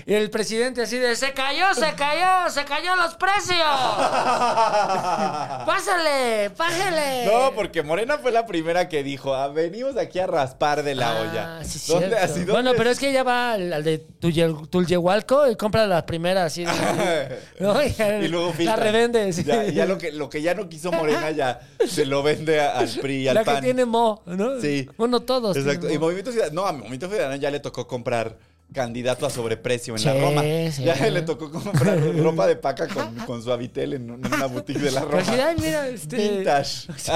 [0.05, 3.57] Y el presidente así de, se cayó, se cayó, se cayó los precios.
[5.65, 7.25] Pásale, pájale.
[7.25, 11.11] No, porque Morena fue la primera que dijo, "Ah, venimos aquí a raspar de la
[11.11, 11.63] Ah, olla.
[11.63, 15.49] sí, ¿Dónde- así, dónde bueno, pero es que ya va al al de Tulye- Tulyehualco
[15.49, 16.65] y compra compra la primera, así.
[17.59, 17.83] ¿no?
[17.83, 17.95] Y,
[18.25, 19.33] Y luego la revende.
[19.33, 19.43] sí.
[19.43, 22.87] Ya, ya lo, que, lo que ya no quiso Morena ya se lo vende al
[22.89, 23.55] PRI y al La PAN.
[23.55, 24.61] que tiene Mo, ¿no?
[24.61, 24.87] Sí.
[24.97, 25.57] Bueno, todos.
[25.57, 25.89] Exacto.
[25.89, 26.05] Y Mo.
[26.05, 28.37] Movimiento Ciudadano, no, a Movimiento Ciudadano ya le tocó comprar
[28.71, 30.41] candidato a sobreprecio en Sí, la Roma.
[30.71, 30.83] sí.
[30.83, 34.45] Ya le tocó comprar ropa de paca con, con su habitel en, un- en una
[34.47, 35.23] boutique de la Pero Roma.
[35.31, 36.15] así, ay, mira, este.
[36.17, 36.87] Vintage.
[36.97, 37.11] Sí,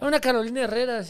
[0.00, 0.06] ¿no?
[0.08, 1.02] Una Carolina Herrera,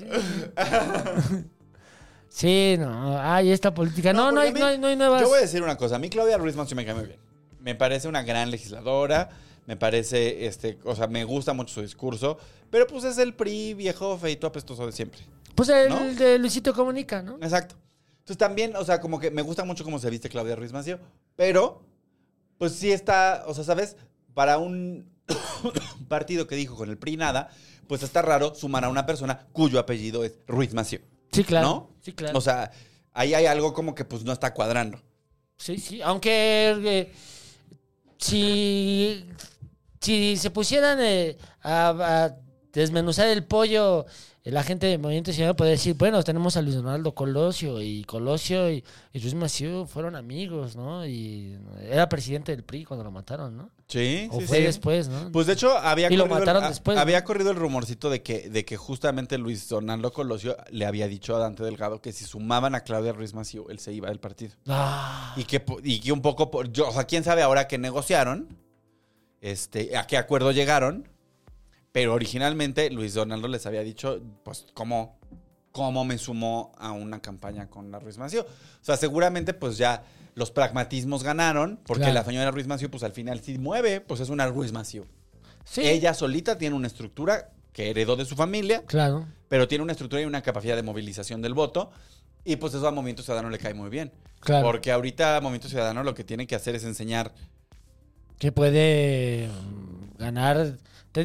[2.30, 2.76] sí.
[2.78, 3.18] No.
[3.20, 4.12] Ay, esta política.
[4.14, 5.20] No, no, porque hay, mí- no, hay, no hay nuevas.
[5.20, 5.96] Yo voy a decir una cosa.
[5.96, 7.18] A mí Claudia Ruiz Massieu me cae muy bien.
[7.60, 9.28] Me parece una gran legisladora.
[9.66, 12.38] Me parece, este, o sea, me gusta mucho su discurso.
[12.70, 15.20] Pero pues es el PRI viejo, feito, apestoso de siempre.
[15.54, 15.98] Pues el ¿no?
[16.14, 17.34] de Luisito Comunica, ¿no?
[17.42, 17.76] Exacto.
[18.20, 20.98] Entonces también, o sea, como que me gusta mucho cómo se viste Claudia Ruiz Massieu.
[21.36, 21.82] Pero,
[22.58, 23.96] pues sí está, o sea, ¿sabes?
[24.34, 25.10] Para un
[26.08, 27.50] partido que dijo con el PRI nada,
[27.86, 31.00] pues está raro sumar a una persona cuyo apellido es Ruiz Massieu.
[31.32, 31.66] Sí, claro.
[31.66, 31.90] ¿No?
[32.00, 32.36] Sí, claro.
[32.36, 32.70] O sea,
[33.12, 35.00] ahí hay algo como que pues no está cuadrando.
[35.56, 36.00] Sí, sí.
[36.02, 37.12] Aunque eh,
[38.18, 39.24] si,
[40.00, 41.88] si se pusieran eh, a,
[42.24, 42.36] a
[42.72, 44.06] desmenuzar el pollo,
[44.42, 48.04] eh, la gente de Movimiento Ciudadano podría decir, bueno, tenemos a Luis Donaldo Colosio y
[48.04, 51.06] Colosio y, y Luis Maciú fueron amigos, ¿no?
[51.06, 53.70] Y era presidente del PRI cuando lo mataron, ¿no?
[53.90, 54.62] Sí, O sí, fue sí.
[54.62, 55.32] después, ¿no?
[55.32, 57.00] Pues de hecho había Y lo corrido el- mataron a- después, ¿no?
[57.02, 61.34] había corrido el rumorcito de que, de que justamente Luis Donaldo Colosio le había dicho
[61.34, 64.52] a Dante Delgado que si sumaban a Claudia Ruiz Massieu, él se iba del partido.
[64.68, 67.78] Ah, Y que, y que un poco, por- yo, o sea, quién sabe ahora que
[67.78, 68.48] negociaron,
[69.40, 71.08] este, a qué acuerdo llegaron,
[71.92, 75.18] pero originalmente Luis Donaldo les había dicho, pues, cómo,
[75.72, 78.42] cómo me sumó a una campaña con la Ruiz Massieu.
[78.42, 80.04] O sea, seguramente, pues ya
[80.34, 82.14] los pragmatismos ganaron, porque Claro.
[82.14, 85.04] la señora Ruiz Massieu, pues al final sí mueve, pues es una Ruiz Massieu.
[85.64, 85.82] sí.
[85.82, 89.26] Ella solita tiene una estructura que heredó de su familia, Claro.
[89.48, 91.90] pero tiene una estructura y una capacidad de movilización del voto.
[92.44, 94.12] Y pues eso a Movimiento Ciudadano le cae muy bien.
[94.40, 94.66] Claro.
[94.66, 97.32] Porque ahorita Movimiento Ciudadano lo que tiene que hacer es enseñar.
[98.38, 100.76] que puede mm, ganar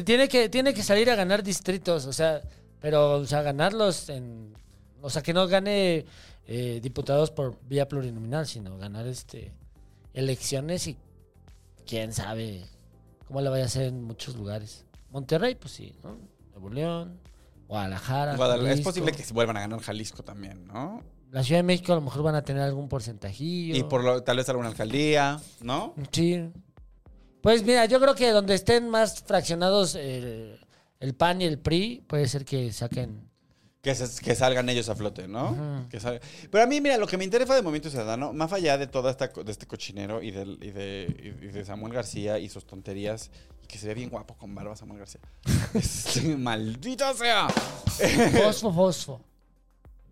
[0.04, 2.42] tiene que tiene que salir a ganar distritos o sea
[2.80, 4.52] pero o sea ganarlos en
[5.00, 6.04] o sea que no gane
[6.46, 9.52] eh, diputados por vía plurinominal sino ganar este
[10.14, 10.96] elecciones y
[11.86, 12.64] quién sabe
[13.26, 16.16] cómo le vaya a hacer en muchos lugares Monterrey pues sí no
[16.52, 17.20] Nuevo León
[17.68, 21.02] Guadalajara Guadalajara- es posible que se vuelvan a ganar Jalisco también, ¿no?
[21.32, 24.22] la Ciudad de México a lo mejor van a tener algún porcentajillo Y por lo,
[24.22, 25.92] tal vez alguna alcaldía, ¿no?
[26.12, 26.48] Sí.
[27.42, 30.58] Pues mira, yo creo que donde estén más fraccionados el,
[31.00, 33.25] el PAN y el PRI, puede ser que saquen.
[33.86, 35.52] Que, se- que salgan ellos a flote, ¿no?
[35.52, 35.88] Ujú.
[35.88, 36.20] Que salga-
[36.50, 39.28] Pero a mí, mira, lo que me interesa de Movimiento Ciudadano, más allá de esta
[39.28, 43.30] de este cochinero y, del- y de, y de Samuel García y sus tonterías,
[43.62, 45.20] y que se ve bien guapo con barba Samuel García.
[45.74, 47.46] Este, maldito sea.
[47.48, 49.20] Fosfo, fosfo.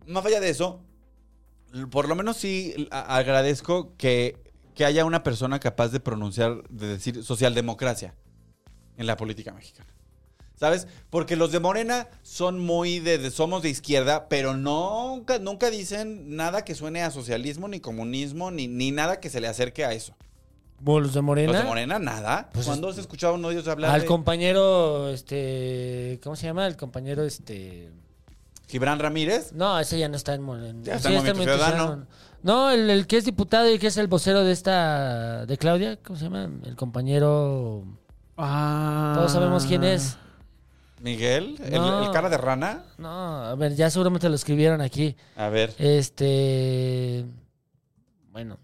[0.06, 0.80] Más allá de eso,
[1.90, 4.36] por lo menos sí agradezco que,
[4.76, 8.14] que haya una persona capaz de pronunciar, de decir socialdemocracia
[8.98, 9.90] en la política mexicana.
[10.56, 10.86] ¿Sabes?
[11.10, 16.36] Porque los de Morena son muy de, de- somos de izquierda, pero nunca, nunca dicen
[16.36, 19.92] nada que suene a socialismo, ni comunismo, ni, ni nada que se le acerque a
[19.92, 20.14] eso.
[20.84, 21.52] Los de Morena.
[21.52, 22.50] Los de Morena, nada.
[22.52, 26.20] Pues ¿Cuándo has escuchado a uno de ellos hablar Al de compañero, este.
[26.22, 26.66] ¿Cómo se llama?
[26.66, 27.90] El compañero, este.
[28.68, 29.52] Gibran Ramírez?
[29.52, 30.78] No, ese ya no está en Morena.
[30.82, 32.06] Ya está en Movimiento Ciudadano.
[32.42, 35.46] No, el, el que es diputado y que es el vocero de esta.
[35.46, 36.50] de Claudia, ¿cómo se llama?
[36.64, 37.84] El compañero.
[38.36, 39.12] Ah.
[39.16, 40.16] Todos sabemos quién es.
[41.04, 41.56] ¿Miguel?
[41.62, 42.06] ¿El- No.
[42.06, 42.82] ¿El, cara de rana?
[42.96, 45.14] No, a ver, ya seguramente lo escribieron aquí.
[45.36, 45.74] A ver.
[45.78, 47.26] Este.
[48.32, 48.58] Bueno.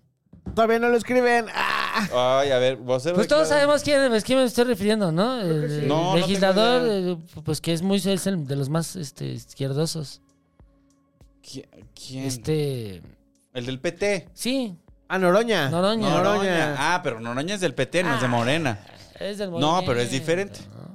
[0.54, 1.46] Todavía no lo escriben.
[1.54, 2.40] ¡Ah!
[2.40, 5.38] Ay, a ver, vocero Pues todos sabemos quién es, quién me estoy refiriendo, ¿no?
[5.40, 8.96] El, No, no el legislador, eh, pues que es muy es el de los más
[8.96, 10.22] este, izquierdosos.
[11.44, 12.24] ¿Qui- ¿Quién?
[12.24, 13.02] Este.
[13.52, 14.28] El del PT.
[14.32, 14.74] Sí,
[15.08, 15.68] Ah, Noroña.
[15.68, 16.08] Noroña.
[16.08, 16.74] Noroña.
[16.78, 18.78] Ah, pero Noroña es del PT, no es de Morena.
[19.18, 20.60] es del No, movimiento, pero es diferente.
[20.74, 20.89] ¿no?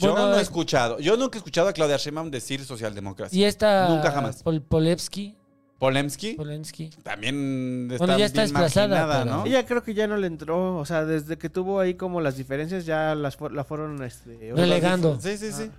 [0.00, 0.98] Yo Bueno, no he es- escuchado.
[0.98, 3.38] Yo nunca he escuchado a Claudia Sheinbaum decir socialdemocracia.
[3.38, 3.88] Y esta.
[3.88, 4.42] Nunca jamás.
[4.42, 5.36] Pol- Polevsky.
[5.78, 9.46] Polemski también está, Bueno, ya está bien desplazada, pero- ¿no?
[9.46, 12.36] Ella creo que ya no le entró, o sea, desde que tuvo ahí como las
[12.36, 15.18] diferencias ya las la fueron este, Relegando.
[15.18, 15.70] Sí, sí, sí.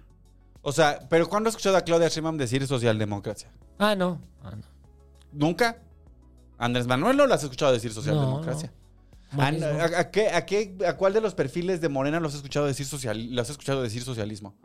[0.64, 3.50] O sea, pero ¿cuándo has escuchado a Claudia Sheinbaum decir socialdemocracia?
[3.78, 4.20] Ah, no.
[4.44, 4.64] Ah, no.
[5.34, 5.78] ¿Nunca?
[6.58, 8.70] ¿Andrés Manuel no lo has escuchado decir socialdemocracia?
[8.70, 8.81] Ah, Morismo.
[9.38, 9.48] ¿A,
[10.00, 12.86] a qué, a, qué, ¿A cuál de los perfiles de Morena los has escuchado decir,
[12.86, 14.56] social, los has escuchado decir socialismo?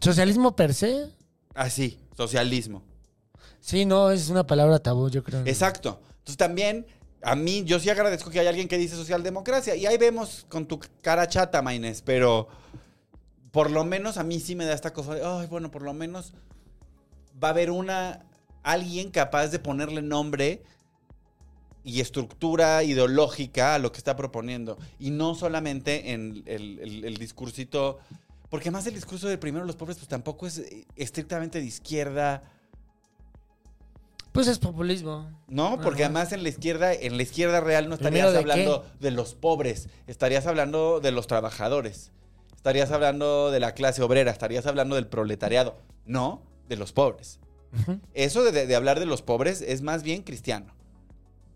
[0.00, 1.10] ¿Socialismo per se?
[1.54, 2.82] Así, socialismo.
[3.60, 5.42] Sí, no, es una palabra tabú, yo creo.
[5.46, 6.00] Exacto.
[6.10, 6.86] Entonces también,
[7.22, 9.76] a mí, yo sí agradezco que haya alguien que dice socialdemocracia.
[9.76, 12.48] Y ahí vemos con tu cara chata, Maines, pero
[13.52, 15.92] por lo menos a mí sí me da esta cosa de, ay, bueno, por lo
[15.92, 16.32] menos
[17.42, 18.24] va a haber una,
[18.62, 20.64] alguien capaz de ponerle nombre
[21.84, 24.78] y estructura ideológica a lo que está proponiendo.
[24.98, 27.98] Y no solamente en el, el- el discursito.
[28.50, 32.42] Porque además el discurso de primero los pobres, pues tampoco es eh, estrictamente de izquierda.
[34.32, 35.28] Pues es populismo.
[35.48, 36.10] No, porque Ajá.
[36.10, 39.34] además en la izquierda, en la izquierda real no ¿Primero estarías de hablando de los
[39.34, 42.12] pobres, estarías hablando de los trabajadores,
[42.56, 45.76] estarías hablando de la clase obrera, estarías hablando del proletariado,
[46.06, 47.40] no de los pobres.
[48.14, 50.72] Eso de hablar de los pobres es más bien cristiano.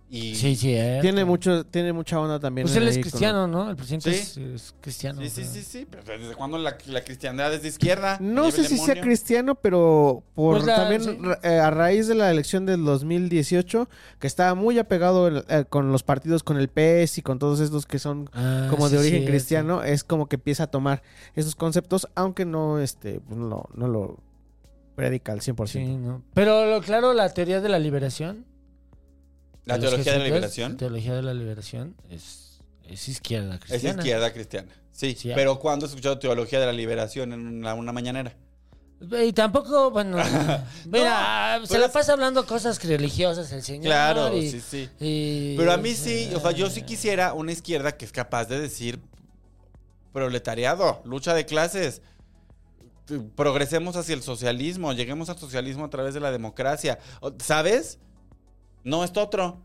[0.08, 1.00] Y Sí, sí, eh.
[1.02, 2.66] Tiene mucho, tiene mucha onda también.
[2.66, 3.68] Pues él es con- cristiano, ¿no?
[3.68, 4.20] El presidente Sí.
[4.20, 5.20] es, es cristiano.
[5.20, 8.16] Sí, sí, sí, sí, pero ¿desde cuándo la, la cristiandad es de izquierda?
[8.20, 11.18] No sé si sea cristiano, pero por Pues la- también sí.
[11.42, 13.88] eh, a raíz de la elección del 2018,
[14.20, 17.58] que estaba muy apegado el- eh, con los partidos, con el PS y con todos
[17.58, 21.02] estos que son Ah, como sí, de origen cristiano, es como que empieza a tomar
[21.34, 24.20] esos conceptos, aunque no, este, pues, no, lo- no lo
[24.94, 25.66] predica al 100%.
[25.84, 26.22] Sí, ¿no?
[26.32, 28.44] Pero lo claro, la teoría de la liberación.
[29.66, 34.00] La teología de la liberación La teología de la liberación es, es izquierda es cristiana.
[34.00, 34.68] izquierda cristiana.
[34.92, 38.34] Sí, Sí, pero ¿cuándo has escuchado teología de la liberación en una, una mañanera?
[39.22, 40.16] Y tampoco, bueno,
[40.86, 43.84] mira, se la es- pasa hablando cosas religiosas el señor.
[43.84, 44.88] Claro, y- sí, sí.
[44.98, 48.12] y- Pero a mí sí, o sea, yo sí eh, quisiera una izquierda que es
[48.12, 48.98] capaz de decir
[50.12, 52.00] proletariado, lucha de clases.
[53.36, 56.98] Progresemos hacia el socialismo, lleguemos al socialismo a través de la democracia.
[57.38, 57.98] ¿Sabes?
[58.86, 59.58] No, esto otro.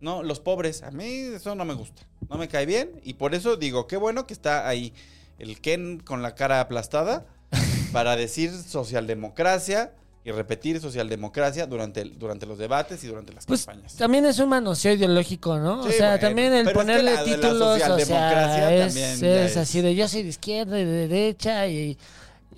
[0.00, 0.82] No, los pobres.
[0.82, 2.02] A mí eso no me gusta.
[2.28, 3.00] No me cae bien.
[3.04, 4.92] Y por eso digo, qué bueno que está ahí
[5.38, 7.24] el Ken con la cara aplastada
[7.92, 9.92] para decir socialdemocracia
[10.24, 13.94] y repetir socialdemocracia durante, el- durante los debates y durante las Pues campañas.
[13.94, 15.80] también es un manoseo ideológico, ¿no?
[15.80, 18.94] o sea, bueno, también el es que ponerle la la títulos, o socialdemocracia sea, es,
[18.94, 21.96] también ya es es- así de yo soy de izquierda y de derecha y...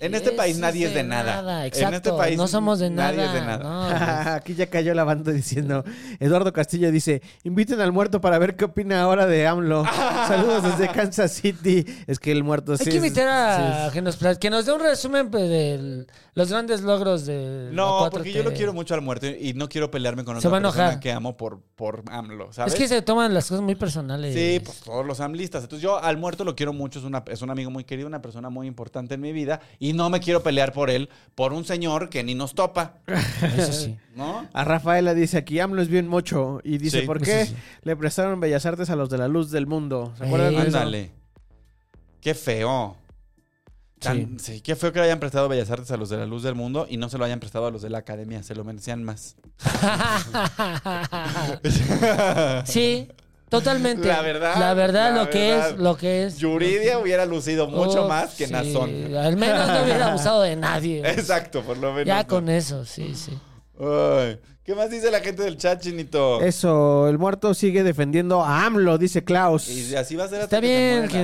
[0.01, 1.61] En este país nadie es de nada.
[1.61, 3.11] En Exacto, este país no somos de nada.
[3.11, 3.63] nadie es de nada.
[3.63, 4.31] ¿no?
[4.35, 5.83] Aquí ya cayó la banda diciendo,
[6.19, 9.85] Eduardo Castillo dice, inviten al muerto para ver qué opina ahora de AMLO.
[10.27, 11.85] Saludos desde Kansas City.
[12.07, 14.65] Es que el muerto Hay sí que es- invitar a sí que, nos, que nos
[14.65, 18.09] dé un resumen pues, de los grandes logros de la No, 4T.
[18.11, 20.83] porque yo lo quiero mucho al muerto y no quiero pelearme con Se otra persona
[20.85, 20.99] enojar.
[21.01, 22.73] que amo por, por AMLO, ¿sabes?
[22.73, 24.33] Es que se toman las cosas muy personales.
[24.33, 25.63] Sí, pues todos los amlistas.
[25.63, 28.21] Entonces yo al muerto lo quiero mucho, es, una, es un amigo muy querido, una
[28.21, 31.65] persona muy importante en mi vida y no me quiero pelear por él, por un
[31.65, 32.95] señor que ni nos topa,
[33.57, 33.97] Eso sí.
[34.15, 34.47] ¿no?
[34.53, 36.59] A Rafaela dice aquí, AMLO es bien mocho.
[36.63, 37.55] Y dice, Sí, ¿por qué sí.
[37.83, 40.13] le prestaron Bellas Artes a los de la luz del mundo?
[40.17, 40.77] ¿Se acuerdan de eso?
[40.77, 41.11] Ándale.
[42.21, 42.95] Qué feo.
[44.01, 46.41] Tan- sí, qué feo que le hayan prestado Bellas Artes a los de la luz
[46.43, 48.63] del mundo y no se lo hayan prestado a los de la academia, se lo
[48.63, 49.35] merecían más.
[52.65, 53.07] sí,
[53.49, 54.07] totalmente.
[54.07, 56.37] La verdad, La verdad, la lo que es, lo que es.
[56.37, 59.15] Yuridia hubiera lucido mucho Oh, más que sí, Nazón.
[59.15, 61.01] Al menos no hubiera abusado de nadie.
[61.09, 62.07] Exacto, por lo menos.
[62.07, 62.27] Ya no.
[62.27, 63.37] con eso, sí, sí.
[63.79, 64.39] Ay,
[64.71, 66.39] ¿Qué más dice la gente del chat, Chinito?
[66.39, 69.67] Eso, el muerto sigue defendiendo a AMLO, dice Klaus.
[69.67, 70.67] Y así va a ser hasta Está que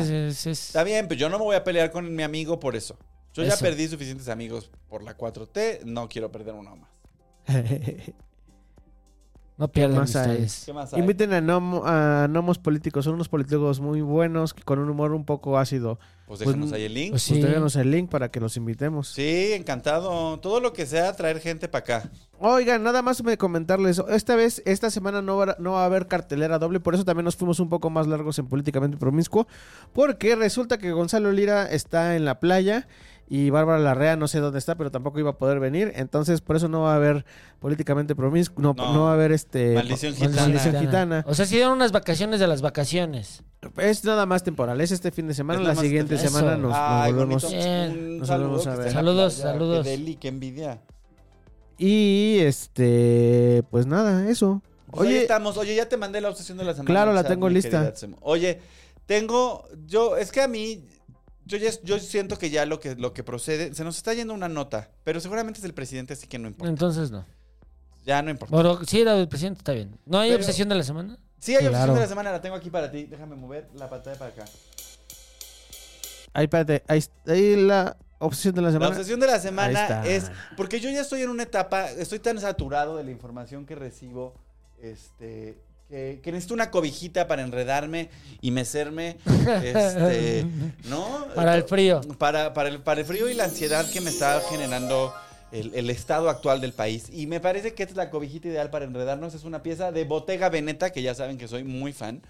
[0.04, 2.60] se bien que Está bien, pero yo no me voy a pelear con mi amigo
[2.60, 2.98] por eso.
[3.34, 6.90] Yo ya perdí suficientes amigos por la 4T, no quiero perder uno más.
[9.58, 10.30] no pierdan más hay?
[10.32, 10.64] ustedes.
[10.66, 11.00] ¿Qué más hay?
[11.00, 15.24] Inviten a, Nom- a Nomos Políticos, son unos políticos muy buenos, con un humor un
[15.24, 16.00] poco ácido.
[16.28, 17.10] Pues déjanos Pues, ahí el link.
[17.12, 17.36] pues sí.
[17.36, 17.42] Sí.
[17.42, 19.18] déjanos el link para que los invitemos.
[19.18, 20.38] encantado.
[20.40, 22.12] Todo lo que sea traer gente para acá.
[22.40, 26.08] Oigan, nada más me comentarles, esta vez, esta semana no va, no va a haber
[26.08, 29.48] cartelera doble, por eso también nos fuimos un poco más largos en Políticamente Promiscuo,
[29.94, 32.88] porque resulta que Gonzalo Lira está en la playa
[33.30, 36.56] y Bárbara Larrea no sé dónde está, pero tampoco iba a poder venir, entonces por
[36.56, 37.26] eso no va a haber
[37.60, 38.94] Políticamente Promiscuo, no, No.
[38.94, 39.74] no va a haber este...
[39.74, 40.42] Maldición ma- gitana.
[40.42, 41.26] Maldición gitana.
[41.28, 43.44] O sea, si dieron unas vacaciones de las vacaciones.
[43.78, 45.82] Es nada más temporal, es este fin de semana, Es la nada
[46.26, 47.44] este- semana nos, nos Ay, volvemos...
[47.44, 47.64] bonito.
[47.64, 47.92] Bien.
[47.92, 48.48] Un Nos saludo.
[48.50, 48.88] volvemos a que ver.
[48.88, 49.52] esté en la Saludos, playa.
[49.52, 49.84] saludos.
[49.84, 50.82] Qué deli, qué envidia.
[51.78, 54.62] Y este, pues nada, eso.
[54.92, 55.58] Pues ahí Oye, estamos.
[55.58, 56.88] Oye, ya te mandé la obsesión de la semana.
[56.88, 57.70] Claro, la chat, tengo mi lista.
[57.70, 58.18] querida Tsemo.
[58.22, 58.60] Oye,
[59.06, 59.68] tengo.
[59.86, 60.86] Yo, es que a mí.
[61.46, 63.74] Yo, ya, yo siento que ya lo que, lo que procede.
[63.74, 64.90] Se nos está yendo una nota.
[65.04, 66.70] Pero seguramente es el presidente, así que no importa.
[66.70, 67.26] Entonces no.
[68.06, 68.54] Ya no importa.
[68.56, 69.98] Bueno, sí, la del presidente está bien.
[70.06, 71.18] ¿No hay Pero- obsesión de la semana?
[71.40, 72.32] Sí, hay obsesión de la semana.
[72.32, 73.04] La tengo aquí para ti.
[73.06, 74.46] Déjame mover la pantalla para acá.
[76.38, 78.90] Ahí, espérate, ahí, ahí la obsesión de la La semana.
[78.92, 80.32] obsesión de la semana es.
[80.56, 81.90] Porque yo ya estoy en una etapa.
[81.92, 84.34] Estoy tan saturado de la información que recibo.
[84.82, 85.58] Este.
[85.90, 88.10] Que, que necesito una cobijita para enredarme
[88.42, 89.18] y mecerme.
[89.64, 90.46] Este.
[90.90, 91.28] ¿No?
[91.34, 92.02] Para el frío.
[92.18, 95.14] Para, para, el, para el frío y la ansiedad que me está generando
[95.54, 97.08] el, el estado actual del país.
[97.12, 99.34] Y me parece que esta es la cobijita ideal para enredarnos.
[99.34, 102.22] Es una pieza de Bottega Veneta, que ya saben que soy muy fan.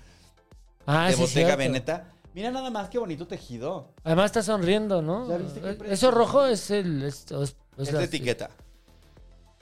[0.85, 1.57] Ah, de sí, Bottega cierto.
[1.57, 2.13] Veneta.
[2.37, 3.95] Mira nada más qué bonito tejido.
[4.03, 5.27] Además está sonriendo, ¿no?
[5.27, 5.91] ¿Ya viste qué precio?
[5.91, 7.01] Eso rojo es el...
[7.01, 7.31] Es, es-
[7.79, 8.51] es Es la- de etiqueta.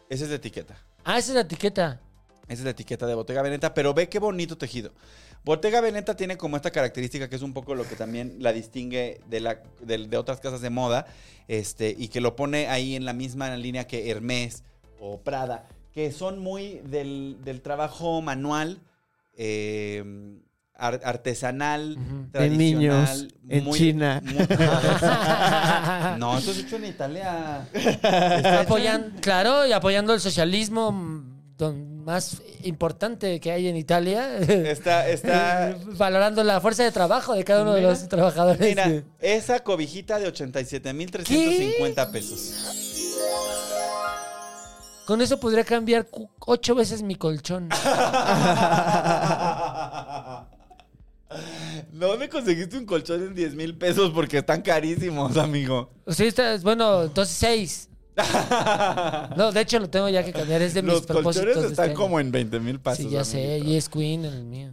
[0.10, 0.76] Esa es de etiqueta.
[1.06, 2.02] Ah, esa es la etiqueta.
[2.50, 4.92] Esa es la etiqueta de Bottega Veneta, pero ve qué bonito tejido.
[5.46, 9.22] Bottega Veneta tiene como esta característica que es un poco lo que también la distingue
[9.30, 11.06] de, la, de, de otras casas de moda
[11.48, 14.66] este, y que lo pone ahí en la misma línea que Hermès
[15.00, 18.82] o Prada, que son muy del, del trabajo manual,
[19.38, 20.04] eh,
[20.78, 22.28] ar- artesanal, Ujú.
[22.32, 24.22] De niños tradicional, en muy- China.
[24.26, 24.36] muy-
[26.20, 27.68] no, esto es hecho en Italia.
[27.74, 34.38] Está en- claro, y apoyando el socialismo mm, don- más importante que hay en Italia.
[34.38, 38.60] Está, está, Valorando la fuerza de trabajo de cada uno de los trabajadores.
[38.62, 42.54] Mira, esa cobijita de 87,350 pesos.
[45.08, 46.08] Con eso podría cambiar
[46.40, 47.70] ocho veces mi colchón.
[51.92, 54.12] ¿Dónde conseguiste un colchón en 10 mil pesos?
[54.12, 55.92] Porque están carísimos, amigo.
[56.06, 57.90] O sea, está- bueno, entonces seis.
[59.36, 60.62] No, de hecho lo tengo ya que cambiar.
[60.62, 61.46] Es de mis Los propósitos.
[61.46, 61.94] colchones de están este año.
[61.96, 62.98] como en 20 mil pesos.
[63.00, 63.44] Sí, ya sé.
[63.56, 63.70] amiguito.
[63.70, 64.72] Y es Queen el mío.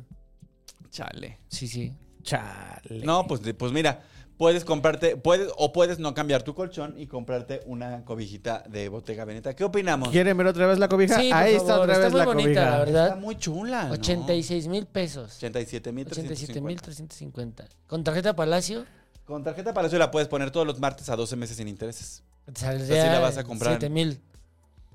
[0.91, 1.39] Chale.
[1.49, 1.93] Sí, sí.
[2.23, 3.05] Chale.
[3.05, 4.03] No, pues, pues mira,
[4.43, 9.25] puedes comprarte, puedes o puedes no cambiar tu colchón y comprarte una cobijita de Bottega
[9.25, 9.55] Veneta.
[9.55, 10.09] ¿Qué opinamos?
[10.09, 11.21] ¿Quieren ver otra vez la cobija?
[11.21, 12.71] Sí, por Ahí está otra está vez muy la bonita, cobija.
[12.73, 13.07] la verdad.
[13.07, 13.85] Está muy chula.
[13.85, 13.93] ¿no?
[13.93, 15.37] 86 mil pesos.
[15.37, 17.69] 87 mil 87.350.
[17.87, 18.85] Con tarjeta Palacio,
[19.27, 22.25] Con tarjeta Palacio la puedes poner todos los martes a 12 meses sin intereses.
[22.53, 23.75] te saldría sí la vas a comprar.
[23.75, 24.21] 7 mil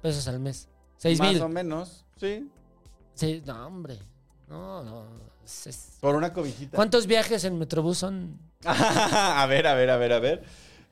[0.02, 0.68] pesos al mes.
[0.98, 1.42] 6 Más mil.
[1.42, 2.52] o menos, sí.
[3.14, 3.98] Sí, no, hombre.
[4.50, 5.06] No, no.
[6.00, 6.76] Por una cobijita.
[6.76, 8.38] ¿Cuántos viajes en Metrobús son?
[8.66, 10.44] a ver, a ver, a ver, a ver.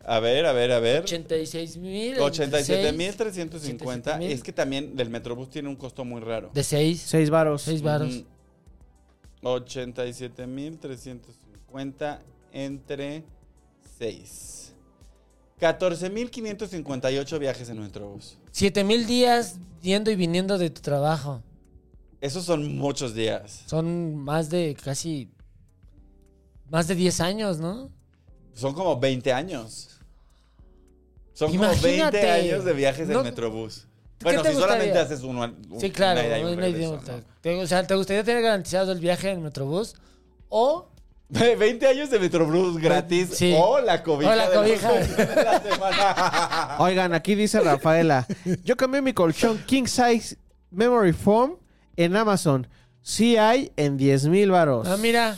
[0.08, 1.02] A ver, a ver, a ver.
[1.02, 2.16] 86 mil.
[2.18, 3.56] 87.350.
[3.56, 4.32] 87,000.
[4.32, 6.52] Es que también el Metrobús tiene un costo muy raro.
[6.54, 7.02] De 6.
[7.02, 7.64] Seis varos.
[7.64, 8.16] 6 varos.
[8.16, 8.26] Ujú.
[9.42, 12.20] 87.350
[12.54, 13.24] entre
[13.98, 14.74] 6.
[15.60, 18.38] 14.558 viajes en Metrobús.
[18.52, 21.42] 7 mil días yendo y viniendo de tu trabajo.
[22.26, 23.62] Esos son muchos días.
[23.68, 25.30] Son más de casi.
[26.70, 27.92] Más de 10 años, ¿no?
[28.54, 29.90] Son como 20 años.
[31.34, 31.82] Son Imagínate.
[31.98, 33.88] como 20 años de viajes No- en Metrobús.
[34.18, 35.44] ¿Qué Bueno, si solamente haces uno.
[35.44, 36.22] un- Sí, claro.
[37.62, 39.94] O sea, ¿te gustaría tener garantizado el viaje en Metrobús?
[40.50, 40.90] O
[41.30, 43.54] 20 años de Metrobús gratis Sí.
[43.56, 44.32] o la cobija.
[44.32, 44.92] O la de cobija.
[44.94, 46.76] de la semana.
[46.80, 48.26] Oigan, aquí dice Rafaela.
[48.64, 50.38] Yo cambié mi colchón King Size
[50.72, 51.58] Memory Foam
[51.98, 52.68] en Amazon.
[53.02, 54.88] Sí hay en 10 mil varos.
[54.88, 55.38] Ah, mira.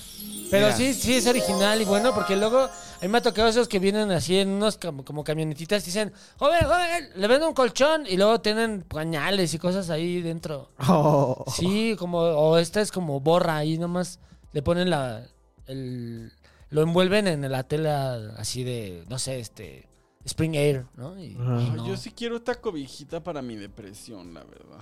[0.49, 0.77] Pero Mira.
[0.77, 3.79] sí, sí es original y bueno, porque luego a mí me ha tocado esos que
[3.79, 8.05] vienen así en unos como, como camionetitas y dicen, joven, joven, le vendo un colchón
[8.07, 10.71] y luego tienen pañales y cosas ahí dentro.
[10.88, 11.43] Oh.
[11.53, 14.21] Sí, como, o esta es como borra ahí nomás
[14.53, 15.27] le ponen la,
[15.67, 16.31] el,
[16.69, 19.88] lo envuelven en la tela así de, no sé, este,
[20.25, 21.19] Spring Air, ¿no?
[21.19, 21.61] Y, Ajá.
[21.61, 21.88] y Ay, no.
[21.88, 24.79] Yo sí quiero esta cobijita para mi depresión, la verdad.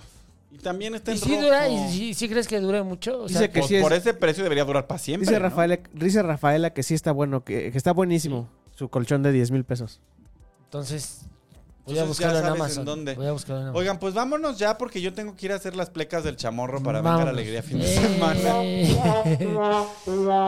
[0.56, 1.42] Y también está ¿Y en sí rojo.
[1.42, 1.68] dura?
[1.68, 3.24] ¿Y sí crees que dure mucho?
[3.24, 5.26] O Dice sea, que Pues sí es- por ese precio debería durar para siempre.
[5.26, 5.42] Dice ¿no?
[5.48, 9.50] Rafaela, dice Rafaela que sí está bueno, que, que está buenísimo su colchón de 10
[9.50, 10.00] mil pesos.
[10.64, 11.26] entonces
[11.86, 12.84] voy a buscarlo en Amazon.
[12.84, 13.14] dónde.
[13.14, 13.80] Voy a buscarlo en Amazon.
[13.80, 16.82] Oigan, pues vámonos ya porque yo tengo que ir a hacer las plecas del chamorro
[16.82, 17.26] para venga Vámonos.
[17.34, 17.98] la alegría fin de Eh.
[18.00, 18.52] semana.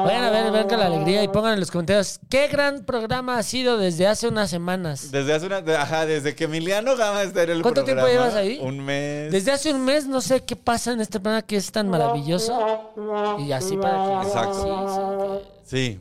[0.04, 3.42] Vayan a ver Venga la Alegría y pongan en los comentarios qué gran programa ha
[3.42, 5.10] sido desde hace unas semanas.
[5.10, 5.58] Desde hace una.
[5.80, 8.58] Ajá, desde que Emiliano Gama está en el ¿Cuánto tiempo llevas ahí?
[8.62, 9.30] Un mes.
[9.32, 12.58] Desde hace un mes no sé qué pasa en este programa que es tan maravilloso.
[13.38, 15.42] Y así para que Exacto.
[15.64, 16.00] sí, sí,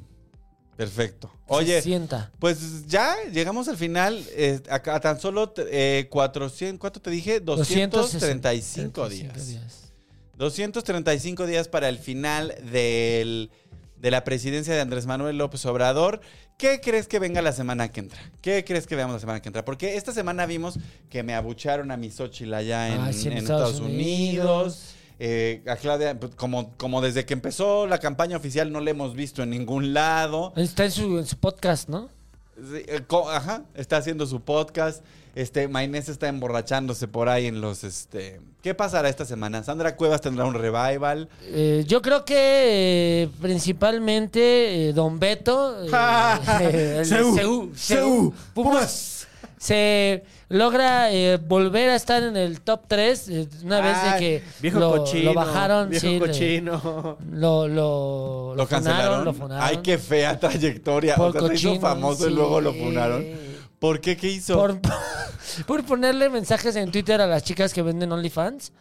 [0.78, 2.32] que Oye, sienta.
[2.40, 4.24] pues ya llegamos al final.
[4.32, 6.80] eh, a, a tan solo eh, 400.
[6.80, 7.40] ¿Cuánto te dije?
[7.40, 9.91] 235 días.
[10.38, 13.49] 235 días para el final del,
[13.99, 16.22] de la presidencia de Andrés Manuel López Obrador.
[16.58, 18.20] ¿Qué crees que venga la semana que entra?
[18.41, 19.64] ¿Qué crees que veamos la semana que entra?
[19.66, 20.80] Porque esta semana vimos
[21.10, 24.94] que me abucharon a mi Xochitl allá en, Ah, sí, en Estados, Unidos.
[25.19, 29.15] Eh, a Claudia, pues, como, como desde que empezó la campaña oficial no la hemos
[29.15, 30.53] visto en ningún lado.
[30.56, 32.10] Está en su, en su podcast, ¿no?
[32.56, 35.03] Sí, eh, ajá, está haciendo su podcast.
[35.35, 38.41] Este, Maynés está emborrachándose por ahí en los, este...
[38.64, 39.64] ¿Qué pasará esta semana?
[39.64, 41.30] Sandra Cuevas tendrá un revival.
[41.44, 45.77] Eh, yo creo que principalmente Don Beto,
[46.60, 49.27] el Pumas,
[49.60, 53.30] se logra eh, volver a estar en el top 3
[53.64, 57.18] una vez de que viejo lo, cochino, lo bajaron, Viejo sí, le- cochino.
[57.32, 59.03] lo, lo, ¿Lo, cancelaron?
[59.06, 59.64] funaron, lo funaron.
[59.68, 61.15] Ay, qué fea trayectoria.
[61.15, 63.26] Por o sea, se hizo famoso y luego lo funaron.
[63.80, 64.15] ¿Por qué?
[64.18, 64.56] ¿Qué hizo?
[64.56, 64.80] Por,
[65.68, 68.72] por ponerle mensajes en Twitter a las chicas que venden OnlyFans.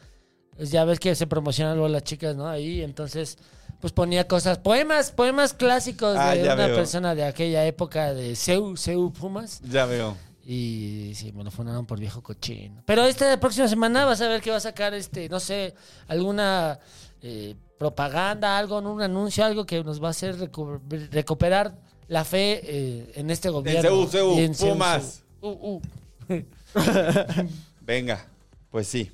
[0.56, 2.48] Pues ya ves que se promocionan luego las chicas, ¿no?
[2.48, 3.36] Ahí, entonces,
[3.78, 6.74] pues ponía cosas, poemas, poemas clásicos Ah, de una veo.
[6.76, 9.60] persona de aquella época de Seu, Seu Pumas.
[9.68, 10.16] Ya veo.
[10.48, 12.80] Y sí, me lo fundaron por viejo cochino.
[12.86, 15.74] Pero esta próxima semana vas a ver que va a sacar, este, no sé,
[16.06, 16.78] alguna
[17.20, 22.60] eh, propaganda, algo, un anuncio, algo que nos va a hacer recu- recuperar la fe
[22.62, 23.90] eh, en este gobierno.
[23.90, 25.24] CU, CU, Y en CU, Pumas.
[25.40, 25.48] CU.
[25.48, 26.42] Uh, uh.
[27.80, 28.24] Venga,
[28.70, 29.10] pues sí.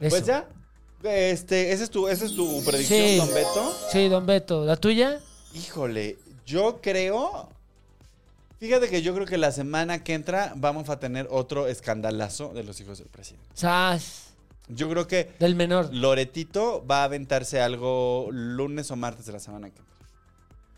[0.00, 0.10] Eso.
[0.10, 0.46] Pues ya.
[1.02, 3.16] Este, esa es tu, esa es tu predicción, Sí.
[3.16, 3.72] don Beto.
[3.92, 4.64] Sí, don Beto.
[4.64, 5.20] ¿La tuya?
[5.54, 7.48] Híjole, yo creo.
[8.64, 12.64] Fíjate que yo creo que la semana que entra vamos a tener otro escandalazo de
[12.64, 13.46] los hijos del presidente.
[13.52, 14.28] Sas.
[14.68, 15.92] Yo creo que Del menor.
[15.92, 19.94] Loretito va a aventarse algo lunes o martes de la semana que entra.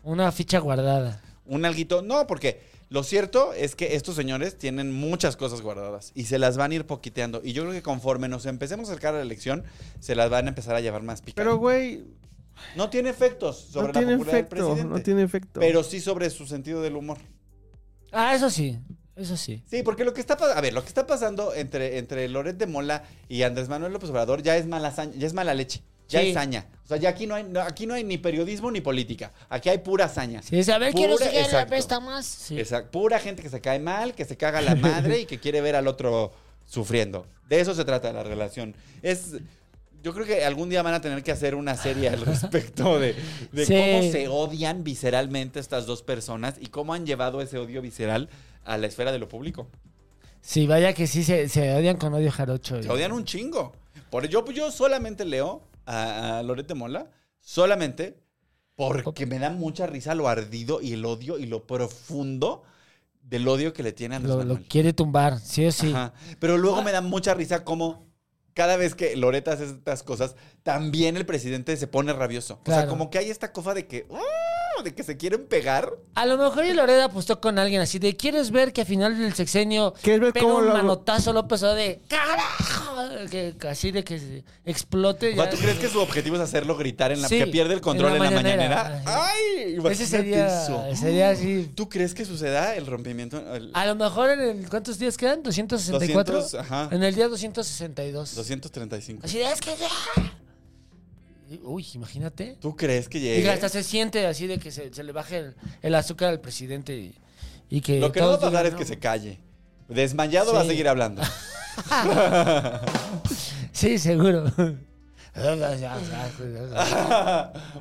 [0.03, 1.21] Una ficha guardada.
[1.45, 2.01] Un alguito.
[2.01, 2.59] No, porque
[2.89, 6.75] lo cierto es que estos señores tienen muchas cosas guardadas y se las van a
[6.75, 7.39] ir poquiteando.
[7.41, 9.63] Y yo creo que conforme nos empecemos a acercar a la elección,
[10.01, 11.47] se las van a empezar a llevar más picadas.
[11.47, 12.03] Pero, güey,
[12.75, 14.83] no tiene efectos sobre no la tiene popularidad del presidente.
[14.83, 15.61] No tiene efecto.
[15.61, 17.19] Pero sí sobre su sentido del humor.
[18.19, 18.79] Ah, eso sí.
[19.15, 19.63] Eso sí.
[19.69, 22.57] Sí, porque lo que está pasando, a ver, lo que está pasando entre, entre Loret
[22.57, 25.81] de Mola y Andrés Manuel López Obrador ya es mala saña- ya es mala leche,
[26.07, 26.27] ya Sí.
[26.29, 26.67] es saña.
[26.83, 29.69] O sea, ya aquí no hay, no, aquí no hay ni periodismo ni política, aquí
[29.69, 30.41] hay pura saña.
[30.43, 31.09] Sí, es, a ver, seguir
[31.51, 32.25] la pesta más.
[32.25, 32.59] Sí.
[32.59, 35.61] Exacto, pura gente que se cae mal, que se caga la madre y que quiere
[35.61, 36.31] ver al otro
[36.65, 37.25] sufriendo.
[37.49, 38.75] De eso se trata la relación.
[39.01, 39.33] Es
[40.03, 43.15] yo creo que algún día van a tener que hacer una serie al respecto de,
[43.51, 43.73] de Sí.
[43.73, 48.29] cómo se odian visceralmente estas dos personas y cómo han llevado ese odio visceral
[48.63, 49.67] a la esfera de lo público.
[50.41, 52.81] Sí, vaya que sí se, se odian con odio jarocho.
[52.81, 53.73] Se odian un chingo.
[54.09, 57.07] Por yo, yo solamente leo a, a Loret de Mola,
[57.39, 58.19] solamente
[58.75, 62.63] porque me da mucha risa lo ardido y el odio y lo profundo
[63.21, 65.89] del odio que le tiene a Andrés Lo, quiere tumbar, sí o sí.
[65.89, 66.13] Ajá.
[66.39, 68.06] Pero luego me da mucha risa como
[68.57, 72.59] cada vez que Loret hace estas cosas, también el presidente se pone rabioso.
[72.65, 74.17] O sea, como que hay esta cosa de que, ¡uh!
[74.83, 75.91] De que se quieren pegar.
[76.15, 79.17] A lo mejor y Loreda apostó con alguien así de ¿quieres ver que al final
[79.17, 82.97] del sexenio ¿Quieres ver pega cómo un lo- manotazo López Obrador de ¡Carajo!
[83.29, 85.33] Que, así de que se explote.
[85.33, 85.49] O sea, ya.
[85.51, 88.15] ¿tú crees que su objetivo es hacerlo gritar en la Sí, que pierde el control
[88.15, 89.01] en en la mañanera?
[89.05, 89.77] ¡Ay!
[89.89, 90.83] Ese sería, eso.
[90.95, 91.69] sería así.
[91.75, 93.37] ¿Tú crees que suceda el rompimiento?
[93.55, 95.43] el- A lo mejor en el, ¿cuántos días quedan?
[95.43, 96.23] ¿264?
[96.25, 96.89] 200, ajá.
[96.91, 98.35] En el día 262.
[98.35, 99.21] 235.
[99.25, 99.87] Así de, es que ya.
[101.63, 102.57] Uy, imagínate.
[102.59, 103.49] ¿Tú crees que llegue?
[103.49, 106.95] hasta se siente así de que se, se le baje el, el azúcar al presidente
[106.95, 107.15] y,
[107.69, 109.39] y que Lo que no va a pasar es que se calle.
[109.87, 111.21] Desmayado va a seguir hablando.
[113.71, 114.51] Sí, seguro.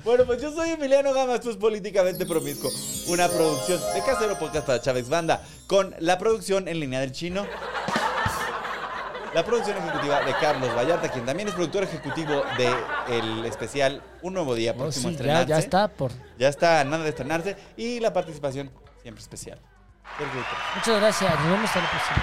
[0.04, 2.70] bueno, pues yo soy Emiliano Gama, esto es Políticamente Promiscuo,
[3.08, 7.46] una producción de Casero Podcast para Chávez Banda, con la producción en línea del chino.
[9.34, 14.54] La producción ejecutiva de Carlos Vallarta, quien también es productor ejecutivo del especial Un Nuevo
[14.54, 15.48] Día Oh, próximo a sí, ya, estrenarse.
[15.50, 16.10] ya está por.
[16.38, 17.56] Ya está a nada de estrenarse.
[17.76, 18.70] Y la participación
[19.02, 19.60] siempre especial.
[20.74, 21.34] Muchas gracias.
[21.40, 22.22] Nos vemos hasta la próxima.